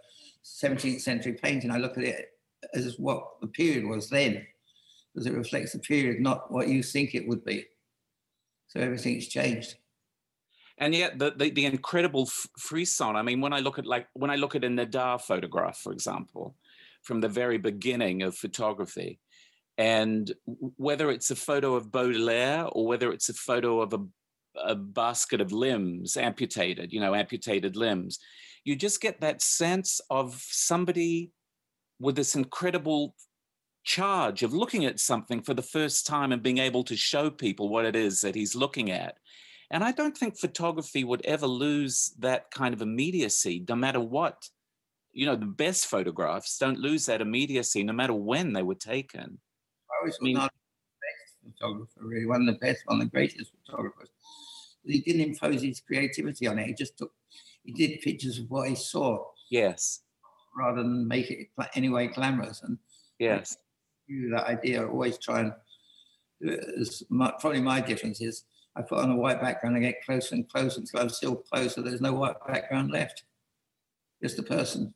17th 0.44 1.02
century 1.02 1.38
painting, 1.42 1.72
I 1.72 1.78
look 1.78 1.98
at 1.98 2.04
it 2.04 2.30
as 2.74 2.98
what 2.98 3.40
the 3.42 3.48
period 3.48 3.86
was 3.86 4.10
then, 4.10 4.46
because 5.14 5.28
it 5.28 5.34
reflects 5.34 5.74
the 5.74 5.80
period, 5.80 6.20
not 6.20 6.52
what 6.52 6.68
you 6.68 6.84
think 6.84 7.16
it 7.16 7.28
would 7.28 7.46
be. 7.46 7.66
So 8.68 8.80
everything's 8.80 9.28
changed. 9.28 9.76
And 10.78 10.96
yet, 10.96 11.20
the, 11.20 11.32
the, 11.32 11.50
the 11.50 11.66
incredible 11.66 12.30
frisson. 12.58 13.16
I 13.16 13.22
mean, 13.22 13.42
when 13.42 13.54
I 13.54 13.60
look 13.60 13.80
at 13.80 13.86
like 13.86 14.08
when 14.14 14.32
I 14.32 14.38
look 14.38 14.56
at 14.56 14.64
a 14.64 14.70
Nadar 14.70 15.22
photograph, 15.22 15.78
for 15.78 15.92
example, 15.92 16.56
from 17.04 17.20
the 17.20 17.28
very 17.28 17.58
beginning 17.58 18.24
of 18.24 18.38
photography, 18.38 19.20
and 19.80 20.34
whether 20.76 21.10
it's 21.10 21.32
a 21.32 21.38
photo 21.38 21.74
of 21.74 21.90
Baudelaire 21.90 22.66
or 22.66 22.86
whether 22.86 23.14
it's 23.14 23.30
a 23.30 23.34
photo 23.34 23.80
of 23.80 23.94
a, 23.94 24.00
a 24.62 24.76
basket 24.76 25.40
of 25.40 25.54
limbs 25.54 26.18
amputated, 26.18 26.92
you 26.92 27.00
know, 27.00 27.16
amputated 27.16 27.78
limbs, 27.78 28.20
you 28.66 28.76
just 28.76 29.00
get 29.00 29.22
that 29.22 29.42
sense 29.42 30.02
of 30.10 30.38
somebody 30.50 31.32
with 31.98 32.18
this 32.18 32.36
incredible 32.36 33.16
charge 33.86 34.44
of 34.44 34.54
looking 34.54 34.84
at 34.84 35.00
something 35.00 35.42
for 35.42 35.54
the 35.54 35.62
first 35.62 36.06
time 36.06 36.34
and 36.34 36.44
being 36.44 36.58
able 36.58 36.84
to 36.84 36.98
show 36.98 37.30
people 37.30 37.70
what 37.70 37.86
it 37.86 37.96
is 37.96 38.20
that 38.20 38.36
he's 38.36 38.56
looking 38.56 38.92
at. 38.92 39.16
And 39.72 39.82
I 39.82 39.94
don't 39.94 40.18
think 40.18 40.38
photography 40.38 41.06
would 41.06 41.26
ever 41.26 41.48
lose 41.48 42.14
that 42.20 42.52
kind 42.52 42.74
of 42.74 42.82
immediacy, 42.82 43.64
no 43.70 43.76
matter 43.76 44.02
what. 44.02 44.50
You 45.14 45.26
know, 45.26 45.38
the 45.38 45.46
best 45.46 45.88
photographs 45.88 46.58
don't 46.58 46.80
lose 46.80 47.06
that 47.06 47.22
immediacy, 47.22 47.82
no 47.84 47.94
matter 47.94 48.14
when 48.14 48.52
they 48.52 48.62
were 48.62 48.76
taken. 48.76 49.40
Morris 50.00 50.18
was 50.22 50.34
not 50.34 50.52
the 50.52 51.08
best 51.08 51.58
photographer, 51.58 52.00
really, 52.02 52.26
one 52.26 52.42
of 52.42 52.48
the 52.48 52.60
best, 52.60 52.82
one 52.86 53.02
of 53.02 53.08
the 53.08 53.12
greatest 53.12 53.52
photographers. 53.66 54.10
But 54.84 54.94
he 54.94 55.02
didn't 55.02 55.22
impose 55.22 55.62
his 55.62 55.82
creativity 55.82 56.48
on 56.48 56.60
it. 56.60 56.68
He 56.68 56.74
just 56.74 56.98
took, 56.98 57.12
he 57.64 57.74
did 57.74 58.02
pictures 58.02 58.40
of 58.40 58.50
what 58.50 58.70
he 58.70 58.76
saw. 58.76 59.26
Yes. 59.50 60.02
Rather 60.58 60.84
than 60.84 61.08
make 61.08 61.30
it 61.32 61.48
anyway 61.76 62.08
glamorous. 62.08 62.62
And 62.64 62.78
yes, 63.20 63.58
that 64.32 64.46
idea. 64.46 64.84
I 64.84 64.88
always 64.88 65.18
try 65.18 65.42
uh, 65.42 65.52
and 66.42 66.88
my, 67.10 67.34
probably 67.40 67.62
my 67.62 67.82
difference 67.82 68.22
is 68.22 68.46
I 68.76 68.82
put 68.82 69.00
on 69.00 69.12
a 69.12 69.16
white 69.16 69.42
background, 69.42 69.76
I 69.76 69.80
get 69.80 70.04
closer 70.06 70.36
and 70.36 70.48
closer 70.48 70.80
until 70.80 71.02
I'm 71.02 71.10
still 71.10 71.36
closer. 71.36 71.82
There's 71.82 72.02
no 72.02 72.14
white 72.14 72.36
background 72.48 72.92
left, 72.92 73.24
just 74.22 74.40
a 74.40 74.44
person 74.44 74.94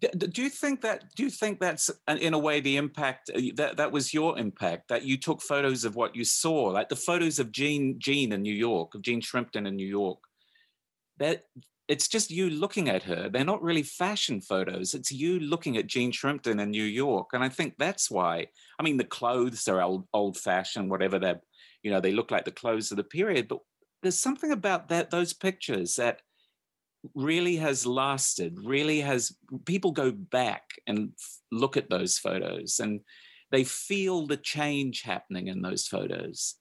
do 0.00 0.42
you 0.42 0.48
think 0.48 0.80
that 0.80 1.14
do 1.14 1.22
you 1.22 1.30
think 1.30 1.60
that's 1.60 1.88
in 2.08 2.34
a 2.34 2.38
way 2.38 2.60
the 2.60 2.76
impact 2.76 3.30
uh, 3.34 3.40
that 3.54 3.76
that 3.76 3.92
was 3.92 4.12
your 4.12 4.36
impact 4.38 4.88
that 4.88 5.04
you 5.04 5.16
took 5.16 5.40
photos 5.40 5.84
of 5.84 5.94
what 5.94 6.16
you 6.16 6.24
saw 6.24 6.64
like 6.64 6.88
the 6.88 6.96
photos 6.96 7.38
of 7.38 7.52
Jean 7.52 7.98
Jean 8.00 8.32
in 8.32 8.42
New 8.42 8.54
York 8.54 8.94
of 8.94 9.02
Jean 9.02 9.20
Shrimpton 9.20 9.66
in 9.66 9.76
New 9.76 9.86
York 9.86 10.18
that 11.18 11.44
it's 11.88 12.08
just 12.08 12.30
you 12.30 12.48
looking 12.48 12.88
at 12.88 13.02
her. 13.02 13.28
They're 13.28 13.44
not 13.44 13.62
really 13.62 13.82
fashion 13.82 14.40
photos. 14.40 14.94
It's 14.94 15.12
you 15.12 15.40
looking 15.40 15.76
at 15.76 15.88
Jean 15.88 16.10
Shrimpton 16.10 16.60
in 16.60 16.70
New 16.70 16.84
York. 16.84 17.30
And 17.32 17.42
I 17.44 17.48
think 17.48 17.74
that's 17.78 18.10
why, 18.10 18.46
I 18.78 18.82
mean, 18.82 18.96
the 18.96 19.04
clothes 19.04 19.68
are 19.68 19.82
old, 19.82 20.06
old 20.14 20.38
fashioned, 20.38 20.90
whatever 20.90 21.18
they're, 21.18 21.40
you 21.82 21.90
know, 21.90 22.00
they 22.00 22.12
look 22.12 22.30
like 22.30 22.44
the 22.44 22.50
clothes 22.50 22.90
of 22.90 22.96
the 22.96 23.04
period, 23.04 23.48
but 23.48 23.58
there's 24.02 24.18
something 24.18 24.52
about 24.52 24.88
that, 24.88 25.10
those 25.10 25.32
pictures 25.32 25.96
that 25.96 26.22
really 27.14 27.56
has 27.56 27.86
lasted, 27.86 28.58
really 28.64 29.00
has, 29.00 29.36
people 29.64 29.92
go 29.92 30.10
back 30.12 30.62
and 30.86 31.12
look 31.50 31.76
at 31.76 31.90
those 31.90 32.18
photos 32.18 32.80
and 32.80 33.00
they 33.50 33.64
feel 33.64 34.26
the 34.26 34.36
change 34.36 35.02
happening 35.02 35.48
in 35.48 35.62
those 35.62 35.86
photos. 35.86 36.56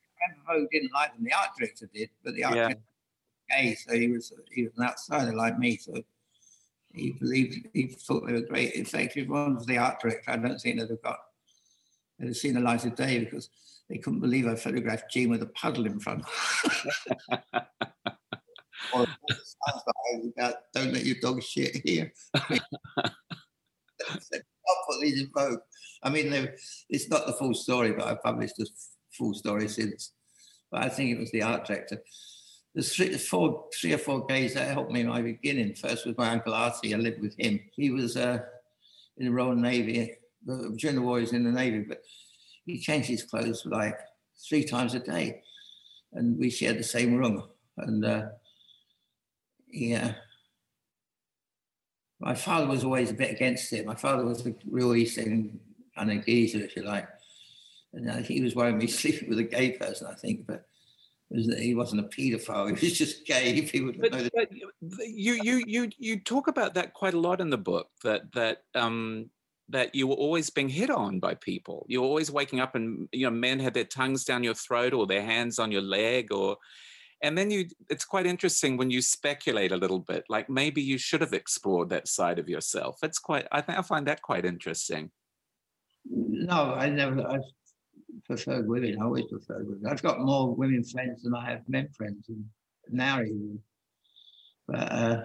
Vogue 0.48 0.68
didn't 0.72 0.94
like 0.94 1.14
them. 1.16 1.24
The 1.24 1.34
art 1.34 1.50
director 1.58 1.90
did, 1.94 2.10
but 2.24 2.36
the 2.36 2.44
art 2.44 2.56
Yeah. 2.56 2.64
director 2.68 2.84
was 2.84 3.58
gay, 3.58 3.76
so 3.76 3.98
he 3.98 4.08
was 4.10 4.34
he 4.52 4.64
was 4.64 4.78
an 4.78 4.84
outsider 4.84 5.34
like 5.34 5.58
me. 5.58 5.78
So 5.78 5.94
he 6.94 7.12
believed 7.14 7.68
he 7.74 7.88
thought 7.88 8.28
they 8.28 8.34
were 8.34 8.42
great. 8.42 8.74
In 8.74 8.86
fact, 8.86 9.18
if 9.18 9.24
it 9.24 9.30
wasn't 9.30 9.66
the 9.66 9.78
art 9.78 10.00
director, 10.00 10.30
I 10.30 10.38
don't 10.38 10.60
think 10.60 10.80
they'd 10.80 10.90
have 10.90 11.02
got 11.02 11.20
they'd 12.20 12.28
have 12.28 12.38
seen 12.38 12.54
the 12.54 12.60
light 12.60 12.86
of 12.86 12.96
day 12.96 13.20
because 13.20 13.50
they 13.90 13.98
couldn't 13.98 14.20
believe 14.20 14.48
I 14.48 14.56
photographed 14.56 15.12
Jean 15.12 15.30
with 15.30 15.42
a 15.42 15.48
puddle 15.48 15.86
in 15.86 16.00
front. 16.00 16.24
or 18.94 19.06
don't 20.74 20.94
let 20.94 21.06
your 21.06 21.18
dog 21.22 21.42
shit 21.44 21.82
here. 21.86 22.12
These 25.02 25.22
in 25.22 25.30
Vogue. 25.36 25.60
I 26.04 26.10
mean, 26.10 26.50
it's 26.90 27.10
not 27.10 27.26
the 27.26 27.34
full 27.34 27.54
story, 27.54 27.92
but 27.92 28.08
I've 28.08 28.22
published 28.22 28.58
the 28.58 28.68
full 29.18 29.34
story 29.34 29.68
since. 29.68 30.14
But 30.72 30.84
I 30.84 30.90
think 30.90 31.12
it 31.12 31.20
was 31.20 31.32
the 31.32 31.44
art 31.44 31.66
director. 31.66 32.02
There's 32.74 32.96
three, 32.96 33.18
four, 33.18 33.66
three 33.80 33.94
or 33.94 33.98
four 33.98 34.26
guys 34.26 34.54
that 34.54 34.72
helped 34.72 34.92
me 34.92 35.02
in 35.02 35.08
my 35.08 35.22
beginning. 35.22 35.76
First 35.76 36.06
was 36.06 36.18
my 36.18 36.30
uncle 36.30 36.54
Artie. 36.54 36.94
I 36.94 36.98
lived 36.98 37.22
with 37.22 37.38
him. 37.38 37.60
He 37.76 37.92
was 37.92 38.16
uh, 38.16 38.40
in 39.18 39.26
the 39.26 39.32
Royal 39.32 39.56
Navy 39.56 40.16
during 40.46 40.96
the 40.96 41.02
war. 41.02 41.18
He 41.18 41.24
was 41.24 41.34
in 41.34 41.44
the 41.44 41.52
Navy, 41.52 41.80
but 41.80 42.02
he 42.66 42.80
changed 42.80 43.10
his 43.10 43.24
clothes 43.24 43.66
like 43.66 43.98
three 44.48 44.64
times 44.64 44.94
a 44.94 45.00
day, 45.00 45.42
and 46.14 46.38
we 46.38 46.50
shared 46.50 46.80
the 46.80 46.84
same 46.84 47.16
room. 47.16 47.44
And 47.78 48.06
uh, 48.06 48.28
yeah, 49.72 50.14
my 52.20 52.36
father 52.36 52.68
was 52.68 52.84
always 52.84 53.10
a 53.10 53.16
bit 53.16 53.32
against 53.32 53.74
it. 53.74 53.86
My 53.86 53.96
father 53.96 54.26
was 54.26 54.46
a 54.46 54.54
real 54.70 54.96
East 54.96 55.18
End 55.18 55.60
kind 55.96 56.12
of 56.12 56.26
geezer, 56.26 56.60
if 56.60 56.76
you 56.76 56.84
like. 56.84 57.08
And 57.94 58.10
uh, 58.10 58.18
he 58.18 58.42
was 58.42 58.56
worried 58.56 58.76
me 58.76 58.88
sleeping 58.88 59.30
with 59.30 59.40
a 59.40 59.44
gay 59.44 59.72
person, 59.72 60.08
I 60.10 60.16
think, 60.16 60.46
but 60.46 60.66
was 61.32 61.48
that 61.48 61.60
he 61.60 61.76
wasn't 61.76 62.02
a 62.02 62.10
paedophile. 62.10 62.78
He 62.78 62.88
was 62.88 62.98
just 62.98 63.26
gay. 63.26 63.56
If 63.56 63.72
he 63.72 63.82
would 63.82 64.00
But, 64.00 64.30
but 64.34 64.50
you 65.08 65.34
you 65.34 65.64
you 65.66 65.90
you 65.98 66.20
talk 66.20 66.48
about 66.48 66.74
that 66.74 66.94
quite 66.94 67.14
a 67.14 67.20
lot 67.20 67.42
in 67.42 67.50
the 67.50 67.58
book 67.58 67.88
that 68.04 68.32
that 68.34 68.64
um 68.76 69.30
that 69.70 69.96
you 69.96 70.06
were 70.08 70.16
always 70.16 70.50
being 70.50 70.68
hit 70.68 70.90
on 70.90 71.20
by 71.20 71.34
people. 71.36 71.86
You 71.88 72.02
were 72.02 72.08
always 72.08 72.30
waking 72.30 72.60
up 72.60 72.76
and 72.76 73.08
you 73.12 73.26
know 73.26 73.32
men 73.32 73.60
had 73.60 73.74
their 73.74 73.86
tongues 73.86 74.26
down 74.26 74.44
your 74.44 74.54
throat 74.54 74.94
or 74.94 75.08
their 75.08 75.24
hands 75.24 75.60
on 75.60 75.72
your 75.72 75.82
leg 75.82 76.34
or 76.34 76.58
and 77.22 77.38
then 77.38 77.52
you 77.52 77.68
it's 77.90 78.06
quite 78.06 78.26
interesting 78.26 78.78
when 78.78 78.90
you 78.90 79.02
speculate 79.02 79.72
a 79.72 79.78
little 79.78 80.00
bit 80.00 80.24
like 80.30 80.50
maybe 80.50 80.82
you 80.82 80.98
should 80.98 81.22
have 81.22 81.34
explored 81.34 81.90
that 81.90 82.08
side 82.08 82.40
of 82.40 82.50
yourself. 82.50 83.00
It's 83.04 83.20
quite 83.20 83.48
I 83.52 83.62
think 83.62 83.78
I 83.78 83.82
find 83.82 84.08
that 84.08 84.22
quite 84.22 84.46
interesting. 84.46 85.12
No, 86.10 86.74
I 86.74 86.90
never. 86.90 87.22
I 87.28 87.38
preferred 88.26 88.68
women. 88.68 88.98
I 89.00 89.06
always 89.06 89.26
preferred 89.26 89.68
women. 89.68 89.86
I've 89.88 90.02
got 90.02 90.20
more 90.20 90.54
women 90.56 90.84
friends 90.84 91.24
than 91.24 91.36
I 91.36 91.50
have 91.50 91.68
men 91.68 91.90
friends, 91.96 92.28
and 92.30 92.46
now 92.90 93.22
even. 93.22 93.60
But 94.68 94.92
uh, 94.92 95.22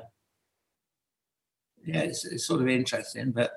yeah, 1.84 2.00
it's, 2.00 2.24
it's 2.24 2.46
sort 2.46 2.60
of 2.60 2.68
interesting. 2.68 3.32
But 3.32 3.52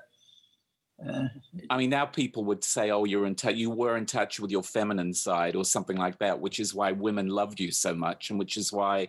uh, 1.08 1.28
I 1.70 1.76
mean, 1.78 1.90
now 1.90 2.06
people 2.06 2.44
would 2.44 2.62
say, 2.62 2.90
"Oh, 2.90 3.04
you're 3.04 3.26
in 3.26 3.34
touch. 3.34 3.54
You 3.54 3.70
were 3.70 3.96
in 3.96 4.06
touch 4.06 4.38
with 4.38 4.50
your 4.50 4.62
feminine 4.62 5.14
side, 5.14 5.56
or 5.56 5.64
something 5.64 5.96
like 5.96 6.18
that," 6.18 6.40
which 6.40 6.60
is 6.60 6.74
why 6.74 6.92
women 6.92 7.28
loved 7.28 7.60
you 7.60 7.70
so 7.70 7.94
much, 7.94 8.30
and 8.30 8.38
which 8.38 8.56
is 8.56 8.72
why 8.72 9.08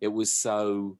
it 0.00 0.08
was 0.08 0.32
so 0.32 0.98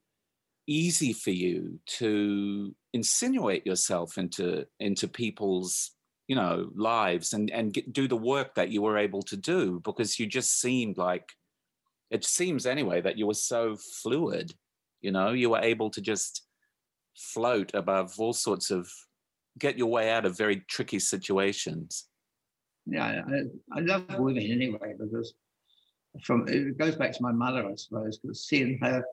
easy 0.67 1.13
for 1.13 1.31
you 1.31 1.79
to 1.87 2.75
insinuate 2.93 3.65
yourself 3.67 4.19
into 4.19 4.67
into 4.81 5.07
people's 5.07 5.93
you 6.27 6.35
know 6.35 6.71
lives 6.75 7.33
and 7.33 7.51
and 7.51 7.73
get, 7.73 7.93
do 7.93 8.09
the 8.09 8.17
work 8.17 8.55
that 8.55 8.71
you 8.71 8.83
were 8.83 8.99
able 8.99 9.23
to 9.23 9.37
do 9.37 9.81
because 9.85 10.19
you 10.19 10.27
just 10.27 10.61
seemed 10.61 10.99
like 10.99 11.33
it 12.11 12.25
seems 12.25 12.67
anyway 12.67 13.01
that 13.01 13.17
you 13.17 13.27
were 13.27 13.35
so 13.35 13.77
fluid 14.03 14.53
you 15.01 15.13
know 15.13 15.31
you 15.31 15.51
were 15.51 15.61
able 15.61 15.89
to 15.89 16.01
just 16.01 16.43
float 17.15 17.71
above 17.75 18.19
all 18.19 18.33
sorts 18.33 18.71
of 18.71 18.91
get 19.59 19.79
your 19.79 19.89
way 19.89 20.11
out 20.11 20.25
of 20.25 20.37
very 20.37 20.61
tricky 20.69 20.99
situations 20.99 22.09
yeah, 22.87 23.23
I, 23.27 23.79
I 23.79 23.81
love 23.81 24.05
women 24.19 24.45
anyway 24.45 24.95
because 24.99 25.35
from 26.23 26.47
it 26.49 26.79
goes 26.79 26.97
back 26.97 27.13
to 27.13 27.23
my 27.23 27.33
mother, 27.33 27.67
I 27.67 27.75
suppose, 27.75 28.19
because 28.19 28.47
seeing 28.47 28.79
her, 28.81 29.05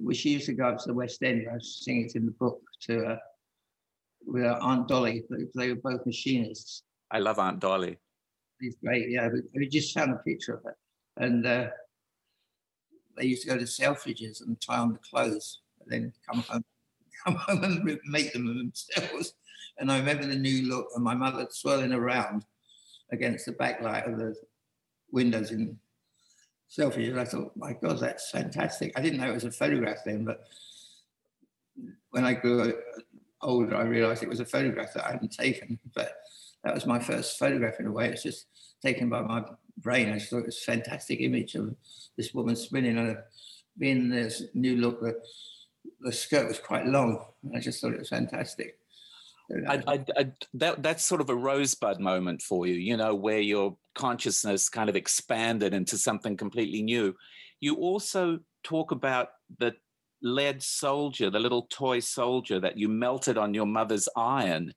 well, 0.00 0.14
she 0.14 0.30
used 0.30 0.46
to 0.46 0.54
go 0.54 0.68
up 0.68 0.78
to 0.78 0.88
the 0.88 0.94
West 0.94 1.22
End. 1.22 1.46
I 1.48 1.58
sing 1.60 2.06
it 2.06 2.16
in 2.16 2.24
the 2.24 2.32
book 2.32 2.60
to 2.82 2.98
her 3.00 3.20
with 4.26 4.42
her 4.44 4.58
Aunt 4.62 4.88
Dolly. 4.88 5.24
They, 5.28 5.44
they 5.54 5.68
were 5.72 5.80
both 5.80 6.06
machinists. 6.06 6.82
i 7.10 7.18
love 7.18 7.38
aunt 7.38 7.60
dolly 7.60 7.98
She's 8.60 8.76
great. 8.82 9.10
Yeah, 9.10 9.28
we, 9.28 9.42
we 9.54 9.68
just 9.68 9.94
found 9.94 10.12
a 10.12 10.16
picture 10.16 10.54
of 10.54 10.64
her, 10.64 10.76
and 11.18 11.46
uh, 11.46 11.68
they 13.16 13.26
used 13.26 13.42
to 13.42 13.48
go 13.48 13.58
to 13.58 13.64
Selfridges 13.64 14.40
and 14.46 14.60
try 14.60 14.78
on 14.78 14.92
the 14.92 14.98
clothes, 14.98 15.60
and 15.80 15.90
then 15.90 16.12
come 16.30 16.42
home, 16.42 16.64
come 17.24 17.36
home 17.36 17.62
and 17.62 18.00
make 18.06 18.32
them 18.32 18.46
themselves. 18.46 19.34
And 19.80 19.90
I 19.90 19.98
remember 19.98 20.26
the 20.26 20.36
new 20.36 20.68
look, 20.68 20.88
and 20.94 21.02
my 21.02 21.14
mother 21.14 21.46
swirling 21.50 21.92
around 21.92 22.44
against 23.10 23.46
the 23.46 23.52
backlight 23.52 24.10
of 24.10 24.18
the 24.18 24.34
windows 25.10 25.50
in 25.50 25.78
Selfridges. 26.70 27.18
I 27.18 27.24
thought, 27.24 27.56
my 27.56 27.72
God, 27.72 27.98
that's 27.98 28.30
fantastic. 28.30 28.92
I 28.96 29.00
didn't 29.00 29.18
know 29.18 29.28
it 29.28 29.34
was 29.34 29.44
a 29.44 29.50
photograph 29.50 29.98
then, 30.04 30.24
but 30.24 30.44
when 32.10 32.24
I 32.24 32.34
grew 32.34 32.74
older, 33.42 33.74
I 33.76 33.82
realised 33.82 34.22
it 34.22 34.28
was 34.28 34.40
a 34.40 34.44
photograph 34.44 34.92
that 34.94 35.06
I 35.06 35.12
hadn't 35.12 35.32
taken. 35.32 35.78
But 35.94 36.12
that 36.62 36.74
was 36.74 36.86
my 36.86 36.98
first 36.98 37.38
photograph 37.38 37.80
in 37.80 37.86
a 37.86 37.92
way. 37.92 38.08
It's 38.08 38.22
just 38.22 38.46
taken 38.82 39.08
by 39.08 39.22
my 39.22 39.44
brain. 39.78 40.10
I 40.10 40.18
just 40.18 40.30
thought 40.30 40.40
it 40.40 40.46
was 40.46 40.58
a 40.58 40.72
fantastic 40.72 41.20
image 41.20 41.54
of 41.54 41.74
this 42.16 42.34
woman 42.34 42.54
spinning 42.54 42.98
on 42.98 43.08
a 43.08 43.12
uh, 43.12 43.20
being 43.78 44.10
this 44.10 44.42
new 44.52 44.76
look. 44.76 45.00
The, 45.00 45.20
the 46.00 46.12
skirt 46.12 46.48
was 46.48 46.58
quite 46.58 46.86
long. 46.86 47.24
And 47.42 47.56
I 47.56 47.60
just 47.60 47.80
thought 47.80 47.94
it 47.94 47.98
was 47.98 48.10
fantastic. 48.10 48.79
I, 49.68 49.82
I, 49.86 50.04
I, 50.16 50.32
that 50.54 50.82
that's 50.82 51.04
sort 51.04 51.20
of 51.20 51.30
a 51.30 51.34
rosebud 51.34 52.00
moment 52.00 52.42
for 52.42 52.66
you, 52.66 52.74
you 52.74 52.96
know, 52.96 53.14
where 53.14 53.40
your 53.40 53.76
consciousness 53.94 54.68
kind 54.68 54.88
of 54.88 54.96
expanded 54.96 55.74
into 55.74 55.98
something 55.98 56.36
completely 56.36 56.82
new. 56.82 57.14
You 57.60 57.76
also 57.76 58.40
talk 58.62 58.92
about 58.92 59.28
the 59.58 59.74
lead 60.22 60.62
soldier, 60.62 61.30
the 61.30 61.40
little 61.40 61.66
toy 61.70 62.00
soldier 62.00 62.60
that 62.60 62.78
you 62.78 62.88
melted 62.88 63.38
on 63.38 63.54
your 63.54 63.66
mother's 63.66 64.08
iron, 64.16 64.72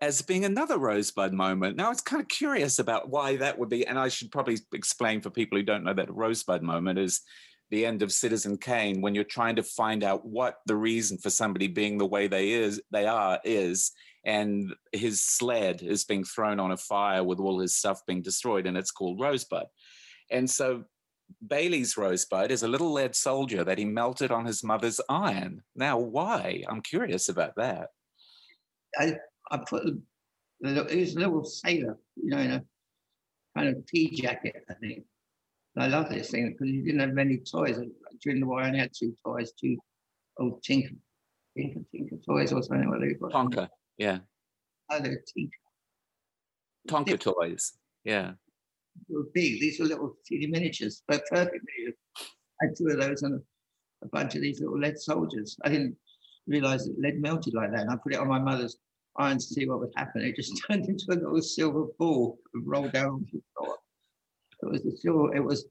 as 0.00 0.22
being 0.22 0.44
another 0.44 0.78
rosebud 0.78 1.32
moment. 1.32 1.76
Now, 1.76 1.86
I 1.86 1.90
was 1.90 2.00
kind 2.00 2.22
of 2.22 2.28
curious 2.28 2.78
about 2.78 3.10
why 3.10 3.36
that 3.36 3.58
would 3.58 3.68
be, 3.68 3.86
and 3.86 3.98
I 3.98 4.08
should 4.08 4.30
probably 4.32 4.58
explain 4.72 5.20
for 5.20 5.30
people 5.30 5.58
who 5.58 5.64
don't 5.64 5.84
know 5.84 5.94
that 5.94 6.10
a 6.10 6.12
rosebud 6.12 6.62
moment 6.62 6.98
is 6.98 7.20
the 7.70 7.84
end 7.84 8.02
of 8.02 8.12
Citizen 8.12 8.56
Kane 8.56 9.00
when 9.00 9.14
you're 9.14 9.24
trying 9.24 9.56
to 9.56 9.62
find 9.62 10.02
out 10.02 10.24
what 10.24 10.56
the 10.66 10.76
reason 10.76 11.18
for 11.18 11.30
somebody 11.30 11.66
being 11.66 11.98
the 11.98 12.06
way 12.06 12.26
they 12.26 12.50
is 12.50 12.80
they 12.90 13.06
are 13.06 13.38
is 13.44 13.92
and 14.28 14.74
his 14.92 15.22
sled 15.22 15.80
is 15.80 16.04
being 16.04 16.22
thrown 16.22 16.60
on 16.60 16.70
a 16.70 16.76
fire 16.76 17.24
with 17.24 17.40
all 17.40 17.58
his 17.58 17.74
stuff 17.74 18.04
being 18.06 18.20
destroyed 18.20 18.66
and 18.66 18.76
it's 18.76 18.90
called 18.90 19.18
Rosebud. 19.18 19.64
And 20.30 20.48
so 20.48 20.84
Bailey's 21.46 21.96
Rosebud 21.96 22.50
is 22.50 22.62
a 22.62 22.68
little 22.68 22.92
lead 22.92 23.16
soldier 23.16 23.64
that 23.64 23.78
he 23.78 23.86
melted 23.86 24.30
on 24.30 24.44
his 24.44 24.62
mother's 24.62 25.00
iron. 25.08 25.62
Now 25.74 25.98
why? 25.98 26.62
I'm 26.68 26.82
curious 26.82 27.30
about 27.30 27.56
that. 27.56 27.88
I, 28.98 29.16
I 29.50 29.60
put 29.66 29.86
a, 29.86 29.92
the 30.60 30.68
little- 30.72 30.86
it 30.88 31.00
was 31.00 31.16
a 31.16 31.20
little 31.20 31.44
sailor, 31.44 31.96
you 32.16 32.28
know, 32.28 32.38
in 32.38 32.50
a 32.50 32.64
kind 33.56 33.74
of 33.74 33.86
pea 33.86 34.10
jacket, 34.14 34.62
I 34.68 34.74
think. 34.74 35.04
And 35.74 35.84
I 35.84 35.86
love 35.86 36.10
this 36.10 36.30
thing 36.30 36.50
because 36.52 36.66
he 36.66 36.82
didn't 36.82 37.00
have 37.00 37.14
many 37.14 37.38
toys. 37.38 37.78
During 38.22 38.40
the 38.40 38.46
war, 38.46 38.60
I 38.60 38.66
only 38.66 38.80
had 38.80 38.90
two 38.94 39.14
toys, 39.24 39.52
two 39.58 39.78
old 40.38 40.62
Tinker, 40.62 40.96
Tinker, 41.56 41.80
Tinker 41.90 42.16
toys 42.26 42.52
or 42.52 42.62
something. 42.62 42.90
What 42.90 43.00
they 43.00 43.14
Tonka, 43.14 43.70
yeah. 43.98 44.18
They're 44.90 45.22
Tinker. 45.36 45.58
Tonka 46.88 47.20
toys, 47.20 47.74
yeah. 48.04 48.32
They 49.08 49.14
were 49.14 49.26
big. 49.34 49.60
These 49.60 49.78
were 49.78 49.86
little 49.86 50.16
teeny 50.26 50.46
miniatures, 50.46 51.02
but 51.06 51.22
perfect 51.30 51.64
miniatures. 51.64 51.98
I 52.62 52.66
had 52.66 52.76
two 52.76 52.88
of 52.88 53.00
those 53.00 53.22
and 53.22 53.34
a, 53.34 54.06
a 54.06 54.08
bunch 54.08 54.34
of 54.34 54.40
these 54.40 54.60
little 54.60 54.78
lead 54.78 54.98
soldiers. 54.98 55.56
I 55.64 55.68
didn't 55.68 55.96
realize 56.46 56.86
that 56.86 56.98
lead 56.98 57.20
melted 57.20 57.54
like 57.54 57.70
that. 57.72 57.82
And 57.82 57.90
I 57.90 57.96
put 57.96 58.14
it 58.14 58.18
on 58.18 58.28
my 58.28 58.38
mother's 58.38 58.78
iron 59.18 59.38
to 59.38 59.44
see 59.44 59.68
what 59.68 59.80
would 59.80 59.92
happen. 59.96 60.22
It 60.22 60.36
just 60.36 60.60
turned 60.70 60.86
into 60.86 61.04
a 61.10 61.14
little 61.14 61.42
silver 61.42 61.86
ball 61.98 62.38
and 62.54 62.66
rolled 62.66 62.92
down 62.92 63.26
the 63.32 63.40
floor. 63.56 63.76
It 64.62 64.70
was 64.70 64.84
a 64.86 64.96
silver, 64.96 65.36
it 65.36 65.44
was 65.44 65.64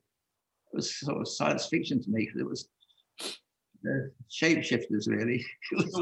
it 0.73 0.75
was 0.75 0.99
sort 0.99 1.21
of 1.21 1.27
science 1.27 1.67
fiction 1.67 2.01
to 2.03 2.09
me 2.09 2.25
because 2.25 2.41
it 2.41 2.47
was 2.47 2.67
shapeshifters, 4.29 5.07
really. 5.07 5.45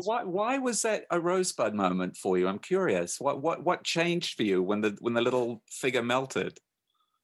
why, 0.03 0.23
why 0.23 0.57
was 0.57 0.81
that 0.83 1.05
a 1.11 1.19
rosebud 1.19 1.73
moment 1.73 2.17
for 2.17 2.37
you? 2.37 2.47
I'm 2.47 2.59
curious. 2.59 3.19
What 3.19 3.41
what 3.41 3.63
what 3.63 3.83
changed 3.83 4.35
for 4.35 4.43
you 4.43 4.61
when 4.63 4.81
the 4.81 4.97
when 5.01 5.13
the 5.13 5.21
little 5.21 5.61
figure 5.69 6.03
melted? 6.03 6.59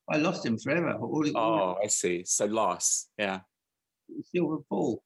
I 0.10 0.18
lost 0.18 0.46
him 0.46 0.58
forever. 0.58 0.94
All, 0.94 1.38
oh, 1.38 1.78
I 1.84 1.88
see. 1.88 2.24
So 2.26 2.46
loss, 2.46 3.08
yeah. 3.18 3.42
Silver 4.34 4.58
ball, 4.70 5.04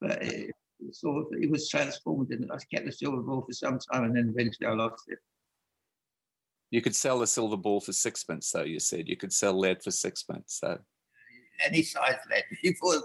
but 0.00 0.22
it, 0.22 0.50
it 0.80 0.94
sort 0.94 1.26
of 1.26 1.40
it 1.40 1.50
was 1.50 1.68
transformed, 1.68 2.30
and 2.30 2.50
I 2.52 2.58
kept 2.72 2.86
the 2.86 2.92
silver 2.92 3.22
ball 3.22 3.42
for 3.42 3.52
some 3.52 3.78
time, 3.78 4.04
and 4.04 4.16
then 4.16 4.34
eventually 4.36 4.66
I 4.66 4.74
lost 4.74 5.04
it. 5.08 5.18
You 6.70 6.82
could 6.82 6.96
sell 6.96 7.18
the 7.18 7.26
silver 7.26 7.56
ball 7.56 7.80
for 7.80 7.92
sixpence, 7.92 8.50
though. 8.50 8.64
You 8.64 8.80
said 8.80 9.08
you 9.08 9.16
could 9.16 9.32
sell 9.32 9.58
lead 9.58 9.82
for 9.82 9.90
sixpence. 9.90 10.58
So 10.60 10.78
any 11.64 11.82
size 11.82 12.16
lead. 12.30 12.44
Before 12.62 13.02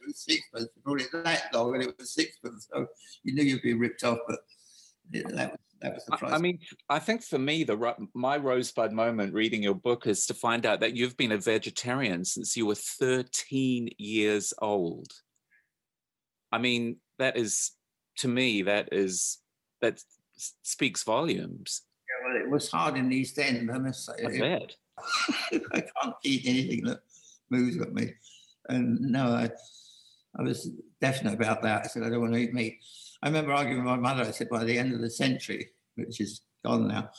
it 0.00 0.06
was 0.06 0.18
sixpence. 0.20 0.68
You 0.74 0.82
brought 0.82 1.00
it 1.00 1.12
that 1.12 1.48
long 1.52 1.74
and 1.74 1.84
it 1.84 1.94
was 1.98 2.12
sixpence. 2.12 2.68
So 2.72 2.86
you 3.22 3.34
knew 3.34 3.44
you'd 3.44 3.62
be 3.62 3.74
ripped 3.74 4.04
off, 4.04 4.18
but 4.26 4.40
that 5.12 5.52
was 5.52 5.60
that 5.82 5.94
was 5.94 6.04
the 6.06 6.16
price. 6.16 6.32
I 6.32 6.38
mean, 6.38 6.58
I 6.88 6.98
think 6.98 7.22
for 7.22 7.38
me, 7.38 7.64
the 7.64 7.96
my 8.14 8.36
rosebud 8.36 8.92
moment 8.92 9.34
reading 9.34 9.62
your 9.62 9.74
book 9.74 10.06
is 10.06 10.26
to 10.26 10.34
find 10.34 10.64
out 10.64 10.80
that 10.80 10.94
you've 10.94 11.16
been 11.16 11.32
a 11.32 11.38
vegetarian 11.38 12.24
since 12.24 12.56
you 12.56 12.66
were 12.66 12.74
13 12.74 13.90
years 13.98 14.54
old. 14.60 15.12
I 16.50 16.58
mean, 16.58 16.96
that 17.18 17.36
is 17.36 17.72
to 18.18 18.28
me 18.28 18.62
that 18.62 18.88
is 18.92 19.38
that 19.80 20.00
speaks 20.62 21.02
volumes. 21.02 21.82
Yeah, 22.08 22.32
well, 22.32 22.42
it 22.42 22.50
was 22.50 22.70
hard 22.70 22.96
in 22.96 23.08
these 23.08 23.32
days. 23.32 23.68
I 23.72 23.78
must 23.78 24.06
say. 24.06 24.12
I. 24.24 24.66
I 25.72 25.80
can't 25.80 26.14
eat 26.24 26.46
anything 26.46 26.84
that 26.84 27.00
moves 27.50 27.78
at 27.80 27.92
me. 27.92 28.14
And 28.68 29.00
no, 29.00 29.26
I, 29.26 29.50
I 30.38 30.42
was 30.42 30.70
definite 31.00 31.34
about 31.34 31.62
that. 31.62 31.84
I 31.84 31.88
said, 31.88 32.02
I 32.02 32.10
don't 32.10 32.20
want 32.20 32.34
to 32.34 32.40
eat 32.40 32.54
meat. 32.54 32.78
I 33.22 33.28
remember 33.28 33.52
arguing 33.52 33.84
with 33.84 33.90
my 33.90 33.96
mother. 33.96 34.22
I 34.22 34.30
said, 34.30 34.48
by 34.48 34.64
the 34.64 34.78
end 34.78 34.92
of 34.92 35.00
the 35.00 35.10
century, 35.10 35.70
which 35.94 36.20
is 36.20 36.42
gone 36.64 36.88
now, 36.88 37.10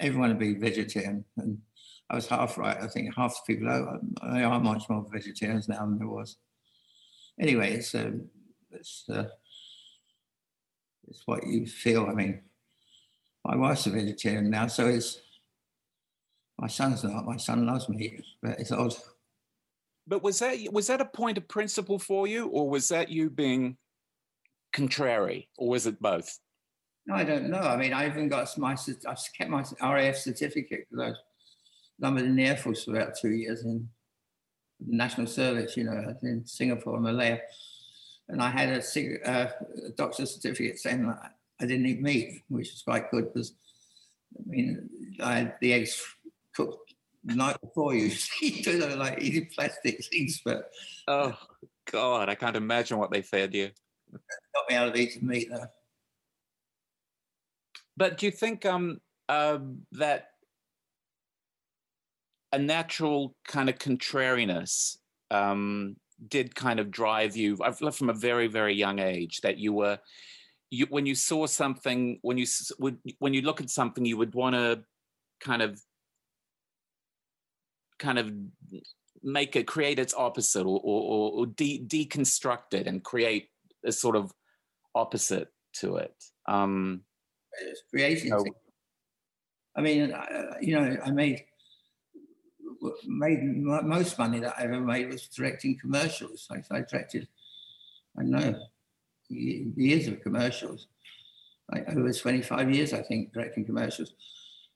everyone 0.00 0.30
would 0.30 0.38
be 0.38 0.54
vegetarian. 0.54 1.24
And 1.36 1.58
I 2.10 2.14
was 2.16 2.26
half 2.26 2.56
right. 2.56 2.76
I 2.80 2.86
think 2.86 3.14
half 3.14 3.34
the 3.46 3.54
people 3.54 3.68
are, 3.68 4.00
are 4.22 4.60
much 4.60 4.88
more 4.88 5.06
vegetarians 5.10 5.68
now 5.68 5.80
than 5.80 5.98
there 5.98 6.08
was. 6.08 6.36
Anyway, 7.40 7.74
it's, 7.74 7.94
uh, 7.94 8.12
it's, 8.70 9.04
uh, 9.10 9.24
it's 11.06 11.22
what 11.26 11.46
you 11.46 11.66
feel. 11.66 12.06
I 12.06 12.14
mean, 12.14 12.42
my 13.44 13.56
wife's 13.56 13.86
a 13.86 13.90
vegetarian 13.90 14.50
now, 14.50 14.66
so 14.66 14.86
it's 14.86 15.20
my 16.58 16.66
son's 16.66 17.04
not. 17.04 17.24
My 17.24 17.36
son 17.36 17.66
loves 17.66 17.88
meat, 17.88 18.22
but 18.42 18.58
it's 18.58 18.72
odd. 18.72 18.94
But 20.08 20.22
was 20.22 20.38
that 20.38 20.56
was 20.72 20.86
that 20.86 21.02
a 21.02 21.04
point 21.04 21.36
of 21.36 21.46
principle 21.48 21.98
for 21.98 22.26
you, 22.26 22.46
or 22.46 22.68
was 22.68 22.88
that 22.88 23.10
you 23.10 23.28
being 23.28 23.76
contrary, 24.72 25.50
or 25.58 25.68
was 25.68 25.86
it 25.86 26.00
both? 26.00 26.38
No, 27.06 27.14
I 27.14 27.24
don't 27.24 27.50
know. 27.50 27.60
I 27.60 27.76
mean, 27.76 27.92
I 27.92 28.06
even 28.06 28.28
got 28.28 28.56
my 28.58 28.72
I've 28.72 29.18
kept 29.36 29.50
my 29.50 29.64
RAF 29.82 30.16
certificate 30.16 30.86
because 30.90 31.04
I 31.04 31.08
was 31.08 31.18
numbered 31.98 32.24
in 32.24 32.36
the 32.36 32.46
Air 32.46 32.56
Force 32.56 32.84
for 32.84 32.96
about 32.96 33.16
two 33.20 33.30
years 33.30 33.64
in 33.64 33.86
national 34.80 35.26
service. 35.26 35.76
You 35.76 35.84
know, 35.84 36.14
in 36.22 36.46
Singapore, 36.46 36.94
and 36.94 37.04
Malaya, 37.04 37.40
and 38.28 38.42
I 38.42 38.48
had 38.48 38.70
a, 38.70 39.30
uh, 39.30 39.50
a 39.86 39.90
doctor's 39.90 40.34
certificate 40.34 40.78
saying 40.78 41.06
that 41.06 41.34
I 41.60 41.66
didn't 41.66 41.86
eat 41.86 42.00
meat, 42.00 42.42
which 42.48 42.72
is 42.72 42.82
quite 42.82 43.10
good 43.10 43.32
because 43.32 43.52
I 44.38 44.42
mean, 44.46 44.88
I 45.22 45.38
had 45.38 45.54
the 45.60 45.74
eggs 45.74 46.02
cooked 46.54 46.87
the 47.28 47.34
night 47.34 47.60
before 47.60 47.94
you 47.94 48.10
you 48.40 48.78
know, 48.78 48.96
like 48.96 49.20
eating 49.20 49.48
plastic 49.54 50.04
things, 50.04 50.40
but 50.44 50.70
oh 51.06 51.36
god, 51.90 52.28
I 52.28 52.34
can't 52.34 52.56
imagine 52.56 52.98
what 52.98 53.10
they 53.10 53.22
fed 53.22 53.54
you. 53.54 53.70
Got 54.10 54.70
me 54.70 54.74
out 54.74 54.88
of 54.88 54.96
eating 54.96 55.26
meat 55.26 55.48
though. 55.50 55.66
But 57.96 58.18
do 58.18 58.26
you 58.26 58.32
think 58.32 58.64
um 58.64 59.00
uh, 59.28 59.58
that 59.92 60.28
a 62.52 62.58
natural 62.58 63.34
kind 63.46 63.68
of 63.68 63.78
contrariness 63.78 64.98
um, 65.30 65.96
did 66.28 66.54
kind 66.54 66.80
of 66.80 66.90
drive 66.90 67.36
you 67.36 67.58
I've 67.62 67.82
left 67.82 67.98
from 67.98 68.08
a 68.08 68.14
very 68.14 68.48
very 68.48 68.74
young 68.74 68.98
age 68.98 69.42
that 69.42 69.58
you 69.58 69.72
were 69.74 69.98
you 70.70 70.86
when 70.88 71.06
you 71.06 71.14
saw 71.14 71.46
something 71.46 72.18
when 72.22 72.38
you 72.38 72.46
would 72.78 72.98
when 73.18 73.34
you 73.34 73.42
look 73.42 73.60
at 73.60 73.70
something 73.70 74.04
you 74.04 74.16
would 74.16 74.34
want 74.34 74.56
to 74.56 74.82
kind 75.40 75.62
of 75.62 75.80
kind 77.98 78.18
of 78.18 78.32
make 79.22 79.56
it 79.56 79.66
create 79.66 79.98
its 79.98 80.14
opposite 80.14 80.64
or, 80.64 80.80
or, 80.82 81.32
or 81.32 81.46
de- 81.46 81.84
deconstruct 81.86 82.72
it 82.72 82.86
and 82.86 83.02
create 83.02 83.48
a 83.84 83.92
sort 83.92 84.16
of 84.16 84.32
opposite 84.94 85.48
to 85.74 85.96
it. 85.96 86.14
Um, 86.46 87.02
it's 87.60 87.82
creating. 87.90 88.26
You 88.26 88.30
know, 88.30 88.44
I 89.76 89.80
mean, 89.80 90.12
I, 90.12 90.56
you 90.60 90.74
know, 90.74 90.96
I 91.04 91.10
made 91.10 91.44
made 93.06 93.40
most 93.42 94.18
money 94.18 94.40
that 94.40 94.54
I 94.58 94.64
ever 94.64 94.80
made 94.80 95.08
was 95.08 95.26
directing 95.28 95.78
commercials. 95.78 96.46
Like 96.50 96.64
I 96.70 96.82
directed, 96.82 97.26
I 98.18 98.22
know, 98.22 98.54
years 99.28 100.06
of 100.08 100.20
commercials, 100.22 100.86
like 101.72 101.88
over 101.88 102.12
25 102.12 102.74
years, 102.74 102.92
I 102.92 103.02
think, 103.02 103.32
directing 103.32 103.64
commercials. 103.64 104.14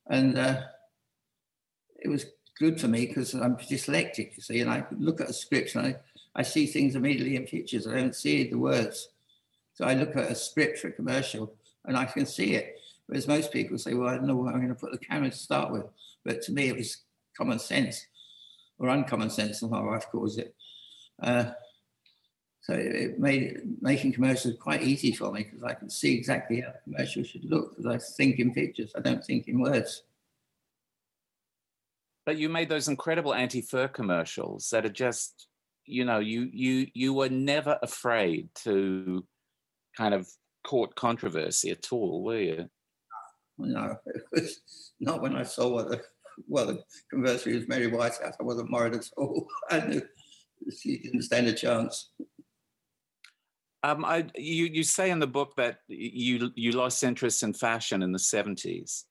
And 0.08 0.38
uh, 0.38 0.62
it 1.98 2.08
was 2.08 2.26
good 2.58 2.80
for 2.80 2.88
me 2.88 3.06
because 3.06 3.34
I'm 3.34 3.56
dyslexic, 3.56 4.36
you 4.36 4.42
see, 4.42 4.60
and 4.60 4.70
I 4.70 4.84
look 4.98 5.20
at 5.20 5.30
a 5.30 5.32
script 5.32 5.74
and 5.74 5.86
I, 5.86 5.96
I 6.34 6.42
see 6.42 6.66
things 6.66 6.94
immediately 6.94 7.36
in 7.36 7.44
pictures. 7.44 7.86
I 7.86 7.94
don't 7.94 8.14
see 8.14 8.48
the 8.48 8.58
words. 8.58 9.08
So 9.74 9.84
I 9.84 9.94
look 9.94 10.16
at 10.16 10.30
a 10.30 10.34
script 10.34 10.78
for 10.78 10.88
a 10.88 10.92
commercial 10.92 11.54
and 11.84 11.96
I 11.96 12.04
can 12.04 12.26
see 12.26 12.54
it. 12.54 12.78
Whereas 13.06 13.28
most 13.28 13.52
people 13.52 13.78
say, 13.78 13.94
well, 13.94 14.08
I 14.08 14.14
don't 14.14 14.26
know 14.26 14.36
where 14.36 14.52
I'm 14.52 14.60
going 14.60 14.68
to 14.68 14.74
put 14.74 14.92
the 14.92 14.98
camera 14.98 15.30
to 15.30 15.36
start 15.36 15.72
with. 15.72 15.86
But 16.24 16.42
to 16.42 16.52
me, 16.52 16.68
it 16.68 16.76
was 16.76 16.98
common 17.36 17.58
sense 17.58 18.06
or 18.78 18.88
uncommon 18.88 19.30
sense, 19.30 19.62
as 19.62 19.70
my 19.70 19.80
wife 19.80 20.06
calls 20.10 20.38
it. 20.38 20.54
Uh, 21.22 21.52
so 22.62 22.74
it 22.74 23.18
made 23.18 23.82
making 23.82 24.12
commercials 24.12 24.56
quite 24.58 24.82
easy 24.82 25.12
for 25.12 25.32
me 25.32 25.42
because 25.44 25.64
I 25.64 25.74
can 25.74 25.90
see 25.90 26.14
exactly 26.14 26.60
how 26.60 26.68
a 26.68 26.82
commercial 26.84 27.24
should 27.24 27.44
look 27.44 27.76
because 27.76 27.86
I 27.86 27.98
think 27.98 28.38
in 28.38 28.54
pictures. 28.54 28.92
I 28.96 29.00
don't 29.00 29.24
think 29.24 29.48
in 29.48 29.60
words. 29.60 30.02
But 32.24 32.38
you 32.38 32.48
made 32.48 32.68
those 32.68 32.88
incredible 32.88 33.34
anti-fur 33.34 33.88
commercials 33.88 34.68
that 34.70 34.84
are 34.84 34.90
just, 34.90 35.48
you 35.86 36.04
know, 36.04 36.20
you 36.20 36.48
you 36.52 36.86
you 36.94 37.12
were 37.12 37.28
never 37.28 37.78
afraid 37.82 38.48
to 38.62 39.24
kind 39.96 40.14
of 40.14 40.28
court 40.64 40.94
controversy 40.94 41.70
at 41.70 41.92
all, 41.92 42.22
were 42.22 42.38
you? 42.38 42.70
No, 43.58 43.96
it 44.06 44.22
was 44.32 44.60
not 45.00 45.20
when 45.20 45.34
I 45.34 45.42
saw 45.42 45.68
what 45.68 45.90
the 45.90 46.02
well 46.46 46.66
the 46.66 46.82
conversely 47.10 47.54
was 47.54 47.68
Mary 47.68 47.88
Whitehouse. 47.88 48.36
I 48.40 48.42
wasn't 48.42 48.70
worried 48.70 48.94
at 48.94 49.08
all. 49.16 49.46
I 49.70 49.80
knew 49.80 50.02
she 50.78 50.98
didn't 50.98 51.22
stand 51.22 51.48
a 51.48 51.52
chance. 51.52 52.10
Um, 53.84 54.04
I, 54.04 54.26
you, 54.36 54.66
you 54.66 54.84
say 54.84 55.10
in 55.10 55.18
the 55.18 55.26
book 55.26 55.54
that 55.56 55.78
you 55.88 56.52
you 56.54 56.72
lost 56.72 57.02
interest 57.02 57.42
in 57.42 57.52
fashion 57.52 58.02
in 58.02 58.12
the 58.12 58.18
seventies. 58.18 59.06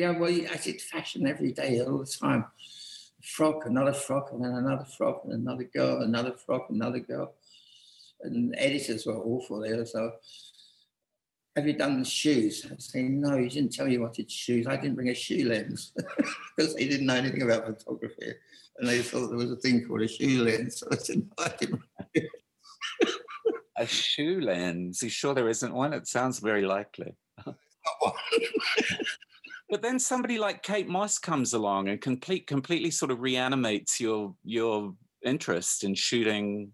Yeah, 0.00 0.12
well, 0.18 0.30
I 0.30 0.56
did 0.56 0.80
fashion 0.80 1.26
every 1.26 1.52
day, 1.52 1.78
all 1.82 1.98
the 1.98 2.06
time. 2.06 2.46
A 2.46 3.22
Frock, 3.22 3.66
another 3.66 3.92
frock, 3.92 4.30
and 4.32 4.42
then 4.42 4.52
another 4.52 4.86
frock, 4.96 5.24
and 5.24 5.34
another 5.34 5.64
girl, 5.64 6.00
another 6.00 6.32
frock, 6.32 6.70
another 6.70 7.00
girl. 7.00 7.34
And 8.22 8.54
editors 8.56 9.04
were 9.04 9.18
awful 9.18 9.60
there. 9.60 9.84
So, 9.84 10.12
have 11.54 11.66
you 11.66 11.74
done 11.74 11.98
the 11.98 12.06
shoes? 12.06 12.64
I 12.64 12.76
say, 12.78 13.02
no, 13.02 13.36
you 13.36 13.50
didn't 13.50 13.74
tell 13.74 13.84
me 13.84 13.92
you 13.92 14.00
wanted 14.00 14.30
shoes. 14.30 14.66
I 14.66 14.76
didn't 14.76 14.94
bring 14.94 15.10
a 15.10 15.14
shoe 15.14 15.46
lens 15.46 15.92
because 16.56 16.74
they 16.74 16.88
didn't 16.88 17.04
know 17.04 17.16
anything 17.16 17.42
about 17.42 17.66
photography. 17.66 18.32
And 18.78 18.88
they 18.88 19.02
thought 19.02 19.28
there 19.28 19.36
was 19.36 19.52
a 19.52 19.56
thing 19.56 19.86
called 19.86 20.00
a 20.00 20.08
shoe 20.08 20.42
lens. 20.44 20.78
So 20.78 20.88
I 20.90 20.96
said, 20.96 21.18
no, 21.18 21.44
I 21.44 21.52
didn't. 21.60 21.82
a 23.76 23.86
shoe 23.86 24.40
lens? 24.40 25.02
You 25.02 25.10
sure 25.10 25.34
there 25.34 25.50
isn't 25.50 25.74
one? 25.74 25.92
It 25.92 26.08
sounds 26.08 26.38
very 26.38 26.62
likely. 26.62 27.16
but 29.70 29.82
then 29.82 29.98
somebody 29.98 30.38
like 30.38 30.62
Kate 30.62 30.88
Moss 30.88 31.18
comes 31.18 31.54
along 31.54 31.88
and 31.88 32.00
complete 32.00 32.46
completely 32.46 32.90
sort 32.90 33.12
of 33.12 33.20
reanimates 33.20 34.00
your 34.00 34.34
your 34.42 34.94
interest 35.24 35.84
in 35.84 35.94
shooting 35.94 36.72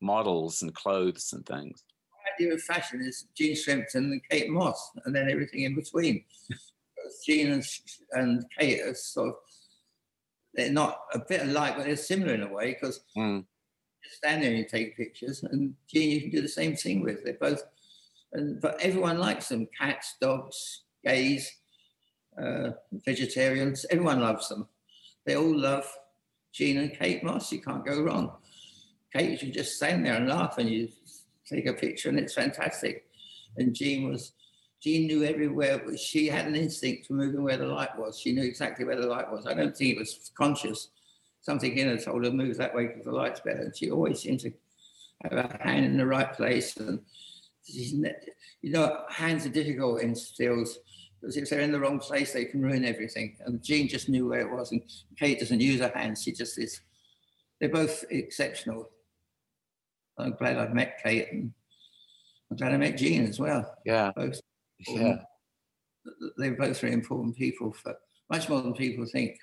models 0.00 0.60
and 0.62 0.74
clothes 0.74 1.32
and 1.32 1.44
things. 1.46 1.82
My 2.12 2.44
idea 2.44 2.54
of 2.54 2.62
fashion 2.62 3.00
is 3.02 3.26
Jean 3.34 3.54
Shrimpton 3.54 3.94
and 3.94 4.20
Kate 4.30 4.50
Moss, 4.50 4.90
and 5.04 5.14
then 5.14 5.30
everything 5.30 5.62
in 5.62 5.74
between. 5.74 6.24
Jean 7.24 7.52
and, 7.52 7.66
and 8.12 8.44
Kate 8.58 8.82
are 8.82 8.94
sort 8.94 9.30
of 9.30 9.34
they're 10.54 10.70
not 10.70 11.00
a 11.12 11.18
bit 11.18 11.42
alike, 11.42 11.76
but 11.76 11.86
they're 11.86 11.96
similar 11.96 12.34
in 12.34 12.42
a 12.42 12.52
way 12.52 12.74
because 12.74 13.00
mm. 13.16 13.38
you 13.38 14.10
stand 14.10 14.42
there 14.42 14.50
and 14.50 14.58
you 14.58 14.66
take 14.66 14.96
pictures, 14.96 15.42
and 15.42 15.74
Jean 15.88 16.10
you 16.10 16.20
can 16.20 16.30
do 16.30 16.42
the 16.42 16.48
same 16.48 16.76
thing 16.76 17.02
with. 17.02 17.24
They're 17.24 17.34
both, 17.40 17.62
and 18.34 18.60
but 18.60 18.78
everyone 18.80 19.18
likes 19.18 19.48
them: 19.48 19.66
cats, 19.78 20.16
dogs, 20.20 20.82
gays 21.04 21.50
uh, 22.40 22.70
vegetarians, 22.92 23.86
everyone 23.90 24.20
loves 24.20 24.48
them. 24.48 24.68
They 25.24 25.36
all 25.36 25.56
love 25.56 25.86
Jean 26.52 26.78
and 26.78 26.92
Kate 26.92 27.22
Moss. 27.22 27.52
You 27.52 27.60
can't 27.60 27.84
go 27.84 28.02
wrong. 28.02 28.32
Kate, 29.12 29.30
you 29.30 29.38
can 29.38 29.52
just 29.52 29.76
stand 29.76 30.04
there 30.04 30.14
and 30.14 30.28
laugh 30.28 30.58
and 30.58 30.68
you 30.68 30.88
take 31.46 31.66
a 31.66 31.72
picture 31.72 32.08
and 32.08 32.18
it's 32.18 32.34
fantastic. 32.34 33.06
And 33.56 33.74
Jean 33.74 34.08
was, 34.08 34.32
Jean 34.80 35.06
knew 35.06 35.24
everywhere. 35.24 35.82
She 35.96 36.26
had 36.26 36.46
an 36.46 36.56
instinct 36.56 37.06
for 37.06 37.14
moving 37.14 37.42
where 37.42 37.56
the 37.56 37.66
light 37.66 37.96
was. 37.98 38.18
She 38.18 38.32
knew 38.32 38.42
exactly 38.42 38.84
where 38.84 39.00
the 39.00 39.06
light 39.06 39.30
was. 39.30 39.46
I 39.46 39.54
don't 39.54 39.76
think 39.76 39.96
it 39.96 39.98
was 39.98 40.30
conscious. 40.36 40.88
Something 41.42 41.76
in 41.76 41.88
her 41.88 41.98
told 41.98 42.24
her 42.24 42.30
move 42.30 42.56
that 42.56 42.74
way 42.74 42.88
because 42.88 43.04
the 43.04 43.12
light's 43.12 43.40
better. 43.40 43.62
And 43.62 43.76
she 43.76 43.90
always 43.90 44.20
seemed 44.20 44.40
to 44.40 44.52
have 45.22 45.32
her 45.32 45.58
hand 45.60 45.84
in 45.84 45.96
the 45.96 46.06
right 46.06 46.32
place. 46.32 46.76
And 46.76 47.00
she's, 47.64 47.92
you 47.92 48.72
know, 48.72 49.02
hands 49.10 49.46
are 49.46 49.50
difficult 49.50 50.02
in 50.02 50.14
stills 50.14 50.78
because 51.24 51.38
if 51.38 51.48
they're 51.48 51.60
in 51.60 51.72
the 51.72 51.80
wrong 51.80 51.98
place, 51.98 52.34
they 52.34 52.44
can 52.44 52.60
ruin 52.60 52.84
everything. 52.84 53.34
And 53.46 53.62
Jean 53.62 53.88
just 53.88 54.10
knew 54.10 54.28
where 54.28 54.40
it 54.40 54.50
was. 54.54 54.72
And 54.72 54.82
Kate 55.18 55.40
doesn't 55.40 55.60
use 55.60 55.80
her 55.80 55.90
hands. 55.94 56.22
She 56.22 56.32
just 56.32 56.58
is. 56.58 56.82
They're 57.58 57.70
both 57.70 58.04
exceptional. 58.10 58.90
I'm 60.18 60.34
glad 60.34 60.58
I've 60.58 60.74
met 60.74 61.00
Kate 61.02 61.28
and 61.32 61.50
I'm 62.50 62.58
glad 62.58 62.74
I 62.74 62.76
met 62.76 62.98
Jean 62.98 63.24
as 63.24 63.40
well. 63.40 63.74
Yeah. 63.86 64.12
Both. 64.14 64.38
Yeah. 64.86 65.16
They're 66.36 66.56
both 66.56 66.78
very 66.78 66.92
important 66.92 67.36
people 67.36 67.72
for 67.72 67.94
much 68.30 68.50
more 68.50 68.60
than 68.60 68.74
people 68.74 69.06
think. 69.06 69.38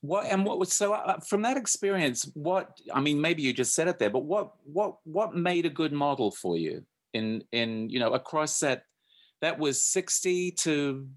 What 0.00 0.32
and 0.32 0.46
what 0.46 0.58
was 0.58 0.72
so 0.72 0.94
uh, 0.94 1.20
from 1.20 1.42
that 1.42 1.58
experience? 1.58 2.30
What 2.32 2.70
I 2.90 3.02
mean, 3.02 3.20
maybe 3.20 3.42
you 3.42 3.52
just 3.52 3.74
said 3.74 3.86
it 3.86 3.98
there, 3.98 4.08
but 4.08 4.24
what 4.24 4.52
what 4.64 4.96
what 5.04 5.34
made 5.34 5.66
a 5.66 5.70
good 5.70 5.92
model 5.92 6.30
for 6.30 6.56
you 6.56 6.86
in 7.12 7.44
in 7.52 7.90
you 7.90 8.00
know 8.00 8.14
across 8.14 8.60
that 8.60 8.84
that 9.40 9.58
was 9.58 9.82
sixty 9.82 10.50
to 10.50 11.08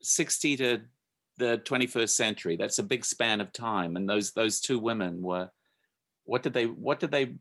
sixty 0.00 0.56
to 0.56 0.80
the 1.38 1.58
21st 1.64 2.10
century 2.10 2.56
that's 2.56 2.78
a 2.78 2.82
big 2.82 3.04
span 3.04 3.40
of 3.40 3.52
time 3.52 3.96
and 3.96 4.08
those 4.08 4.32
those 4.32 4.60
two 4.60 4.78
women 4.78 5.22
were 5.22 5.48
what 6.24 6.42
did 6.42 6.52
they 6.52 6.66
what 6.66 7.00
did 7.00 7.10
they 7.10 7.34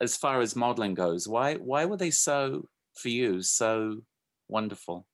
as 0.00 0.16
far 0.16 0.40
as 0.40 0.56
modeling 0.56 0.94
goes 0.94 1.28
why 1.28 1.54
why 1.54 1.84
were 1.84 1.98
they 1.98 2.10
so 2.10 2.66
for 2.94 3.08
you 3.08 3.42
so 3.42 3.98
wonderful 4.48 5.06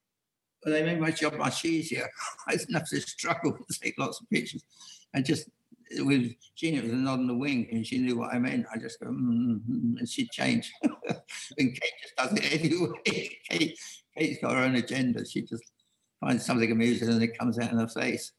well, 0.65 0.73
they 0.73 0.85
made 0.85 1.01
my 1.01 1.11
job 1.11 1.35
much 1.37 1.65
easier 1.65 2.09
i 2.47 2.57
didn't 2.57 2.75
have 2.75 2.89
to 2.89 3.01
struggle 3.01 3.53
to 3.53 3.81
take 3.81 3.99
lots 3.99 4.21
of 4.21 4.31
pictures 4.31 4.65
and 5.15 5.25
just 5.25 5.49
with 6.01 6.35
it 6.63 6.83
was 6.83 6.93
a 6.93 6.97
nod 6.97 7.21
in 7.21 7.27
the 7.27 7.35
wing, 7.35 7.69
and 7.71 7.87
she 7.87 7.99
knew 7.99 8.19
what 8.19 8.33
I 8.33 8.39
meant. 8.39 8.67
I 8.73 8.79
just 8.79 9.01
go, 9.01 9.09
mm-hmm, 9.09 9.97
and 9.99 10.09
she'd 10.09 10.31
change. 10.31 10.73
and 10.83 10.95
Kate 11.57 11.93
just 12.03 12.17
does 12.17 12.33
it 12.33 12.53
anyway. 12.61 13.39
Kate, 13.49 13.79
Kate's 14.17 14.41
got 14.41 14.53
her 14.53 14.63
own 14.63 14.77
agenda. 14.77 15.25
She 15.25 15.43
just 15.43 15.65
finds 16.21 16.45
something 16.45 16.71
amusing 16.71 17.09
and 17.09 17.23
it 17.23 17.39
comes 17.39 17.59
out 17.59 17.73
in 17.73 17.79
her 17.79 17.89
face. 17.89 18.33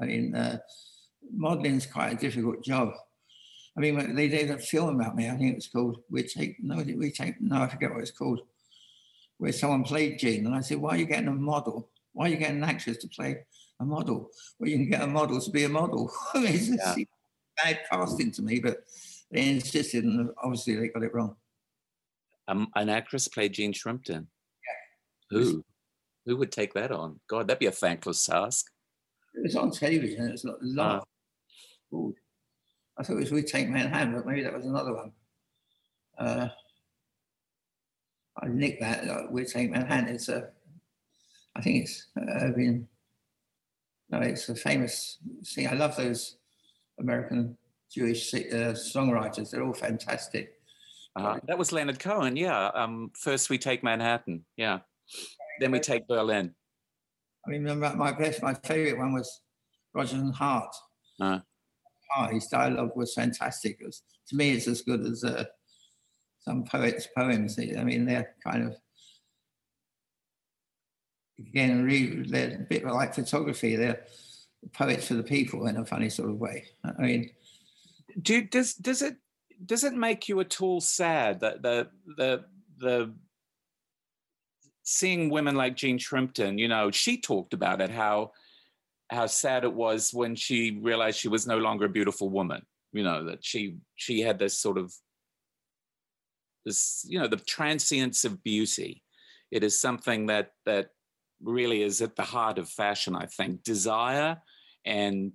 I 0.00 0.06
mean, 0.06 0.34
uh, 0.34 0.58
modeling 1.32 1.76
is 1.76 1.86
quite 1.86 2.12
a 2.12 2.16
difficult 2.16 2.62
job. 2.62 2.92
I 3.76 3.80
mean, 3.80 4.14
they 4.14 4.28
did 4.28 4.50
a 4.50 4.58
film 4.58 5.00
about 5.00 5.16
me. 5.16 5.28
I 5.28 5.36
think 5.36 5.52
it 5.52 5.56
was 5.56 5.68
called 5.68 5.98
"We 6.10 6.24
Take." 6.24 6.56
No, 6.60 6.76
we 6.76 7.12
take? 7.12 7.40
No, 7.40 7.62
I 7.62 7.68
forget 7.68 7.92
what 7.92 8.00
it's 8.00 8.10
called. 8.10 8.40
Where 9.38 9.52
someone 9.52 9.84
played 9.84 10.18
Jean, 10.18 10.46
and 10.46 10.54
I 10.54 10.60
said, 10.60 10.78
"Why 10.78 10.90
are 10.90 10.96
you 10.96 11.06
getting 11.06 11.28
a 11.28 11.32
model? 11.32 11.88
Why 12.12 12.26
are 12.26 12.28
you 12.28 12.36
getting 12.36 12.56
an 12.56 12.64
actress 12.64 12.98
to 12.98 13.08
play 13.08 13.36
a 13.78 13.84
model? 13.84 14.30
Well, 14.58 14.68
you 14.68 14.76
can 14.76 14.90
get 14.90 15.02
a 15.02 15.06
model 15.06 15.40
to 15.40 15.50
be 15.50 15.64
a 15.64 15.68
model." 15.68 16.10
It's 16.34 16.68
yeah. 16.68 17.04
bad 17.62 17.80
casting 17.90 18.32
to 18.32 18.42
me, 18.42 18.60
but 18.60 18.78
they 19.30 19.48
insisted, 19.48 20.04
and 20.04 20.30
obviously 20.42 20.74
they 20.74 20.88
got 20.88 21.04
it 21.04 21.14
wrong. 21.14 21.36
Um, 22.48 22.68
an 22.74 22.88
actress 22.88 23.28
played 23.28 23.52
Jean 23.52 23.72
Shrimpton. 23.72 24.26
Who? 25.30 25.64
Who 26.26 26.36
would 26.36 26.52
take 26.52 26.74
that 26.74 26.92
on? 26.92 27.20
God, 27.28 27.48
that'd 27.48 27.58
be 27.58 27.66
a 27.66 27.72
thankless 27.72 28.26
task. 28.26 28.66
It 29.34 29.42
was 29.42 29.56
on 29.56 29.70
television. 29.70 30.28
It 30.28 30.32
was 30.32 30.44
a 30.44 30.56
lot. 30.60 31.06
Uh, 31.92 32.08
I 32.98 33.02
thought 33.02 33.16
it 33.16 33.20
was 33.20 33.32
We 33.32 33.42
Take 33.42 33.68
Manhattan, 33.68 34.14
but 34.14 34.26
maybe 34.26 34.42
that 34.42 34.52
was 34.54 34.66
another 34.66 34.94
one. 34.94 35.12
Uh, 36.18 36.48
I 38.42 38.48
nicked 38.48 38.80
that. 38.82 39.08
Uh, 39.08 39.22
we 39.30 39.44
Take 39.44 39.70
Manhattan. 39.70 40.08
It's 40.08 40.28
a, 40.28 40.50
I 41.56 41.62
think 41.62 41.84
it's 41.84 42.08
uh, 42.20 42.50
been, 42.50 42.86
no, 44.10 44.18
it's 44.18 44.48
a 44.48 44.54
famous 44.54 45.18
thing. 45.46 45.68
I 45.68 45.74
love 45.74 45.96
those 45.96 46.36
American 46.98 47.56
Jewish 47.90 48.34
uh, 48.34 48.74
songwriters. 48.74 49.50
They're 49.50 49.64
all 49.64 49.72
fantastic. 49.72 50.60
Uh, 51.16 51.38
that 51.46 51.58
was 51.58 51.72
Leonard 51.72 51.98
Cohen, 51.98 52.36
yeah. 52.36 52.66
Um, 52.68 53.10
first 53.14 53.50
we 53.50 53.58
take 53.58 53.82
Manhattan, 53.82 54.44
yeah. 54.56 54.80
Then 55.60 55.72
we 55.72 55.80
take 55.80 56.08
Berlin. 56.08 56.54
I 57.46 57.50
remember 57.50 57.92
my 57.96 58.12
best, 58.12 58.42
my 58.42 58.54
favorite 58.54 58.98
one 58.98 59.12
was 59.12 59.40
Roger 59.94 60.16
and 60.16 60.34
Hart. 60.34 60.74
Uh. 61.20 61.40
Hart. 62.10 62.32
His 62.32 62.46
dialogue 62.46 62.92
was 62.96 63.14
fantastic. 63.14 63.78
It 63.80 63.86
was, 63.86 64.02
to 64.28 64.36
me, 64.36 64.50
it's 64.50 64.68
as 64.68 64.82
good 64.82 65.00
as 65.06 65.24
uh, 65.24 65.44
some 66.40 66.64
poets' 66.64 67.08
poems. 67.16 67.58
I 67.58 67.84
mean, 67.84 68.04
they're 68.04 68.34
kind 68.44 68.64
of 68.64 68.76
again, 71.40 71.84
re, 71.84 72.22
they're 72.22 72.56
a 72.56 72.66
bit 72.68 72.84
like 72.84 73.14
photography. 73.14 73.76
They're 73.76 74.04
poets 74.72 75.08
for 75.08 75.14
the 75.14 75.22
people 75.22 75.66
in 75.66 75.76
a 75.76 75.84
funny 75.84 76.10
sort 76.10 76.30
of 76.30 76.38
way. 76.38 76.66
I 76.84 77.02
mean, 77.02 77.30
do 78.20 78.42
does 78.42 78.74
does 78.74 79.02
it 79.02 79.16
does 79.64 79.84
it 79.84 79.94
make 79.94 80.28
you 80.28 80.40
at 80.40 80.60
all 80.60 80.80
sad 80.80 81.40
that 81.40 81.62
the 81.62 81.88
the 82.16 82.44
the 82.78 83.14
seeing 84.90 85.30
women 85.30 85.54
like 85.54 85.76
Jean 85.76 85.98
Shrimpton, 85.98 86.58
you 86.58 86.66
know, 86.66 86.90
she 86.90 87.20
talked 87.20 87.54
about 87.54 87.80
it, 87.80 87.90
how 87.90 88.32
how 89.08 89.26
sad 89.26 89.64
it 89.64 89.72
was 89.72 90.12
when 90.12 90.36
she 90.36 90.78
realized 90.82 91.18
she 91.18 91.28
was 91.28 91.46
no 91.46 91.58
longer 91.58 91.86
a 91.86 91.88
beautiful 91.88 92.28
woman, 92.28 92.62
you 92.92 93.04
know, 93.04 93.24
that 93.24 93.44
she 93.44 93.76
she 93.94 94.20
had 94.20 94.38
this 94.38 94.58
sort 94.58 94.78
of 94.78 94.92
this, 96.64 97.04
you 97.08 97.18
know, 97.18 97.28
the 97.28 97.36
transience 97.36 98.24
of 98.24 98.42
beauty. 98.42 99.02
It 99.50 99.62
is 99.62 99.80
something 99.80 100.26
that 100.26 100.52
that 100.66 100.90
really 101.42 101.82
is 101.82 102.02
at 102.02 102.16
the 102.16 102.22
heart 102.22 102.58
of 102.58 102.68
fashion, 102.68 103.14
I 103.14 103.26
think. 103.26 103.62
Desire 103.62 104.38
and 104.84 105.32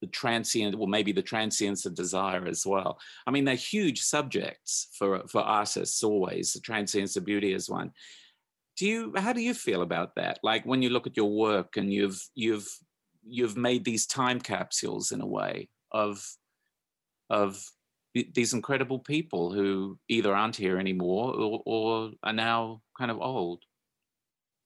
the 0.00 0.06
transient, 0.06 0.78
well, 0.78 0.86
maybe 0.86 1.12
the 1.12 1.22
transience 1.22 1.84
of 1.84 1.94
desire 1.94 2.46
as 2.46 2.64
well. 2.64 2.98
I 3.26 3.32
mean, 3.32 3.44
they're 3.44 3.54
huge 3.54 4.00
subjects 4.00 4.88
for 4.98 5.26
for 5.28 5.42
artists 5.42 6.02
always. 6.02 6.54
The 6.54 6.60
transience 6.60 7.16
of 7.16 7.26
beauty 7.26 7.52
is 7.52 7.68
one 7.68 7.92
do 8.78 8.86
you 8.86 9.12
how 9.16 9.32
do 9.32 9.40
you 9.40 9.54
feel 9.54 9.82
about 9.82 10.14
that? 10.14 10.38
Like 10.42 10.64
when 10.64 10.82
you 10.82 10.90
look 10.90 11.06
at 11.06 11.16
your 11.16 11.30
work 11.30 11.76
and 11.76 11.92
you've 11.92 12.22
you've 12.34 12.68
you've 13.26 13.56
made 13.56 13.84
these 13.84 14.06
time 14.06 14.40
capsules 14.40 15.10
in 15.10 15.20
a 15.20 15.26
way 15.26 15.68
of 15.90 16.24
of 17.28 17.62
these 18.14 18.54
incredible 18.54 19.00
people 19.00 19.52
who 19.52 19.98
either 20.08 20.34
aren't 20.34 20.56
here 20.56 20.78
anymore 20.78 21.34
or, 21.34 21.62
or 21.66 22.10
are 22.22 22.32
now 22.32 22.80
kind 22.96 23.10
of 23.10 23.20
old. 23.20 23.64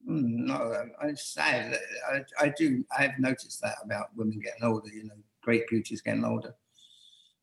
Mm, 0.08 0.46
no 0.46 0.86
I'm 1.00 1.16
sad 1.16 1.78
I, 2.12 2.22
I 2.38 2.48
do 2.48 2.84
i've 2.98 3.18
noticed 3.20 3.60
that 3.62 3.76
about 3.84 4.08
women 4.16 4.40
getting 4.40 4.64
older 4.64 4.88
you 4.88 5.04
know 5.04 5.14
great 5.42 5.66
beauties 5.68 6.02
getting 6.02 6.24
older. 6.24 6.54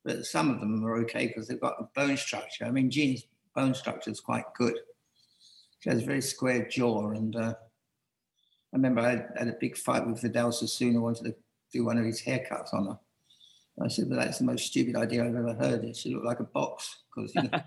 But 0.06 0.26
some 0.26 0.50
of 0.52 0.60
them 0.60 0.86
are 0.86 0.98
okay 1.00 1.28
because 1.28 1.48
they've 1.48 1.60
got 1.60 1.80
a 1.80 1.90
bone 1.96 2.16
structure. 2.16 2.66
I 2.66 2.72
mean 2.72 2.92
jean's 2.92 3.26
bone 3.56 3.74
structure 3.74 4.12
is 4.12 4.20
quite 4.20 4.46
good 4.56 4.76
she 5.80 5.90
has 5.90 6.02
a 6.02 6.06
very 6.06 6.22
square 6.22 6.68
jaw. 6.68 7.12
And 7.12 7.36
uh, 7.36 7.54
I 8.74 8.76
remember 8.76 9.02
I 9.02 9.12
had, 9.38 9.48
a 9.48 9.56
big 9.60 9.78
fight 9.78 10.06
with 10.06 10.22
Vidal 10.22 10.52
Sassoon 10.52 10.94
who 10.94 11.02
wanted 11.02 11.26
to 11.26 11.36
do 11.72 11.86
one 11.86 11.98
of 11.98 12.06
his 12.06 12.22
haircuts 12.22 12.74
on 12.74 12.86
her. 12.88 13.00
And 13.78 13.86
I 13.86 13.88
said, 13.88 14.10
well, 14.10 14.20
that's 14.20 14.40
the 14.40 14.46
most 14.46 14.68
stupid 14.68 14.96
idea 14.96 15.26
I've 15.26 15.36
ever 15.36 15.54
heard. 15.54 15.84
It 15.86 15.96
should 15.96 16.12
look 16.12 16.26
like 16.26 16.42
a 16.42 16.44
box. 16.44 17.04
Because, 17.16 17.34
you 17.36 17.44
know. 17.44 17.62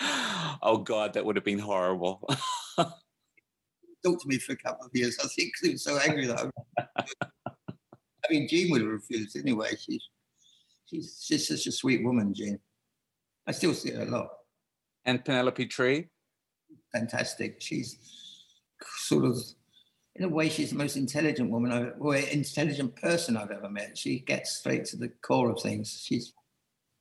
oh, 0.62 0.78
God, 0.78 1.14
that 1.14 1.24
would 1.24 1.36
have 1.36 1.44
been 1.44 1.58
horrible. 1.58 2.28
Talked 2.76 4.22
to 4.22 4.28
me 4.28 4.38
for 4.38 4.52
a 4.52 4.56
couple 4.56 4.86
of 4.86 4.92
years, 4.94 5.18
I 5.22 5.26
think, 5.34 5.52
he 5.60 5.70
was 5.70 5.82
so 5.82 5.98
angry 5.98 6.26
that 6.26 6.52
I. 6.78 6.84
I 7.28 8.32
mean, 8.32 8.48
Jean 8.48 8.70
would 8.72 8.80
have 8.80 8.90
refused 8.90 9.36
anyway. 9.36 9.70
She's, 9.78 10.02
she's, 10.86 11.24
she's 11.24 11.46
such 11.46 11.66
a 11.66 11.72
sweet 11.72 12.04
woman, 12.04 12.34
Jean. 12.34 12.58
I 13.46 13.52
still 13.52 13.72
see 13.72 13.92
her 13.92 14.02
a 14.02 14.06
lot 14.06 14.28
and 15.06 15.24
Penelope 15.24 15.66
Tree? 15.66 16.08
Fantastic. 16.92 17.56
She's 17.60 17.98
sort 18.98 19.24
of, 19.24 19.38
in 20.16 20.24
a 20.24 20.28
way, 20.28 20.48
she's 20.48 20.70
the 20.70 20.76
most 20.76 20.96
intelligent 20.96 21.50
woman 21.50 21.72
I've, 21.72 21.92
or 21.98 22.16
intelligent 22.16 22.96
person 22.96 23.36
I've 23.36 23.50
ever 23.50 23.70
met. 23.70 23.96
She 23.96 24.20
gets 24.20 24.58
straight 24.58 24.84
to 24.86 24.96
the 24.96 25.08
core 25.22 25.50
of 25.50 25.62
things. 25.62 26.02
She's 26.04 26.32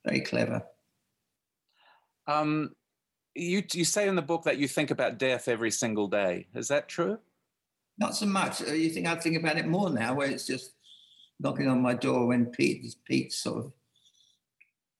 very 0.05 0.21
clever. 0.21 0.63
Um, 2.27 2.71
you 3.35 3.63
you 3.73 3.85
say 3.85 4.07
in 4.07 4.15
the 4.15 4.21
book 4.21 4.43
that 4.43 4.57
you 4.57 4.67
think 4.67 4.91
about 4.91 5.17
death 5.17 5.47
every 5.47 5.71
single 5.71 6.07
day. 6.07 6.47
Is 6.55 6.69
that 6.69 6.87
true? 6.87 7.19
Not 7.97 8.15
so 8.15 8.25
much. 8.25 8.61
Uh, 8.61 8.73
you 8.73 8.89
think 8.89 9.07
I 9.07 9.15
think 9.15 9.37
about 9.37 9.57
it 9.57 9.67
more 9.67 9.89
now, 9.89 10.15
where 10.15 10.29
it's 10.29 10.47
just 10.47 10.73
knocking 11.39 11.67
on 11.67 11.81
my 11.81 11.93
door 11.93 12.27
when 12.27 12.45
Pete 12.47 12.95
Pete's 13.05 13.37
sort 13.37 13.65
of 13.65 13.73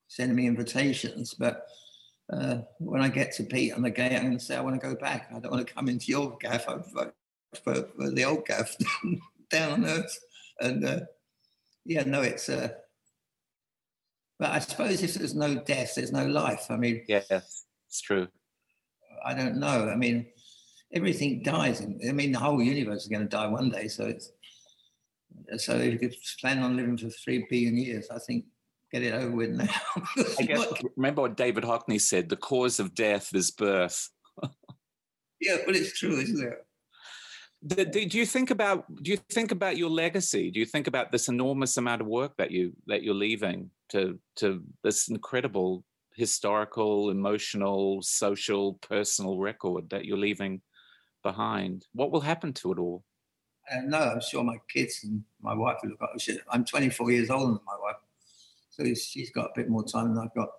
sending 0.08 0.36
me 0.36 0.46
invitations, 0.46 1.34
but 1.34 1.66
uh, 2.32 2.58
when 2.78 3.02
I 3.02 3.08
get 3.08 3.32
to 3.32 3.44
Pete 3.44 3.72
on 3.72 3.82
the 3.82 3.90
gate, 3.90 4.12
I'm 4.12 4.22
going 4.22 4.38
to 4.38 4.44
say, 4.44 4.56
I 4.56 4.60
want 4.60 4.80
to 4.80 4.86
go 4.86 4.94
back. 4.96 5.28
I 5.30 5.38
don't 5.38 5.52
want 5.52 5.66
to 5.66 5.72
come 5.72 5.88
into 5.88 6.06
your 6.06 6.36
gaff. 6.40 6.68
I 6.68 6.76
vote 6.92 7.14
for, 7.62 7.74
for 7.74 8.10
the 8.10 8.24
old 8.24 8.46
gaff 8.46 8.74
down 9.50 9.72
on 9.72 9.84
earth. 9.84 10.18
And 10.60 10.84
uh, 10.84 11.00
yeah, 11.84 12.02
no, 12.04 12.22
it's 12.22 12.48
uh, 12.48 12.68
But 14.38 14.50
I 14.50 14.58
suppose 14.58 15.02
if 15.02 15.14
there's 15.14 15.34
no 15.34 15.54
death, 15.54 15.94
there's 15.94 16.12
no 16.12 16.26
life. 16.26 16.66
I 16.68 16.76
mean, 16.76 17.04
yeah, 17.06 17.22
it's 17.30 18.00
true. 18.02 18.28
I 19.24 19.34
don't 19.34 19.58
know. 19.58 19.88
I 19.88 19.96
mean, 19.96 20.26
everything 20.92 21.42
dies. 21.42 21.80
I 21.82 22.12
mean, 22.12 22.32
the 22.32 22.38
whole 22.38 22.62
universe 22.62 23.02
is 23.02 23.08
going 23.08 23.22
to 23.22 23.28
die 23.28 23.46
one 23.46 23.70
day. 23.70 23.88
So 23.88 24.06
it's 24.06 24.30
so 25.58 25.76
if 25.76 25.92
you 25.92 25.98
could 25.98 26.16
plan 26.40 26.58
on 26.58 26.76
living 26.76 26.96
for 26.96 27.10
three 27.10 27.46
billion 27.48 27.76
years, 27.76 28.08
I 28.10 28.18
think 28.18 28.46
get 28.92 29.02
it 29.02 29.14
over 29.14 29.30
with 29.34 29.50
now. 29.50 29.68
I 30.38 30.42
guess 30.42 30.66
remember 30.96 31.22
what 31.22 31.36
David 31.36 31.64
Hockney 31.64 32.00
said: 32.00 32.28
the 32.28 32.36
cause 32.36 32.80
of 32.80 32.94
death 32.94 33.34
is 33.34 33.50
birth. 33.50 34.08
yeah, 35.40 35.56
but 35.64 35.76
it's 35.76 35.98
true, 35.98 36.18
isn't 36.18 36.46
it? 36.46 36.66
Do, 37.66 37.84
do 37.84 38.18
you 38.18 38.26
think 38.26 38.50
about 38.50 38.84
do 39.02 39.10
you 39.10 39.18
think 39.32 39.50
about 39.50 39.76
your 39.76 39.90
legacy? 39.90 40.50
Do 40.50 40.60
you 40.60 40.66
think 40.66 40.86
about 40.86 41.10
this 41.10 41.28
enormous 41.28 41.76
amount 41.76 42.00
of 42.00 42.06
work 42.06 42.32
that 42.38 42.50
you 42.50 42.72
that 42.86 43.02
you're 43.02 43.14
leaving 43.14 43.70
to 43.90 44.18
to 44.36 44.62
this 44.84 45.08
incredible 45.08 45.84
historical, 46.14 47.10
emotional, 47.10 48.00
social, 48.02 48.74
personal 48.74 49.38
record 49.38 49.90
that 49.90 50.04
you're 50.04 50.18
leaving 50.18 50.60
behind? 51.22 51.86
What 51.92 52.10
will 52.10 52.20
happen 52.20 52.52
to 52.54 52.72
it 52.72 52.78
all? 52.78 53.04
Uh, 53.70 53.80
no, 53.84 53.98
I'm 53.98 54.20
sure 54.20 54.44
my 54.44 54.58
kids 54.72 55.00
and 55.02 55.24
my 55.42 55.54
wife 55.54 55.78
will 55.82 55.90
look 55.90 56.02
up. 56.02 56.10
I'm 56.50 56.64
24 56.64 57.10
years 57.10 57.30
older 57.30 57.46
than 57.46 57.60
my 57.66 57.76
wife, 57.80 57.96
so 58.76 58.84
she's 58.94 59.30
got 59.30 59.46
a 59.46 59.52
bit 59.54 59.68
more 59.68 59.84
time 59.84 60.14
than 60.14 60.24
I've 60.24 60.34
got. 60.34 60.50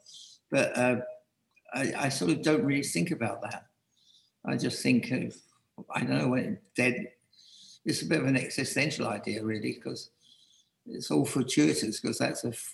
But 0.49 0.77
uh, 0.77 0.95
I, 1.73 1.93
I, 1.97 2.09
sort 2.09 2.31
of 2.31 2.41
don't 2.41 2.63
really 2.63 2.83
think 2.83 3.11
about 3.11 3.41
that. 3.43 3.65
I 4.45 4.57
just 4.57 4.81
think 4.81 5.11
of, 5.11 5.35
I 5.93 5.99
don't 5.99 6.17
know 6.17 6.29
when 6.29 6.57
dead. 6.75 7.09
It's 7.85 8.01
a 8.01 8.05
bit 8.05 8.21
of 8.21 8.27
an 8.27 8.37
existential 8.37 9.07
idea, 9.07 9.43
really, 9.43 9.73
because 9.73 10.09
it's 10.85 11.11
all 11.11 11.25
fortuitous. 11.25 11.99
Because 11.99 12.17
that's 12.17 12.43
a, 12.43 12.49
if 12.49 12.73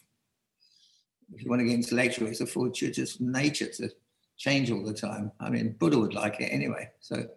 you 1.43 1.49
want 1.49 1.59
to 1.59 1.65
get 1.65 1.73
intellectual, 1.73 2.27
it's 2.27 2.41
a 2.41 2.45
fortuitous 2.45 3.19
nature 3.19 3.67
to 3.67 3.89
change 4.37 4.71
all 4.71 4.83
the 4.83 4.93
time. 4.93 5.31
I 5.39 5.49
mean, 5.49 5.75
Buddha 5.77 5.99
would 5.99 6.13
like 6.13 6.39
it 6.39 6.45
anyway. 6.45 6.89
So 6.99 7.27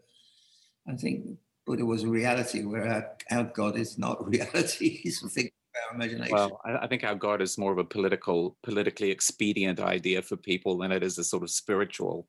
I 0.88 0.94
think 0.94 1.38
Buddha 1.66 1.84
was 1.84 2.04
a 2.04 2.08
reality, 2.08 2.64
where 2.64 2.86
our, 2.86 3.16
our 3.36 3.44
God 3.44 3.76
is 3.76 3.98
not 3.98 4.26
reality. 4.28 4.98
He's 4.98 5.22
a 5.22 5.28
thing 5.28 5.50
our 5.88 5.94
imagination. 5.94 6.34
Well, 6.34 6.60
I, 6.64 6.84
I, 6.84 6.86
think 6.86 7.04
our 7.04 7.14
God 7.14 7.42
is 7.42 7.58
more 7.58 7.72
of 7.72 7.78
a 7.78 7.84
political, 7.84 8.56
politically 8.62 9.10
expedient 9.10 9.80
idea 9.80 10.22
for 10.22 10.36
people 10.36 10.78
than 10.78 10.92
it 10.92 11.02
is 11.02 11.18
a 11.18 11.24
sort 11.24 11.42
of 11.42 11.50
spiritual, 11.50 12.28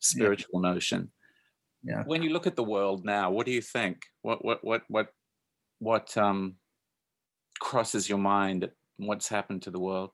spiritual 0.00 0.62
yeah. 0.62 0.72
notion. 0.72 1.10
Yeah. 1.82 2.02
When 2.06 2.22
you 2.22 2.30
look 2.30 2.46
at 2.46 2.56
the 2.56 2.64
world 2.64 3.04
now, 3.04 3.30
what 3.30 3.46
do 3.46 3.52
you 3.52 3.62
think? 3.62 4.02
What 4.22 4.44
what 4.44 4.64
what 4.64 4.82
what 4.88 5.08
what 5.78 6.16
um 6.16 6.56
crosses 7.60 8.08
your 8.08 8.18
mind? 8.18 8.68
What's 8.96 9.28
happened 9.28 9.62
to 9.62 9.70
the 9.70 9.78
world? 9.78 10.10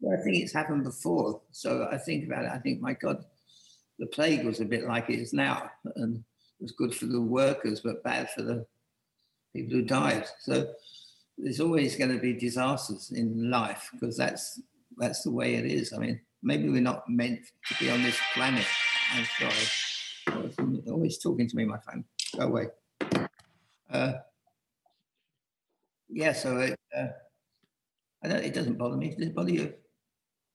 Well, 0.00 0.16
I 0.18 0.22
think 0.22 0.36
it's 0.36 0.52
happened 0.52 0.84
before. 0.84 1.40
So 1.50 1.88
I 1.90 1.98
think 1.98 2.26
about 2.26 2.44
it. 2.44 2.50
I 2.52 2.58
think, 2.58 2.80
my 2.80 2.92
God, 2.92 3.24
the 3.98 4.06
plague 4.06 4.44
was 4.44 4.60
a 4.60 4.64
bit 4.64 4.84
like 4.84 5.10
it 5.10 5.18
is 5.18 5.32
now, 5.32 5.70
and 5.96 6.16
it 6.16 6.62
was 6.62 6.72
good 6.72 6.94
for 6.94 7.06
the 7.06 7.20
workers, 7.20 7.80
but 7.80 8.04
bad 8.04 8.30
for 8.30 8.42
the 8.42 8.64
people 9.54 9.76
who 9.76 9.82
died. 9.82 10.26
So 10.40 10.72
there's 11.38 11.60
always 11.60 11.96
going 11.96 12.10
to 12.10 12.18
be 12.18 12.32
disasters 12.32 13.12
in 13.14 13.50
life 13.50 13.88
because 13.92 14.16
that's 14.16 14.60
that's 14.96 15.22
the 15.22 15.30
way 15.30 15.54
it 15.54 15.64
is. 15.64 15.92
I 15.92 15.98
mean, 15.98 16.20
maybe 16.42 16.68
we're 16.68 16.80
not 16.80 17.08
meant 17.08 17.40
to 17.68 17.74
be 17.78 17.90
on 17.90 18.02
this 18.02 18.18
planet. 18.34 18.66
I'm 19.12 19.24
sorry. 19.38 20.82
always 20.90 21.18
talking 21.18 21.48
to 21.48 21.56
me, 21.56 21.64
my 21.64 21.78
friend. 21.78 22.04
Go 22.36 22.46
away. 22.46 22.66
Uh, 23.90 24.14
yeah, 26.08 26.32
so 26.32 26.58
it, 26.58 26.78
uh, 26.96 27.06
I 28.24 28.28
don't, 28.28 28.44
it 28.44 28.54
doesn't 28.54 28.76
bother 28.76 28.96
me. 28.96 29.14
Does 29.16 29.28
it 29.28 29.34
bother 29.34 29.52
you? 29.52 29.74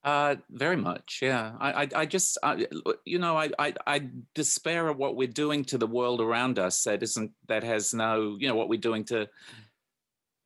Uh, 0.03 0.35
very 0.49 0.75
much, 0.75 1.19
yeah. 1.21 1.53
I, 1.59 1.83
I, 1.83 1.87
I 1.95 2.05
just, 2.05 2.37
I, 2.43 2.67
you 3.05 3.19
know, 3.19 3.37
I, 3.37 3.51
I, 3.57 3.73
I 3.87 4.09
despair 4.35 4.89
of 4.89 4.97
what 4.97 5.15
we're 5.15 5.29
doing 5.29 5.63
to 5.65 5.77
the 5.77 5.87
world 5.87 6.19
around 6.19 6.59
us. 6.59 6.83
That 6.83 7.01
isn't, 7.01 7.31
that 7.47 7.63
has 7.63 7.93
no, 7.93 8.35
you 8.37 8.49
know, 8.49 8.55
what 8.55 8.67
we're 8.67 8.81
doing 8.81 9.05
to 9.05 9.29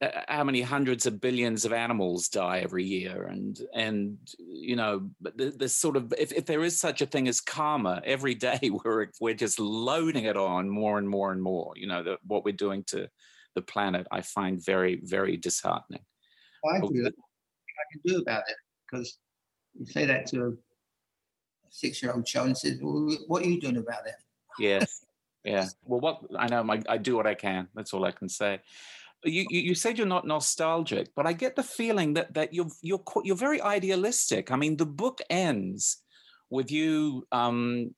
Uh, 0.01 0.05
uh, 0.05 0.21
how 0.27 0.43
many 0.43 0.61
hundreds 0.61 1.05
of 1.07 1.19
billions 1.19 1.65
of 1.65 1.73
animals 1.73 2.29
die 2.29 2.59
every 2.59 2.83
year, 2.83 3.23
and 3.23 3.59
and 3.73 4.17
you 4.37 4.75
know, 4.75 5.09
this 5.35 5.75
sort 5.75 5.97
of, 5.97 6.13
if, 6.17 6.31
if 6.31 6.45
there 6.45 6.63
is 6.63 6.79
such 6.79 7.01
a 7.01 7.05
thing 7.05 7.27
as 7.27 7.41
karma, 7.41 8.01
every 8.05 8.35
day 8.35 8.59
we're 8.83 9.07
we're 9.19 9.33
just 9.33 9.59
loading 9.59 10.25
it 10.25 10.37
on 10.37 10.69
more 10.69 10.99
and 10.99 11.09
more 11.09 11.31
and 11.31 11.41
more. 11.41 11.73
You 11.75 11.87
know, 11.87 12.03
the, 12.03 12.17
what 12.27 12.45
we're 12.45 12.53
doing 12.53 12.83
to 12.87 13.09
the 13.55 13.61
planet, 13.61 14.05
I 14.11 14.21
find 14.21 14.63
very, 14.63 14.99
very 15.03 15.35
disheartening. 15.35 16.03
I 16.65 16.79
do. 16.79 17.07
I 17.07 17.85
can 17.91 18.01
do 18.05 18.19
about 18.19 18.43
it 18.47 18.55
because 18.89 19.17
you 19.73 19.85
say 19.85 20.05
that 20.05 20.27
to 20.27 20.45
a 20.45 20.51
six-year-old 21.69 22.25
child 22.25 22.47
and 22.47 22.57
says, 22.57 22.77
well, 22.81 23.15
"What 23.27 23.43
are 23.43 23.47
you 23.47 23.59
doing 23.59 23.77
about 23.77 24.05
it?" 24.05 24.15
Yes, 24.59 25.05
yeah. 25.43 25.65
Well, 25.85 26.01
what 26.01 26.21
I 26.37 26.47
know, 26.47 26.63
I, 26.69 26.81
I 26.87 26.97
do 26.97 27.15
what 27.15 27.25
I 27.25 27.33
can. 27.33 27.67
That's 27.73 27.93
all 27.93 28.05
I 28.05 28.11
can 28.11 28.29
say. 28.29 28.61
You, 29.23 29.45
you, 29.49 29.75
said 29.75 29.97
you're 29.97 30.07
not 30.07 30.27
nostalgic, 30.27 31.09
but 31.15 31.25
I 31.25 31.33
get 31.33 31.55
the 31.55 31.63
feeling 31.63 32.13
that 32.13 32.33
that 32.35 32.53
you're 32.53 32.69
you're 32.81 33.03
you're 33.23 33.35
very 33.35 33.61
idealistic. 33.61 34.51
I 34.51 34.55
mean, 34.55 34.77
the 34.77 34.85
book 34.85 35.19
ends 35.29 36.03
with 36.49 36.71
you 36.71 37.25
um, 37.31 37.95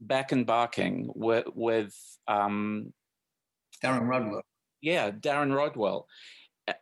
back 0.00 0.32
in 0.32 0.44
Barking 0.44 1.10
with 1.14 1.46
with 1.54 1.94
um, 2.28 2.92
Darren 3.82 4.06
Rodwell. 4.06 4.42
Yeah, 4.82 5.10
Darren 5.10 5.54
Rodwell, 5.56 6.06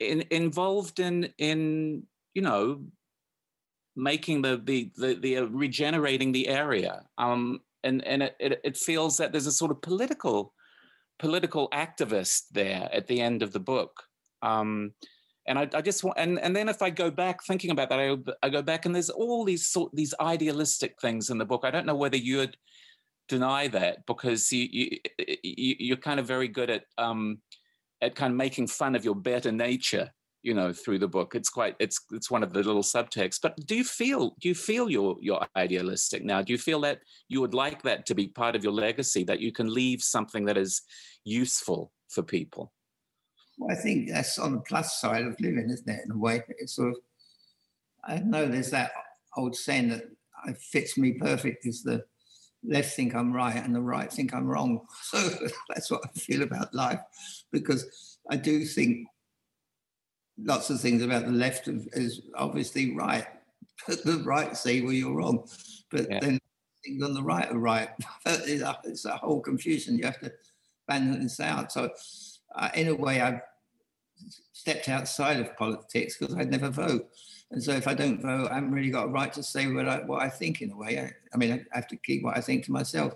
in, 0.00 0.24
involved 0.30 1.00
in 1.00 1.32
in 1.38 2.02
you 2.34 2.42
know 2.42 2.82
making 3.96 4.42
the 4.42 4.60
the 4.62 4.90
the, 4.96 5.14
the 5.14 5.38
uh, 5.38 5.44
regenerating 5.44 6.32
the 6.32 6.48
area 6.48 7.02
um, 7.18 7.60
and 7.84 8.04
and 8.06 8.22
it, 8.22 8.36
it, 8.38 8.60
it 8.64 8.76
feels 8.76 9.16
that 9.16 9.32
there's 9.32 9.46
a 9.46 9.52
sort 9.52 9.70
of 9.70 9.82
political 9.82 10.52
political 11.20 11.68
activist 11.68 12.44
there 12.50 12.88
at 12.92 13.06
the 13.06 13.20
end 13.20 13.42
of 13.42 13.52
the 13.52 13.60
book. 13.60 14.02
Um, 14.42 14.94
and 15.46 15.58
I, 15.58 15.68
I, 15.74 15.82
just 15.82 16.02
want 16.02 16.18
and, 16.18 16.38
and 16.38 16.54
then 16.54 16.68
if 16.68 16.80
i 16.80 16.90
go 16.90 17.10
back 17.10 17.42
thinking 17.42 17.70
about 17.70 17.88
that 17.88 17.98
I, 17.98 18.16
I 18.42 18.50
go 18.50 18.62
back 18.62 18.86
and 18.86 18.94
there's 18.94 19.10
all 19.10 19.44
these 19.44 19.66
sort 19.66 19.90
these 19.94 20.14
idealistic 20.20 21.00
things 21.00 21.30
in 21.30 21.38
the 21.38 21.44
book. 21.44 21.62
I 21.64 21.70
don't 21.70 21.86
know 21.86 21.94
whether 21.94 22.16
you'd 22.16 22.56
deny 23.28 23.68
that 23.68 24.06
because 24.06 24.50
you, 24.52 24.98
you, 25.42 25.94
are 25.94 25.96
kind 25.96 26.18
of 26.18 26.26
very 26.26 26.48
good 26.48 26.68
at 26.70 26.84
um, 26.98 27.38
at 28.00 28.14
kind 28.14 28.32
of 28.32 28.36
making 28.36 28.66
fun 28.66 28.94
of 28.94 29.04
your 29.04 29.14
better 29.14 29.52
nature 29.52 30.10
you 30.42 30.54
know 30.54 30.72
through 30.72 30.98
the 30.98 31.08
book 31.08 31.34
it's 31.34 31.50
quite 31.50 31.76
it's 31.78 32.00
it's 32.12 32.30
one 32.30 32.42
of 32.42 32.52
the 32.52 32.62
little 32.62 32.82
subtexts 32.82 33.38
but 33.42 33.54
do 33.66 33.74
you 33.74 33.84
feel 33.84 34.34
do 34.40 34.48
you 34.48 34.54
feel 34.54 34.90
you're 34.90 35.16
you're 35.20 35.44
idealistic 35.56 36.24
now? 36.24 36.42
Do 36.42 36.52
you 36.52 36.58
feel 36.58 36.80
that 36.80 37.00
you 37.28 37.40
would 37.40 37.54
like 37.54 37.82
that 37.82 38.06
to 38.06 38.14
be 38.14 38.28
part 38.28 38.56
of 38.56 38.64
your 38.64 38.72
legacy 38.72 39.24
that 39.24 39.40
you 39.40 39.52
can 39.52 39.72
leave 39.72 40.02
something 40.02 40.44
that 40.46 40.56
is 40.56 40.82
useful 41.24 41.92
for 42.08 42.22
people? 42.22 42.72
Well 43.58 43.76
i 43.76 43.80
think 43.80 44.10
that's 44.10 44.38
on 44.38 44.52
the 44.52 44.60
plus 44.60 45.00
side 45.00 45.24
of 45.24 45.38
living 45.40 45.68
isn't 45.70 45.88
it 45.88 46.04
in 46.04 46.12
a 46.12 46.18
way? 46.18 46.42
It's 46.48 46.76
sort 46.76 46.90
of 46.90 46.96
i 48.04 48.18
know 48.18 48.46
there's 48.46 48.70
that 48.70 48.92
old 49.36 49.54
saying 49.54 49.88
that 49.90 50.04
fits 50.58 50.96
me 50.96 51.12
perfect 51.12 51.66
is 51.66 51.82
the 51.82 52.02
left 52.64 52.94
think 52.94 53.14
i'm 53.14 53.32
right 53.32 53.62
and 53.62 53.74
the 53.74 53.80
right 53.80 54.10
think 54.12 54.34
i'm 54.34 54.46
wrong. 54.46 54.80
So 55.02 55.18
that's 55.68 55.90
what 55.90 56.02
i 56.04 56.18
feel 56.18 56.42
about 56.42 56.74
life 56.74 57.00
because 57.52 58.18
i 58.30 58.36
do 58.36 58.64
think 58.64 59.06
lots 60.42 60.70
of 60.70 60.80
things 60.80 61.02
about 61.02 61.26
the 61.26 61.32
left 61.32 61.68
is 61.68 62.22
obviously 62.34 62.94
right, 62.94 63.26
but 63.86 64.02
the 64.04 64.22
right 64.24 64.56
say, 64.56 64.80
well, 64.80 64.92
you're 64.92 65.14
wrong. 65.14 65.48
But 65.90 66.10
yeah. 66.10 66.20
then 66.20 66.38
things 66.84 67.02
on 67.02 67.14
the 67.14 67.22
right 67.22 67.50
are 67.50 67.58
right. 67.58 67.90
it's 68.26 69.04
a 69.04 69.16
whole 69.16 69.40
confusion. 69.40 69.98
You 69.98 70.04
have 70.04 70.20
to 70.20 70.32
balance 70.86 71.22
this 71.22 71.40
out. 71.40 71.72
So, 71.72 71.90
uh, 72.54 72.70
in 72.74 72.88
a 72.88 72.94
way, 72.94 73.20
I've 73.20 73.40
stepped 74.52 74.88
outside 74.88 75.40
of 75.40 75.56
politics 75.56 76.16
because 76.18 76.34
I'd 76.36 76.50
never 76.50 76.68
vote. 76.68 77.08
And 77.50 77.62
so, 77.62 77.72
if 77.72 77.88
I 77.88 77.94
don't 77.94 78.22
vote, 78.22 78.48
I 78.50 78.54
haven't 78.54 78.72
really 78.72 78.90
got 78.90 79.06
a 79.06 79.10
right 79.10 79.32
to 79.32 79.42
say 79.42 79.66
what 79.66 79.88
I, 79.88 79.98
what 79.98 80.22
I 80.22 80.28
think 80.28 80.62
in 80.62 80.70
a 80.70 80.76
way. 80.76 80.98
I, 80.98 81.12
I 81.34 81.36
mean, 81.36 81.66
I 81.72 81.76
have 81.76 81.88
to 81.88 81.96
keep 81.96 82.22
what 82.22 82.36
I 82.36 82.40
think 82.40 82.64
to 82.66 82.72
myself. 82.72 83.14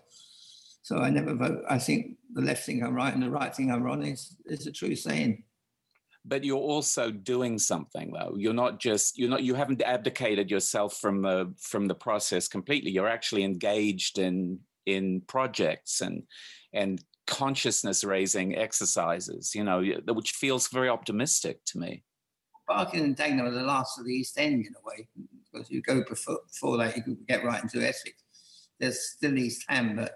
So 0.83 0.99
I 0.99 1.09
never 1.09 1.35
vote. 1.35 1.65
I 1.71 1.79
think 1.79 2.19
the 2.35 2.43
left 2.43 2.67
thing 2.67 2.85
I'm 2.85 2.95
right 2.95 3.15
and 3.15 3.23
the 3.23 3.31
right 3.31 3.57
thing 3.57 3.73
I'm 3.73 3.83
wrong 3.83 4.05
is, 4.05 4.37
is 4.45 4.67
a 4.67 4.73
true 4.73 4.95
saying 4.95 5.43
but 6.25 6.45
you're 6.45 6.57
also 6.57 7.11
doing 7.11 7.59
something 7.59 8.13
though. 8.13 8.35
You're 8.37 8.55
not 8.55 8.81
just 8.81 9.19
you're 9.19 9.29
not 9.29 9.43
you 9.43 9.55
haven't 9.55 9.83
abdicated 9.83 10.51
yourself 10.51 10.97
from 10.99 11.23
the 11.23 11.53
from 11.59 11.87
the 11.87 11.95
process 11.95 12.49
completely. 12.49 12.91
You're 12.91 13.09
actually 13.09 13.45
engaged 13.45 14.19
in 14.19 14.61
in 14.87 15.23
projects 15.27 16.01
and 16.01 16.23
and 16.73 17.03
consciousness 17.27 18.05
raising 18.05 18.55
exercises 18.55 19.55
you 19.55 19.65
know 19.65 19.83
which 20.09 20.33
feels 20.33 20.69
very 20.69 20.89
optimistic 20.89 21.65
to 21.67 21.79
me. 21.79 22.03
Barking 22.67 23.01
and 23.01 23.17
Dagenham 23.17 23.47
are 23.47 23.51
the 23.51 23.63
last 23.63 23.99
of 23.99 24.07
the 24.07 24.13
East 24.13 24.39
End 24.39 24.65
in 24.67 24.73
a 24.75 24.87
way. 24.87 25.07
Because 25.53 25.71
you 25.71 25.83
go 25.83 26.03
before, 26.09 26.41
before 26.51 26.79
that 26.79 26.97
you 26.97 27.03
could 27.03 27.27
get 27.29 27.45
right 27.45 27.63
into 27.63 27.87
Essex. 27.87 28.15
There's 28.81 29.11
still 29.11 29.37
East 29.37 29.65
Ham 29.69 29.97
but 29.97 30.13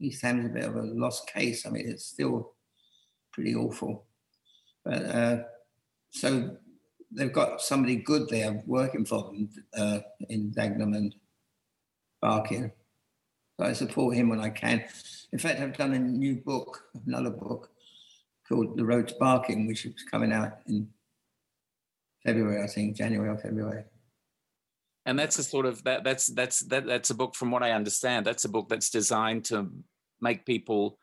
East 0.00 0.22
Ham 0.22 0.40
is 0.40 0.46
a 0.46 0.48
bit 0.48 0.64
of 0.64 0.76
a 0.76 0.82
lost 0.82 1.28
case. 1.28 1.66
I 1.66 1.70
mean 1.70 1.88
it's 1.88 2.06
still 2.06 2.54
pretty 3.32 3.54
awful 3.54 4.06
but 4.84 5.04
uh, 5.04 5.42
so 6.10 6.56
they've 7.12 7.32
got 7.32 7.60
somebody 7.60 7.96
good 7.96 8.28
there 8.28 8.62
working 8.66 9.04
for 9.04 9.24
them 9.24 9.48
uh, 9.76 9.98
in 10.28 10.52
Dagenham 10.52 10.96
and 10.96 11.14
Barking. 12.20 12.72
So 13.58 13.66
I 13.66 13.72
support 13.72 14.16
him 14.16 14.28
when 14.28 14.40
I 14.40 14.50
can. 14.50 14.84
In 15.32 15.38
fact, 15.38 15.60
I've 15.60 15.76
done 15.76 15.92
a 15.92 15.98
new 15.98 16.36
book, 16.36 16.84
another 17.06 17.30
book 17.30 17.70
called 18.48 18.76
The 18.76 18.84
Road 18.84 19.08
to 19.08 19.14
Barking, 19.20 19.66
which 19.66 19.84
is 19.84 20.02
coming 20.10 20.32
out 20.32 20.58
in 20.66 20.88
February, 22.24 22.62
I 22.62 22.66
think, 22.66 22.96
January 22.96 23.28
or 23.28 23.38
February. 23.38 23.84
And 25.06 25.18
that's 25.18 25.38
a 25.38 25.42
sort 25.42 25.66
of 25.66 25.82
that 25.84 26.04
that's 26.04 26.26
that's 26.26 26.60
that 26.60 26.86
that's 26.86 27.10
a 27.10 27.14
book 27.14 27.34
from 27.34 27.50
what 27.50 27.62
I 27.62 27.72
understand. 27.72 28.26
That's 28.26 28.44
a 28.44 28.50
book 28.50 28.68
that's 28.68 28.90
designed 28.90 29.46
to 29.46 29.70
make 30.20 30.44
people 30.44 30.98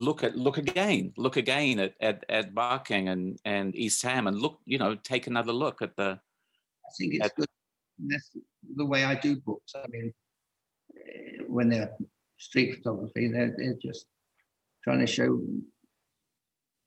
look 0.00 0.22
at 0.22 0.36
look 0.36 0.58
again, 0.58 1.12
look 1.16 1.36
again 1.36 1.78
at 1.78 1.94
at, 2.00 2.24
at 2.28 2.54
Barking 2.54 3.08
and 3.08 3.38
and 3.44 3.74
East 3.76 4.02
Ham 4.02 4.26
and 4.26 4.38
look, 4.38 4.58
you 4.64 4.78
know, 4.78 4.94
take 4.94 5.26
another 5.26 5.52
look 5.52 5.82
at 5.82 5.96
the 5.96 6.20
I 6.86 6.90
think 6.96 7.14
it's 7.14 7.30
good. 7.36 7.46
That's 7.98 8.30
the 8.76 8.86
way 8.86 9.04
I 9.04 9.14
do 9.14 9.36
books. 9.36 9.74
I 9.74 9.86
mean, 9.88 10.12
eh, 10.96 11.42
when 11.46 11.68
they're 11.68 11.90
street 12.38 12.76
photography, 12.76 13.28
they're, 13.28 13.54
they're 13.56 13.74
just 13.82 14.06
trying 14.84 15.00
to 15.00 15.06
show 15.06 15.40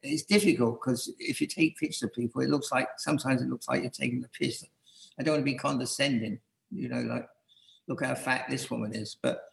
it's 0.04 0.24
difficult 0.24 0.80
because 0.82 1.14
if 1.20 1.42
you 1.42 1.48
take 1.48 1.78
pictures 1.78 2.04
of 2.04 2.14
people, 2.14 2.42
it 2.42 2.50
looks 2.50 2.72
like 2.72 2.88
sometimes 2.98 3.42
it 3.42 3.50
looks 3.50 3.68
like 3.68 3.82
you're 3.82 3.92
taking 3.92 4.22
the 4.22 4.30
piss. 4.30 4.66
I 5.20 5.24
don't 5.24 5.36
want 5.36 5.46
to 5.46 5.52
be 5.52 5.58
condescending, 5.58 6.40
you 6.72 6.90
know, 6.90 7.02
like 7.02 7.28
look 7.88 8.04
how 8.04 8.16
fat 8.16 8.46
this 8.50 8.72
woman 8.72 8.96
is. 8.96 9.18
But 9.22 9.44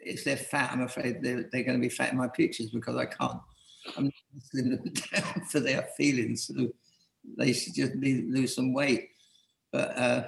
if 0.00 0.24
they're 0.24 0.36
fat, 0.36 0.72
I'm 0.72 0.82
afraid 0.82 1.22
they're, 1.22 1.48
they're 1.50 1.64
going 1.64 1.80
to 1.80 1.86
be 1.86 1.88
fat 1.88 2.12
in 2.12 2.18
my 2.18 2.28
pictures 2.28 2.70
because 2.70 2.96
I 2.96 3.06
can't. 3.06 3.40
I'm 3.96 4.04
not 4.04 4.12
slim 4.50 4.70
them 4.70 4.92
down 5.12 5.42
for 5.50 5.60
their 5.60 5.88
feelings. 5.96 6.46
So 6.46 6.68
they 7.36 7.52
should 7.52 7.74
just 7.74 7.94
lose 7.94 8.54
some 8.54 8.72
weight. 8.72 9.10
But 9.72 9.96
uh, 9.96 10.26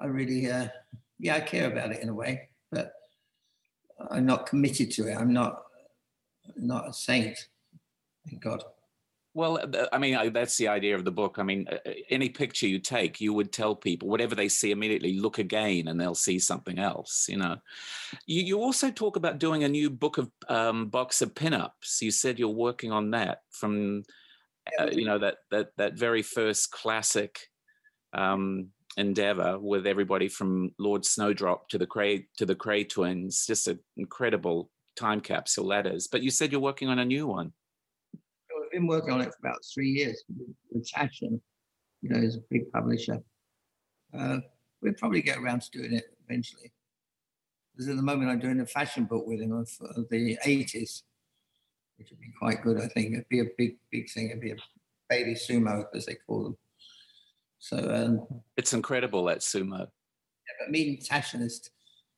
I 0.00 0.06
really, 0.06 0.50
uh, 0.50 0.68
yeah, 1.18 1.36
I 1.36 1.40
care 1.40 1.70
about 1.70 1.92
it 1.92 2.02
in 2.02 2.08
a 2.08 2.14
way, 2.14 2.48
but 2.70 2.92
I'm 4.10 4.26
not 4.26 4.46
committed 4.46 4.90
to 4.92 5.08
it. 5.08 5.14
I'm 5.14 5.32
not 5.32 5.62
not 6.56 6.88
a 6.88 6.92
saint. 6.92 7.38
Thank 8.26 8.42
God. 8.42 8.64
Well, 9.32 9.60
I 9.92 9.98
mean, 9.98 10.32
that's 10.32 10.56
the 10.56 10.66
idea 10.66 10.96
of 10.96 11.04
the 11.04 11.12
book. 11.12 11.36
I 11.38 11.44
mean, 11.44 11.66
any 12.08 12.28
picture 12.28 12.66
you 12.66 12.80
take, 12.80 13.20
you 13.20 13.32
would 13.32 13.52
tell 13.52 13.76
people 13.76 14.08
whatever 14.08 14.34
they 14.34 14.48
see 14.48 14.72
immediately, 14.72 15.20
look 15.20 15.38
again, 15.38 15.86
and 15.86 16.00
they'll 16.00 16.16
see 16.16 16.40
something 16.40 16.80
else. 16.80 17.26
You 17.28 17.36
know, 17.36 17.56
you, 18.26 18.42
you 18.42 18.60
also 18.60 18.90
talk 18.90 19.14
about 19.14 19.38
doing 19.38 19.62
a 19.62 19.68
new 19.68 19.88
book 19.88 20.18
of 20.18 20.30
um, 20.48 20.88
box 20.88 21.22
of 21.22 21.34
pinups. 21.34 22.02
You 22.02 22.10
said 22.10 22.40
you're 22.40 22.48
working 22.48 22.90
on 22.90 23.12
that 23.12 23.42
from, 23.50 24.02
uh, 24.80 24.88
you 24.90 25.04
know, 25.04 25.18
that 25.18 25.36
that 25.52 25.76
that 25.76 25.94
very 25.94 26.22
first 26.22 26.72
classic 26.72 27.38
um, 28.12 28.70
endeavor 28.96 29.60
with 29.60 29.86
everybody 29.86 30.26
from 30.26 30.72
Lord 30.76 31.04
Snowdon 31.04 31.58
to 31.68 31.78
the 31.78 31.86
Kray 31.86 32.24
to 32.38 32.46
the 32.46 32.56
Kray 32.56 32.88
twins. 32.88 33.46
Just 33.46 33.68
an 33.68 33.78
incredible 33.96 34.72
time 34.96 35.20
capsule 35.20 35.68
that 35.68 35.86
is. 35.86 36.08
But 36.08 36.22
you 36.22 36.32
said 36.32 36.50
you're 36.50 36.60
working 36.60 36.88
on 36.88 36.98
a 36.98 37.04
new 37.04 37.28
one. 37.28 37.52
I've 38.70 38.78
been 38.78 38.86
working 38.86 39.12
on 39.12 39.20
it 39.20 39.32
for 39.32 39.38
about 39.40 39.58
three 39.74 39.88
years 39.88 40.22
with 40.70 40.88
Taschen, 40.88 41.40
you 42.02 42.08
know, 42.08 42.20
he's 42.20 42.36
a 42.36 42.42
big 42.50 42.70
publisher. 42.70 43.18
Uh, 44.16 44.38
we'll 44.80 44.94
probably 44.94 45.22
get 45.22 45.38
around 45.38 45.62
to 45.62 45.70
doing 45.70 45.94
it 45.94 46.04
eventually. 46.28 46.72
Because 47.72 47.88
at 47.88 47.96
the 47.96 48.02
moment, 48.02 48.30
I'm 48.30 48.38
doing 48.38 48.60
a 48.60 48.66
fashion 48.66 49.06
book 49.06 49.26
with 49.26 49.40
him 49.40 49.52
of, 49.52 49.68
of 49.96 50.08
the 50.10 50.38
80s, 50.46 51.02
which 51.96 52.10
would 52.10 52.20
be 52.20 52.32
quite 52.38 52.62
good, 52.62 52.80
I 52.80 52.86
think. 52.86 53.14
It'd 53.14 53.28
be 53.28 53.40
a 53.40 53.46
big, 53.58 53.76
big 53.90 54.08
thing. 54.08 54.30
It'd 54.30 54.40
be 54.40 54.52
a 54.52 54.56
baby 55.08 55.34
sumo, 55.34 55.84
as 55.92 56.06
they 56.06 56.14
call 56.26 56.44
them. 56.44 56.56
So 57.58 57.76
um, 57.76 58.40
it's 58.56 58.72
incredible 58.72 59.24
that 59.24 59.40
sumo. 59.40 59.80
Yeah, 59.80 60.54
but 60.60 60.70
meeting 60.70 60.98
Taschen 60.98 61.40
has 61.40 61.68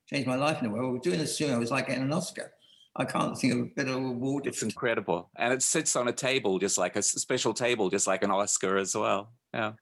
changed 0.06 0.28
my 0.28 0.36
life 0.36 0.60
in 0.60 0.66
a 0.66 0.70
way. 0.70 0.80
Well, 0.80 0.98
doing 0.98 1.18
the 1.18 1.24
sumo 1.24 1.58
was 1.58 1.70
like 1.70 1.88
getting 1.88 2.04
an 2.04 2.12
Oscar. 2.12 2.52
I 2.94 3.04
can't 3.04 3.36
think 3.38 3.52
of 3.54 3.60
a 3.60 3.64
better 3.64 3.92
award. 3.92 4.46
It's 4.46 4.62
incredible, 4.62 5.30
and 5.36 5.52
it 5.52 5.62
sits 5.62 5.96
on 5.96 6.08
a 6.08 6.12
table, 6.12 6.58
just 6.58 6.76
like 6.76 6.96
a 6.96 7.02
special 7.02 7.54
table, 7.54 7.88
just 7.88 8.06
like 8.06 8.22
an 8.22 8.30
Oscar 8.30 8.76
as 8.76 8.94
well. 8.94 9.32
Yeah. 9.54 9.72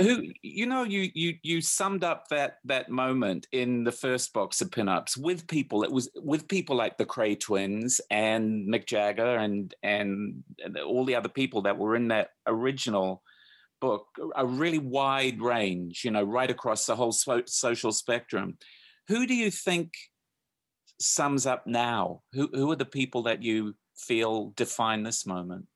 Who 0.00 0.22
you 0.42 0.66
know 0.66 0.84
you 0.84 1.10
you 1.14 1.34
you 1.42 1.60
summed 1.60 2.04
up 2.04 2.28
that 2.28 2.58
that 2.64 2.88
moment 2.88 3.46
in 3.52 3.84
the 3.84 3.92
first 3.92 4.32
box 4.32 4.60
of 4.60 4.70
pinups 4.70 5.16
with 5.16 5.46
people. 5.46 5.82
It 5.82 5.90
was 5.90 6.08
with 6.16 6.48
people 6.48 6.76
like 6.76 6.98
the 6.98 7.06
Kray 7.06 7.38
twins 7.38 8.00
and 8.10 8.72
Mick 8.72 8.86
Jagger 8.86 9.36
and 9.36 9.74
and, 9.82 10.42
all 10.84 11.04
the 11.04 11.16
other 11.16 11.28
people 11.28 11.62
that 11.62 11.78
were 11.78 11.96
in 11.96 12.08
that 12.08 12.30
original 12.46 13.22
book. 13.80 14.06
A 14.36 14.46
really 14.46 14.78
wide 14.78 15.40
range, 15.40 16.02
you 16.04 16.10
know, 16.10 16.22
right 16.22 16.50
across 16.50 16.86
the 16.86 16.96
whole 16.96 17.12
so- 17.12 17.42
social 17.46 17.92
spectrum. 17.92 18.56
Who 19.08 19.26
do 19.26 19.34
you 19.34 19.50
think 19.50 19.92
sums 20.98 21.46
up 21.46 21.66
now? 21.66 22.22
Who 22.32 22.48
who 22.52 22.70
are 22.70 22.76
the 22.76 22.84
people 22.84 23.22
that 23.24 23.42
you 23.42 23.74
feel 23.96 24.52
define 24.56 25.02
this 25.02 25.26
moment? 25.26 25.66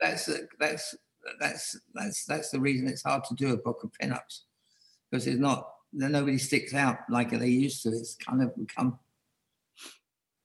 That's 0.00 0.28
that's 0.58 0.94
that's 1.40 1.76
that's 1.94 2.24
that's 2.24 2.50
the 2.50 2.60
reason 2.60 2.88
it's 2.88 3.02
hard 3.02 3.24
to 3.24 3.34
do 3.34 3.52
a 3.52 3.56
book 3.56 3.82
of 3.84 3.92
pinups 4.00 4.40
because 5.10 5.26
it's 5.26 5.40
not 5.40 5.68
nobody 5.92 6.38
sticks 6.38 6.74
out 6.74 6.98
like 7.08 7.30
they 7.30 7.48
used 7.48 7.82
to. 7.82 7.90
It's 7.90 8.16
kind 8.16 8.42
of 8.42 8.56
become 8.56 8.98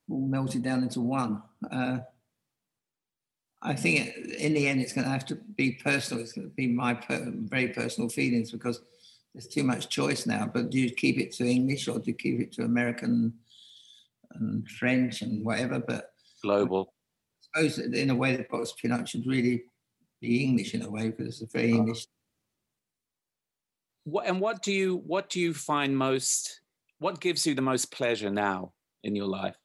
all 0.10 0.28
melted 0.28 0.64
down 0.64 0.84
into 0.84 1.02
one. 1.02 1.42
Uh, 1.72 2.00
I 3.62 3.74
think 3.74 4.16
in 4.38 4.54
the 4.54 4.68
end, 4.68 4.82
it's 4.82 4.94
going 4.94 5.06
to 5.06 5.12
have 5.12 5.26
to 5.26 5.36
be 5.36 5.72
personal. 5.72 6.24
It's 6.24 6.34
going 6.34 6.50
to 6.50 6.56
be 6.56 6.68
my 6.68 6.94
per- 6.94 7.32
very 7.36 7.70
personal 7.70 8.10
feelings 8.10 8.52
because 8.52 8.82
there's 9.34 9.48
too 9.48 9.64
much 9.64 9.90
choice 9.90 10.26
now. 10.26 10.50
But 10.52 10.70
do 10.70 10.80
you 10.80 10.92
keep 10.92 11.20
it 11.20 11.34
to 11.34 11.46
English 11.46 11.88
or 11.88 12.00
do 12.00 12.12
you 12.12 12.14
keep 12.14 12.40
it 12.40 12.52
to 12.54 12.64
American 12.64 13.34
and 14.36 14.68
French 14.70 15.22
and 15.22 15.46
whatever, 15.46 15.80
but 15.80 16.12
global. 16.44 16.94
I 17.56 17.68
suppose 17.68 17.76
that 17.78 17.94
in 17.94 18.10
a 18.10 18.16
way 18.16 18.36
the 18.36 18.46
box 18.50 18.74
pinup 18.84 19.08
should 19.08 19.26
really 19.26 19.64
be 20.22 20.44
English 20.44 20.74
in 20.74 20.82
a 20.82 20.90
way 20.90 21.10
because 21.10 21.42
it's 21.42 21.54
a 21.54 21.58
very 21.58 21.72
uh-huh. 21.72 21.80
English. 21.80 22.08
What 24.04 24.28
and 24.28 24.40
what 24.40 24.62
do 24.62 24.72
you 24.72 24.98
what 25.06 25.30
do 25.30 25.40
you 25.40 25.54
find 25.54 25.98
most? 25.98 26.62
What 27.00 27.20
gives 27.20 27.46
you 27.46 27.54
the 27.56 27.62
most 27.62 27.92
pleasure 27.92 28.30
now 28.30 28.74
in 29.04 29.16
your 29.16 29.28
life? 29.28 29.56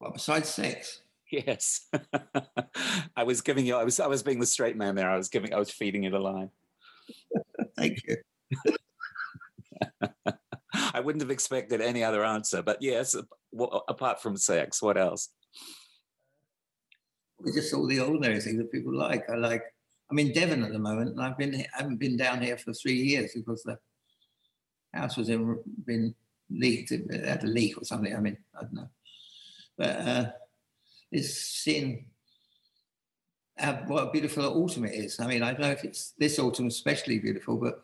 Well, 0.00 0.12
besides 0.12 0.48
sex. 0.48 1.02
Yes, 1.30 1.88
I 3.16 3.22
was 3.22 3.40
giving 3.40 3.64
you. 3.64 3.76
I 3.76 3.84
was. 3.84 4.00
I 4.00 4.08
was 4.08 4.22
being 4.22 4.40
the 4.40 4.46
straight 4.46 4.76
man 4.76 4.96
there. 4.96 5.08
I 5.08 5.16
was 5.16 5.28
giving. 5.28 5.54
I 5.54 5.58
was 5.58 5.70
feeding 5.70 6.02
you 6.02 6.10
the 6.10 6.18
line. 6.18 6.50
Thank 7.76 7.98
you. 8.08 8.16
I 10.92 11.00
wouldn't 11.00 11.22
have 11.22 11.30
expected 11.30 11.80
any 11.80 12.02
other 12.02 12.24
answer. 12.24 12.62
But 12.62 12.78
yes, 12.80 13.16
apart 13.88 14.20
from 14.22 14.36
sex, 14.36 14.82
what 14.82 14.96
else? 14.96 15.30
It's 17.44 17.56
just 17.56 17.74
all 17.74 17.86
the 17.86 18.00
ordinary 18.00 18.40
things 18.40 18.58
that 18.58 18.72
people 18.72 18.94
like. 18.94 19.28
I 19.30 19.36
like. 19.36 19.62
I'm 20.10 20.18
in 20.18 20.32
Devon 20.32 20.64
at 20.64 20.72
the 20.72 20.78
moment, 20.78 21.10
and 21.10 21.22
I've 21.22 21.38
been 21.38 21.54
I 21.54 21.82
haven't 21.82 21.98
been 21.98 22.16
down 22.16 22.42
here 22.42 22.56
for 22.56 22.72
three 22.72 22.94
years 22.94 23.32
because 23.34 23.62
the 23.62 23.78
house 24.92 25.16
was 25.16 25.28
in, 25.28 25.58
been 25.86 26.14
leaked. 26.50 26.92
It 26.92 27.24
had 27.24 27.44
a 27.44 27.46
leak 27.46 27.80
or 27.80 27.84
something. 27.84 28.14
I 28.14 28.20
mean, 28.20 28.36
I 28.56 28.62
don't 28.62 28.74
know. 28.74 28.88
But 29.78 29.88
uh, 29.88 30.30
it's 31.12 31.34
seeing 31.34 32.06
how, 33.56 33.74
what 33.86 34.08
a 34.08 34.10
beautiful 34.10 34.44
autumn 34.44 34.84
it 34.84 34.94
is. 34.94 35.20
I 35.20 35.26
mean, 35.26 35.42
I 35.42 35.52
don't 35.52 35.60
know 35.60 35.70
if 35.70 35.84
it's 35.84 36.12
this 36.18 36.38
autumn 36.38 36.66
especially 36.66 37.18
beautiful, 37.18 37.56
but 37.56 37.80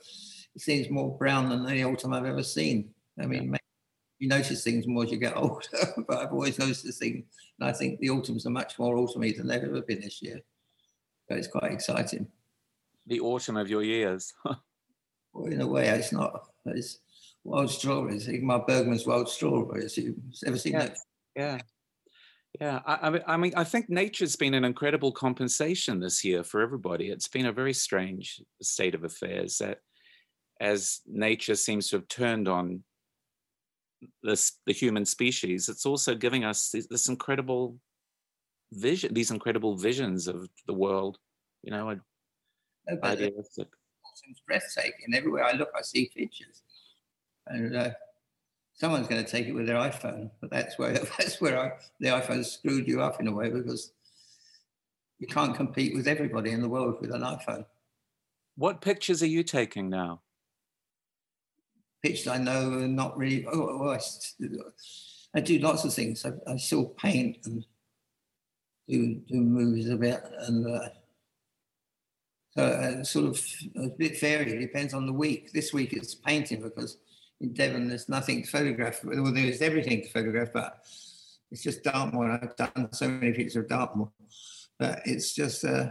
it 0.54 0.60
seems 0.60 0.90
more 0.90 1.16
brown 1.16 1.48
than 1.48 1.66
any 1.66 1.84
autumn 1.84 2.12
I've 2.12 2.24
ever 2.24 2.42
seen. 2.42 2.90
I 3.20 3.26
mean, 3.26 3.52
yeah. 3.52 3.58
you 4.18 4.28
notice 4.28 4.62
things 4.62 4.86
more 4.86 5.04
as 5.04 5.10
you 5.10 5.18
get 5.18 5.36
older, 5.36 5.62
but 6.08 6.18
I've 6.18 6.32
always 6.32 6.58
noticed 6.58 6.84
this 6.84 6.98
thing. 6.98 7.24
And 7.60 7.68
I 7.68 7.72
think 7.72 8.00
the 8.00 8.10
autumns 8.10 8.46
are 8.46 8.50
much 8.50 8.78
more 8.78 8.96
autumny 8.96 9.36
than 9.36 9.46
they've 9.46 9.62
ever 9.62 9.82
been 9.82 10.00
this 10.00 10.22
year. 10.22 10.40
So 11.28 11.36
it's 11.36 11.48
quite 11.48 11.72
exciting. 11.72 12.28
The 13.06 13.20
autumn 13.20 13.56
of 13.56 13.68
your 13.68 13.82
years. 13.82 14.32
well, 14.44 15.46
in 15.46 15.60
a 15.60 15.66
way, 15.66 15.88
it's 15.88 16.12
not. 16.12 16.48
It's 16.66 16.98
wild 17.44 17.70
strawberries. 17.70 18.28
my 18.42 18.58
Bergman's 18.58 19.06
wild 19.06 19.28
strawberries. 19.28 19.96
You've 19.96 20.16
ever 20.46 20.58
seen 20.58 20.74
yeah. 20.74 20.78
that? 20.78 20.96
Yeah. 21.34 21.58
Yeah, 22.60 22.80
I, 22.86 23.20
I, 23.26 23.36
mean, 23.36 23.52
I 23.54 23.64
think 23.64 23.90
nature's 23.90 24.34
been 24.34 24.54
an 24.54 24.64
incredible 24.64 25.12
compensation 25.12 26.00
this 26.00 26.24
year 26.24 26.42
for 26.42 26.62
everybody. 26.62 27.10
It's 27.10 27.28
been 27.28 27.44
a 27.46 27.52
very 27.52 27.74
strange 27.74 28.40
state 28.62 28.94
of 28.94 29.04
affairs 29.04 29.58
that 29.58 29.80
as 30.58 31.00
nature 31.06 31.54
seems 31.54 31.88
to 31.88 31.96
have 31.96 32.08
turned 32.08 32.48
on 32.48 32.82
this 34.22 34.58
the 34.66 34.72
human 34.72 35.04
species, 35.04 35.68
it's 35.68 35.86
also 35.86 36.14
giving 36.14 36.44
us 36.44 36.70
this, 36.70 36.86
this 36.86 37.08
incredible 37.08 37.78
vision, 38.72 39.14
these 39.14 39.30
incredible 39.30 39.76
visions 39.76 40.28
of 40.28 40.48
the 40.66 40.74
world. 40.74 41.18
You 41.62 41.72
know, 41.72 41.90
no, 42.88 42.98
idealistic. 43.02 43.68
It's 44.28 44.40
breathtaking. 44.46 45.14
Everywhere 45.14 45.44
I 45.44 45.52
look, 45.52 45.70
I 45.76 45.82
see 45.82 46.10
pictures, 46.14 46.62
and 47.46 47.76
uh, 47.76 47.90
someone's 48.74 49.08
going 49.08 49.24
to 49.24 49.30
take 49.30 49.46
it 49.46 49.52
with 49.52 49.66
their 49.66 49.76
iPhone. 49.76 50.30
But 50.40 50.50
that's 50.50 50.78
where 50.78 50.92
that's 51.18 51.40
where 51.40 51.58
I, 51.58 51.72
the 52.00 52.08
iPhone 52.08 52.44
screwed 52.44 52.88
you 52.88 53.02
up 53.02 53.20
in 53.20 53.28
a 53.28 53.32
way 53.32 53.50
because 53.50 53.92
you 55.18 55.26
can't 55.26 55.54
compete 55.54 55.94
with 55.94 56.06
everybody 56.06 56.50
in 56.50 56.60
the 56.60 56.68
world 56.68 57.00
with 57.00 57.12
an 57.12 57.22
iPhone. 57.22 57.64
What 58.56 58.80
pictures 58.80 59.22
are 59.22 59.26
you 59.26 59.42
taking 59.42 59.88
now? 59.88 60.22
Pictures 62.02 62.28
I 62.28 62.38
know 62.38 62.72
are 62.72 62.88
not 62.88 63.16
really. 63.16 63.46
Oh, 63.46 63.80
oh 63.82 63.90
I, 63.90 64.00
I, 65.34 65.40
do 65.40 65.58
lots 65.58 65.84
of 65.84 65.92
things. 65.92 66.24
I, 66.24 66.32
I 66.50 66.56
still 66.56 66.86
paint 66.86 67.38
and 67.46 67.64
do 68.88 69.14
do 69.28 69.40
movies 69.40 69.88
a 69.88 69.96
bit, 69.96 70.22
and 70.40 70.66
uh, 70.66 70.88
so 72.56 72.64
uh, 72.64 73.04
sort 73.04 73.26
of 73.26 73.46
a 73.76 73.88
bit 73.88 74.18
varied. 74.20 74.48
It 74.48 74.60
depends 74.60 74.94
on 74.94 75.06
the 75.06 75.12
week. 75.12 75.52
This 75.52 75.72
week 75.72 75.92
it's 75.92 76.14
painting 76.14 76.62
because 76.62 76.98
in 77.40 77.52
Devon 77.52 77.88
there's 77.88 78.08
nothing 78.08 78.42
to 78.42 78.48
photograph. 78.48 79.04
Well, 79.04 79.32
there's 79.32 79.62
everything 79.62 80.02
to 80.02 80.08
photograph, 80.08 80.48
but 80.54 80.84
it's 81.50 81.62
just 81.62 81.82
Dartmoor. 81.82 82.30
I've 82.42 82.56
done 82.56 82.88
so 82.92 83.08
many 83.08 83.32
pictures 83.32 83.56
of 83.56 83.68
Dartmoor, 83.68 84.10
but 84.78 85.02
it's 85.04 85.34
just 85.34 85.64
uh, 85.64 85.90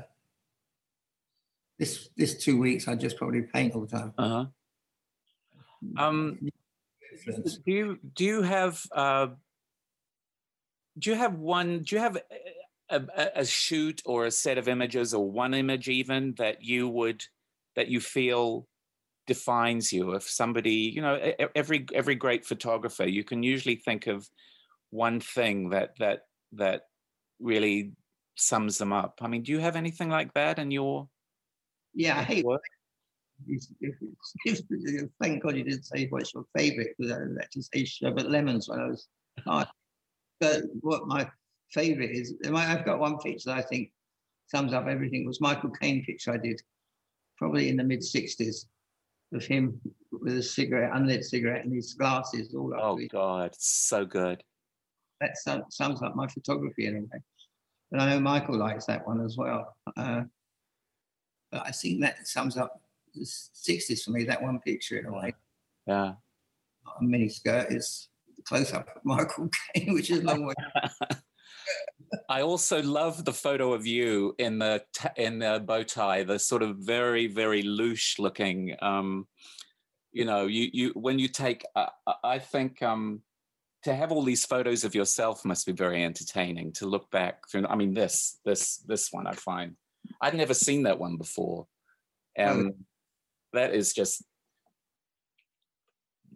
this 1.77 2.09
this 2.17 2.43
two 2.43 2.59
weeks 2.59 2.87
I 2.87 2.95
just 2.95 3.17
probably 3.17 3.43
paint 3.43 3.75
all 3.75 3.85
the 3.85 3.97
time. 3.97 4.13
Uh 4.17 4.29
huh. 4.29 4.45
Um, 5.97 6.39
do 7.65 7.71
you 7.71 7.99
do 8.13 8.25
you 8.25 8.41
have 8.41 8.81
uh, 8.91 9.27
do 10.97 11.09
you 11.09 11.15
have 11.15 11.35
one? 11.35 11.83
Do 11.83 11.95
you 11.95 12.01
have 12.01 12.17
a, 12.89 13.01
a, 13.17 13.31
a 13.37 13.45
shoot 13.45 14.01
or 14.05 14.25
a 14.25 14.31
set 14.31 14.57
of 14.57 14.67
images 14.67 15.13
or 15.13 15.29
one 15.29 15.53
image 15.53 15.89
even 15.89 16.33
that 16.37 16.63
you 16.63 16.87
would 16.87 17.23
that 17.75 17.87
you 17.87 17.99
feel 17.99 18.67
defines 19.27 19.91
you 19.91 20.13
if 20.13 20.23
somebody 20.23 20.71
you 20.71 21.01
know 21.01 21.19
every 21.55 21.85
every 21.93 22.15
great 22.15 22.45
photographer 22.45 23.05
you 23.05 23.23
can 23.23 23.41
usually 23.41 23.75
think 23.75 24.05
of 24.05 24.29
one 24.91 25.19
thing 25.19 25.69
that 25.69 25.95
that 25.97 26.21
that 26.51 26.83
really 27.39 27.91
sums 28.35 28.77
them 28.77 28.93
up 28.93 29.19
i 29.21 29.27
mean 29.27 29.41
do 29.41 29.51
you 29.51 29.59
have 29.59 29.75
anything 29.75 30.09
like 30.09 30.31
that 30.33 30.59
in 30.59 30.69
your 30.69 31.07
yeah 31.95 32.19
i 32.19 32.23
hate 32.23 32.45
work 32.45 32.61
thank 35.21 35.43
god 35.43 35.55
you 35.55 35.63
didn't 35.63 35.83
say 35.83 36.07
what's 36.09 36.33
your 36.33 36.45
favorite 36.55 36.95
because 36.97 37.11
i 37.11 37.19
had 37.19 37.51
to 37.51 37.61
say 37.61 37.83
sherbet 37.83 38.29
lemons 38.29 38.69
when 38.69 38.79
i 38.79 38.87
was 38.87 39.07
hard 39.45 39.67
but 40.39 40.63
what 40.81 41.07
my 41.07 41.27
favorite 41.71 42.11
is 42.11 42.33
i've 42.53 42.85
got 42.85 42.99
one 42.99 43.17
picture 43.19 43.49
that 43.49 43.57
i 43.57 43.61
think 43.61 43.91
sums 44.47 44.73
up 44.73 44.87
everything 44.87 45.23
it 45.23 45.27
was 45.27 45.41
michael 45.41 45.69
caine 45.69 46.03
picture 46.05 46.31
i 46.31 46.37
did 46.37 46.61
probably 47.37 47.69
in 47.69 47.75
the 47.75 47.83
mid 47.83 47.99
60s 47.99 48.65
of 49.33 49.45
him 49.45 49.79
with 50.11 50.37
a 50.37 50.43
cigarette, 50.43 50.91
unlit 50.93 51.23
cigarette, 51.23 51.65
and 51.65 51.73
his 51.73 51.93
glasses 51.93 52.53
all 52.53 52.73
up. 52.73 52.79
Oh 52.81 52.99
God, 53.11 53.51
so 53.57 54.05
good. 54.05 54.43
That 55.21 55.37
sums 55.69 56.01
up 56.01 56.15
my 56.15 56.27
photography 56.27 56.87
in 56.87 56.97
a 56.97 56.99
way. 56.99 57.21
And 57.91 58.01
I 58.01 58.09
know 58.09 58.19
Michael 58.19 58.57
likes 58.57 58.85
that 58.85 59.07
one 59.07 59.23
as 59.23 59.37
well. 59.37 59.75
Uh, 59.95 60.23
but 61.51 61.65
I 61.65 61.71
think 61.71 62.01
that 62.01 62.27
sums 62.27 62.57
up 62.57 62.81
60s 63.21 64.03
for 64.03 64.11
me, 64.11 64.23
that 64.25 64.41
one 64.41 64.59
picture 64.59 64.97
in 64.97 65.05
a 65.05 65.13
way. 65.13 65.33
Yeah. 65.87 66.13
A 66.99 67.03
mini 67.03 67.29
skirt 67.29 67.71
is 67.71 68.09
close 68.47 68.73
up 68.73 68.87
of 68.95 69.03
Michael 69.03 69.49
Caine, 69.75 69.93
which 69.93 70.09
is 70.11 70.19
a 70.19 70.23
long 70.23 70.45
way. 70.45 70.53
I 72.29 72.41
also 72.41 72.81
love 72.83 73.25
the 73.25 73.33
photo 73.33 73.73
of 73.73 73.87
you 73.87 74.35
in 74.37 74.59
the 74.59 74.83
in 75.17 75.39
the 75.39 75.63
bow 75.65 75.83
tie, 75.83 76.23
the 76.23 76.37
sort 76.37 76.61
of 76.61 76.77
very 76.77 77.27
very 77.27 77.63
loose 77.63 78.19
looking. 78.19 78.75
Um, 78.81 79.27
you 80.11 80.25
know, 80.25 80.45
you 80.45 80.69
you 80.71 80.89
when 80.91 81.17
you 81.17 81.27
take, 81.27 81.65
uh, 81.75 81.87
I 82.23 82.39
think 82.39 82.83
um, 82.83 83.21
to 83.83 83.95
have 83.95 84.11
all 84.11 84.23
these 84.23 84.45
photos 84.45 84.83
of 84.83 84.93
yourself 84.93 85.43
must 85.43 85.65
be 85.65 85.71
very 85.71 86.03
entertaining 86.03 86.71
to 86.73 86.85
look 86.85 87.09
back 87.09 87.49
through. 87.49 87.65
I 87.67 87.75
mean, 87.75 87.95
this 87.95 88.39
this 88.45 88.77
this 88.77 89.11
one 89.11 89.25
I 89.25 89.33
find 89.33 89.75
I'd 90.21 90.35
never 90.35 90.53
seen 90.53 90.83
that 90.83 90.99
one 90.99 91.17
before, 91.17 91.67
oh. 92.39 92.71
That 93.55 93.73
is 93.73 93.93
just 93.93 94.23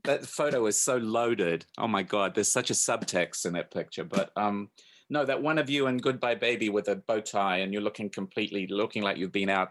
that 0.04 0.26
photo 0.26 0.66
is 0.66 0.80
so 0.80 0.98
loaded. 0.98 1.66
Oh 1.78 1.88
my 1.88 2.04
god, 2.04 2.34
there's 2.34 2.52
such 2.52 2.72
a 2.72 2.74
subtext 2.74 3.46
in 3.46 3.54
that 3.54 3.72
picture, 3.72 4.04
but 4.04 4.32
um 4.36 4.70
no, 5.10 5.26
that 5.26 5.42
one 5.42 5.58
of 5.58 5.70
you 5.70 5.88
in 5.88 5.98
Goodbye 5.98 6.36
Baby 6.36 6.70
with 6.70 6.88
a 6.88 6.96
bow 6.96 7.20
tie 7.20 7.58
and 7.58 7.74
you're 7.74 7.82
looking 7.82 8.10
completely, 8.10 8.68
looking 8.68 9.02
like 9.02 9.18
you've 9.18 9.32
been 9.32 9.50
out, 9.50 9.70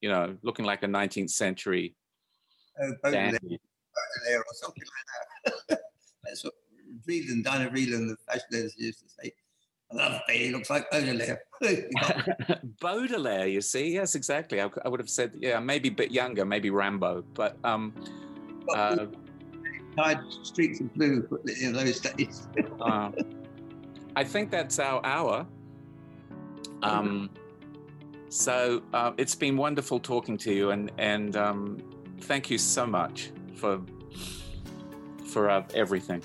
you 0.00 0.08
know, 0.08 0.36
looking 0.42 0.64
like 0.64 0.82
a 0.82 0.86
19th 0.86 1.30
century 1.30 1.94
oh, 2.80 2.92
Baudelaire 3.02 4.40
or 4.40 4.54
something 4.54 4.84
like 4.84 5.54
that. 5.68 5.80
That's 6.24 6.44
what 6.44 6.54
Vreeland, 7.06 7.44
Diana 7.44 7.70
Vreeland, 7.70 8.08
the 8.08 8.16
fashion 8.26 8.46
editors 8.52 8.74
used 8.78 9.00
to 9.00 9.08
say. 9.08 9.32
I 9.90 9.94
love 9.94 10.20
Bailey, 10.28 10.50
looks 10.52 10.70
like 10.70 10.90
Baudelaire. 10.90 11.42
Baudelaire, 12.80 13.46
you 13.46 13.60
see? 13.60 13.92
Yes, 13.94 14.14
exactly. 14.14 14.60
I, 14.60 14.68
I, 14.84 14.88
would 14.88 15.00
have 15.00 15.08
said, 15.08 15.32
yeah, 15.38 15.58
maybe 15.60 15.88
a 15.88 15.92
bit 15.92 16.10
younger, 16.10 16.44
maybe 16.44 16.70
Rimbaud, 16.70 17.24
but 17.32 17.56
um, 17.64 17.94
uh, 18.74 19.06
streaks 20.42 20.80
of 20.80 20.92
blue 20.94 21.26
in 21.60 21.72
those 21.72 22.00
days. 22.00 22.48
uh, 22.80 23.10
I 24.14 24.24
think 24.24 24.50
that's 24.50 24.78
our 24.78 25.04
hour. 25.04 25.46
Um, 26.82 27.30
so 28.28 28.82
uh, 28.92 29.12
it's 29.16 29.34
been 29.34 29.56
wonderful 29.56 29.98
talking 29.98 30.36
to 30.38 30.52
you, 30.52 30.70
and 30.70 30.92
and 30.98 31.36
um, 31.36 31.78
thank 32.20 32.50
you 32.50 32.58
so 32.58 32.86
much 32.86 33.32
for 33.56 33.80
for 35.24 35.50
uh, 35.50 35.64
everything. 35.74 36.22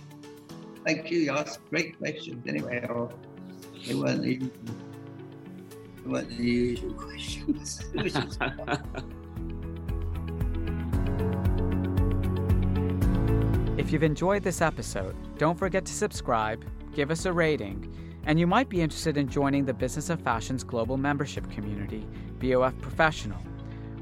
Thank 0.86 1.10
you. 1.10 1.20
You 1.20 1.32
asked 1.32 1.60
great 1.70 1.98
questions. 1.98 2.46
Anyway, 2.48 2.86
or 2.90 3.10
they 3.86 3.96
weren't 3.96 4.22
the, 4.22 4.38
they 4.38 4.52
weren't 6.06 6.30
the 6.30 6.44
usual 6.44 6.94
questions. 6.94 7.82
if 13.78 13.92
you've 13.92 14.04
enjoyed 14.04 14.44
this 14.44 14.62
episode, 14.62 15.16
don't 15.38 15.58
forget 15.58 15.86
to 15.86 15.94
subscribe 15.94 16.64
give 16.94 17.12
us 17.12 17.26
a 17.26 17.34
rating, 17.34 17.94
and 18.26 18.40
you 18.40 18.48
might 18.48 18.70
be 18.70 18.82
interested 18.82 19.18
in 19.18 19.28
joining 19.28 19.66
the 19.66 19.74
Business 19.74 20.10
of 20.10 20.22
Fashion's 20.22 20.64
global 20.64 20.98
membership 20.98 21.50
community, 21.50 22.08
BOF 22.40 22.80
Professional. 22.82 23.40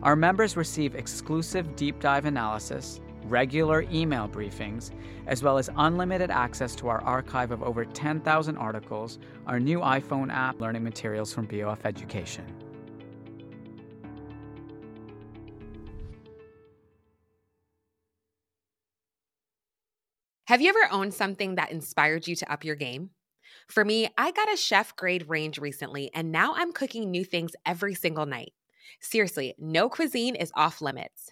Our 0.04 0.16
members 0.16 0.58
receive 0.58 0.96
exclusive 0.96 1.76
deep 1.76 2.00
dive 2.00 2.26
analysis, 2.26 3.00
regular 3.26 3.84
email 3.92 4.28
briefings, 4.28 4.92
as 5.28 5.44
well 5.44 5.58
as 5.58 5.70
unlimited 5.78 6.32
access 6.32 6.76
to 6.76 6.88
our 6.88 7.02
archive 7.04 7.52
of 7.52 7.64
over 7.64 7.86
10,000 7.86 8.58
articles, 8.58 9.20
our 9.48 9.60
new 9.60 9.80
iPhone 9.80 10.32
app, 10.32 10.60
learning 10.60 10.84
materials 10.84 11.34
from 11.34 11.46
BOF 11.46 11.86
Education. 11.86 12.46
Have 20.46 20.60
you 20.60 20.68
ever 20.68 20.92
owned 20.92 21.14
something 21.14 21.56
that 21.56 21.72
inspired 21.72 22.28
you 22.28 22.36
to 22.36 22.52
up 22.52 22.66
your 22.66 22.76
game? 22.76 23.12
For 23.68 23.86
me, 23.86 24.10
I 24.18 24.32
got 24.32 24.52
a 24.52 24.58
chef 24.58 24.94
grade 24.98 25.30
range 25.30 25.58
recently, 25.58 26.12
and 26.14 26.30
now 26.30 26.54
I'm 26.56 26.74
cooking 26.74 27.10
new 27.10 27.24
things 27.24 27.54
every 27.66 27.96
single 27.96 28.26
night. 28.26 28.52
Seriously, 29.00 29.56
no 29.58 29.88
cuisine 29.88 30.36
is 30.36 30.52
off 30.54 30.82
limits. 30.82 31.32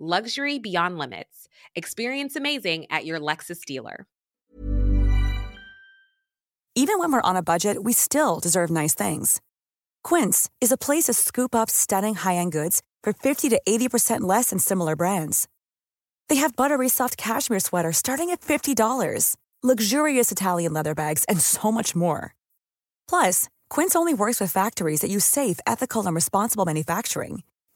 Luxury 0.00 0.60
beyond 0.60 0.96
limits. 0.96 1.48
Experience 1.74 2.36
amazing 2.36 2.86
at 2.88 3.04
your 3.04 3.18
Lexus 3.18 3.64
dealer. 3.64 4.06
Even 6.76 7.00
when 7.00 7.10
we're 7.10 7.20
on 7.22 7.34
a 7.34 7.42
budget, 7.42 7.82
we 7.82 7.92
still 7.92 8.38
deserve 8.38 8.70
nice 8.70 8.94
things. 8.94 9.40
Quince 10.04 10.48
is 10.60 10.70
a 10.70 10.76
place 10.76 11.06
to 11.06 11.12
scoop 11.12 11.52
up 11.52 11.68
stunning 11.68 12.14
high 12.14 12.36
end 12.36 12.52
goods 12.52 12.80
for 13.02 13.12
50 13.12 13.48
to 13.48 13.60
80% 13.68 14.20
less 14.20 14.50
than 14.50 14.60
similar 14.60 14.94
brands. 14.94 15.48
They 16.28 16.36
have 16.36 16.54
buttery 16.54 16.88
soft 16.88 17.16
cashmere 17.16 17.58
sweaters 17.58 17.96
starting 17.96 18.30
at 18.30 18.40
$50, 18.40 19.36
luxurious 19.64 20.30
Italian 20.30 20.72
leather 20.72 20.94
bags, 20.94 21.24
and 21.24 21.40
so 21.40 21.72
much 21.72 21.96
more. 21.96 22.36
Plus, 23.08 23.48
Quince 23.68 23.96
only 23.96 24.14
works 24.14 24.38
with 24.40 24.52
factories 24.52 25.00
that 25.00 25.10
use 25.10 25.24
safe, 25.24 25.58
ethical, 25.66 26.06
and 26.06 26.14
responsible 26.14 26.64
manufacturing. 26.64 27.42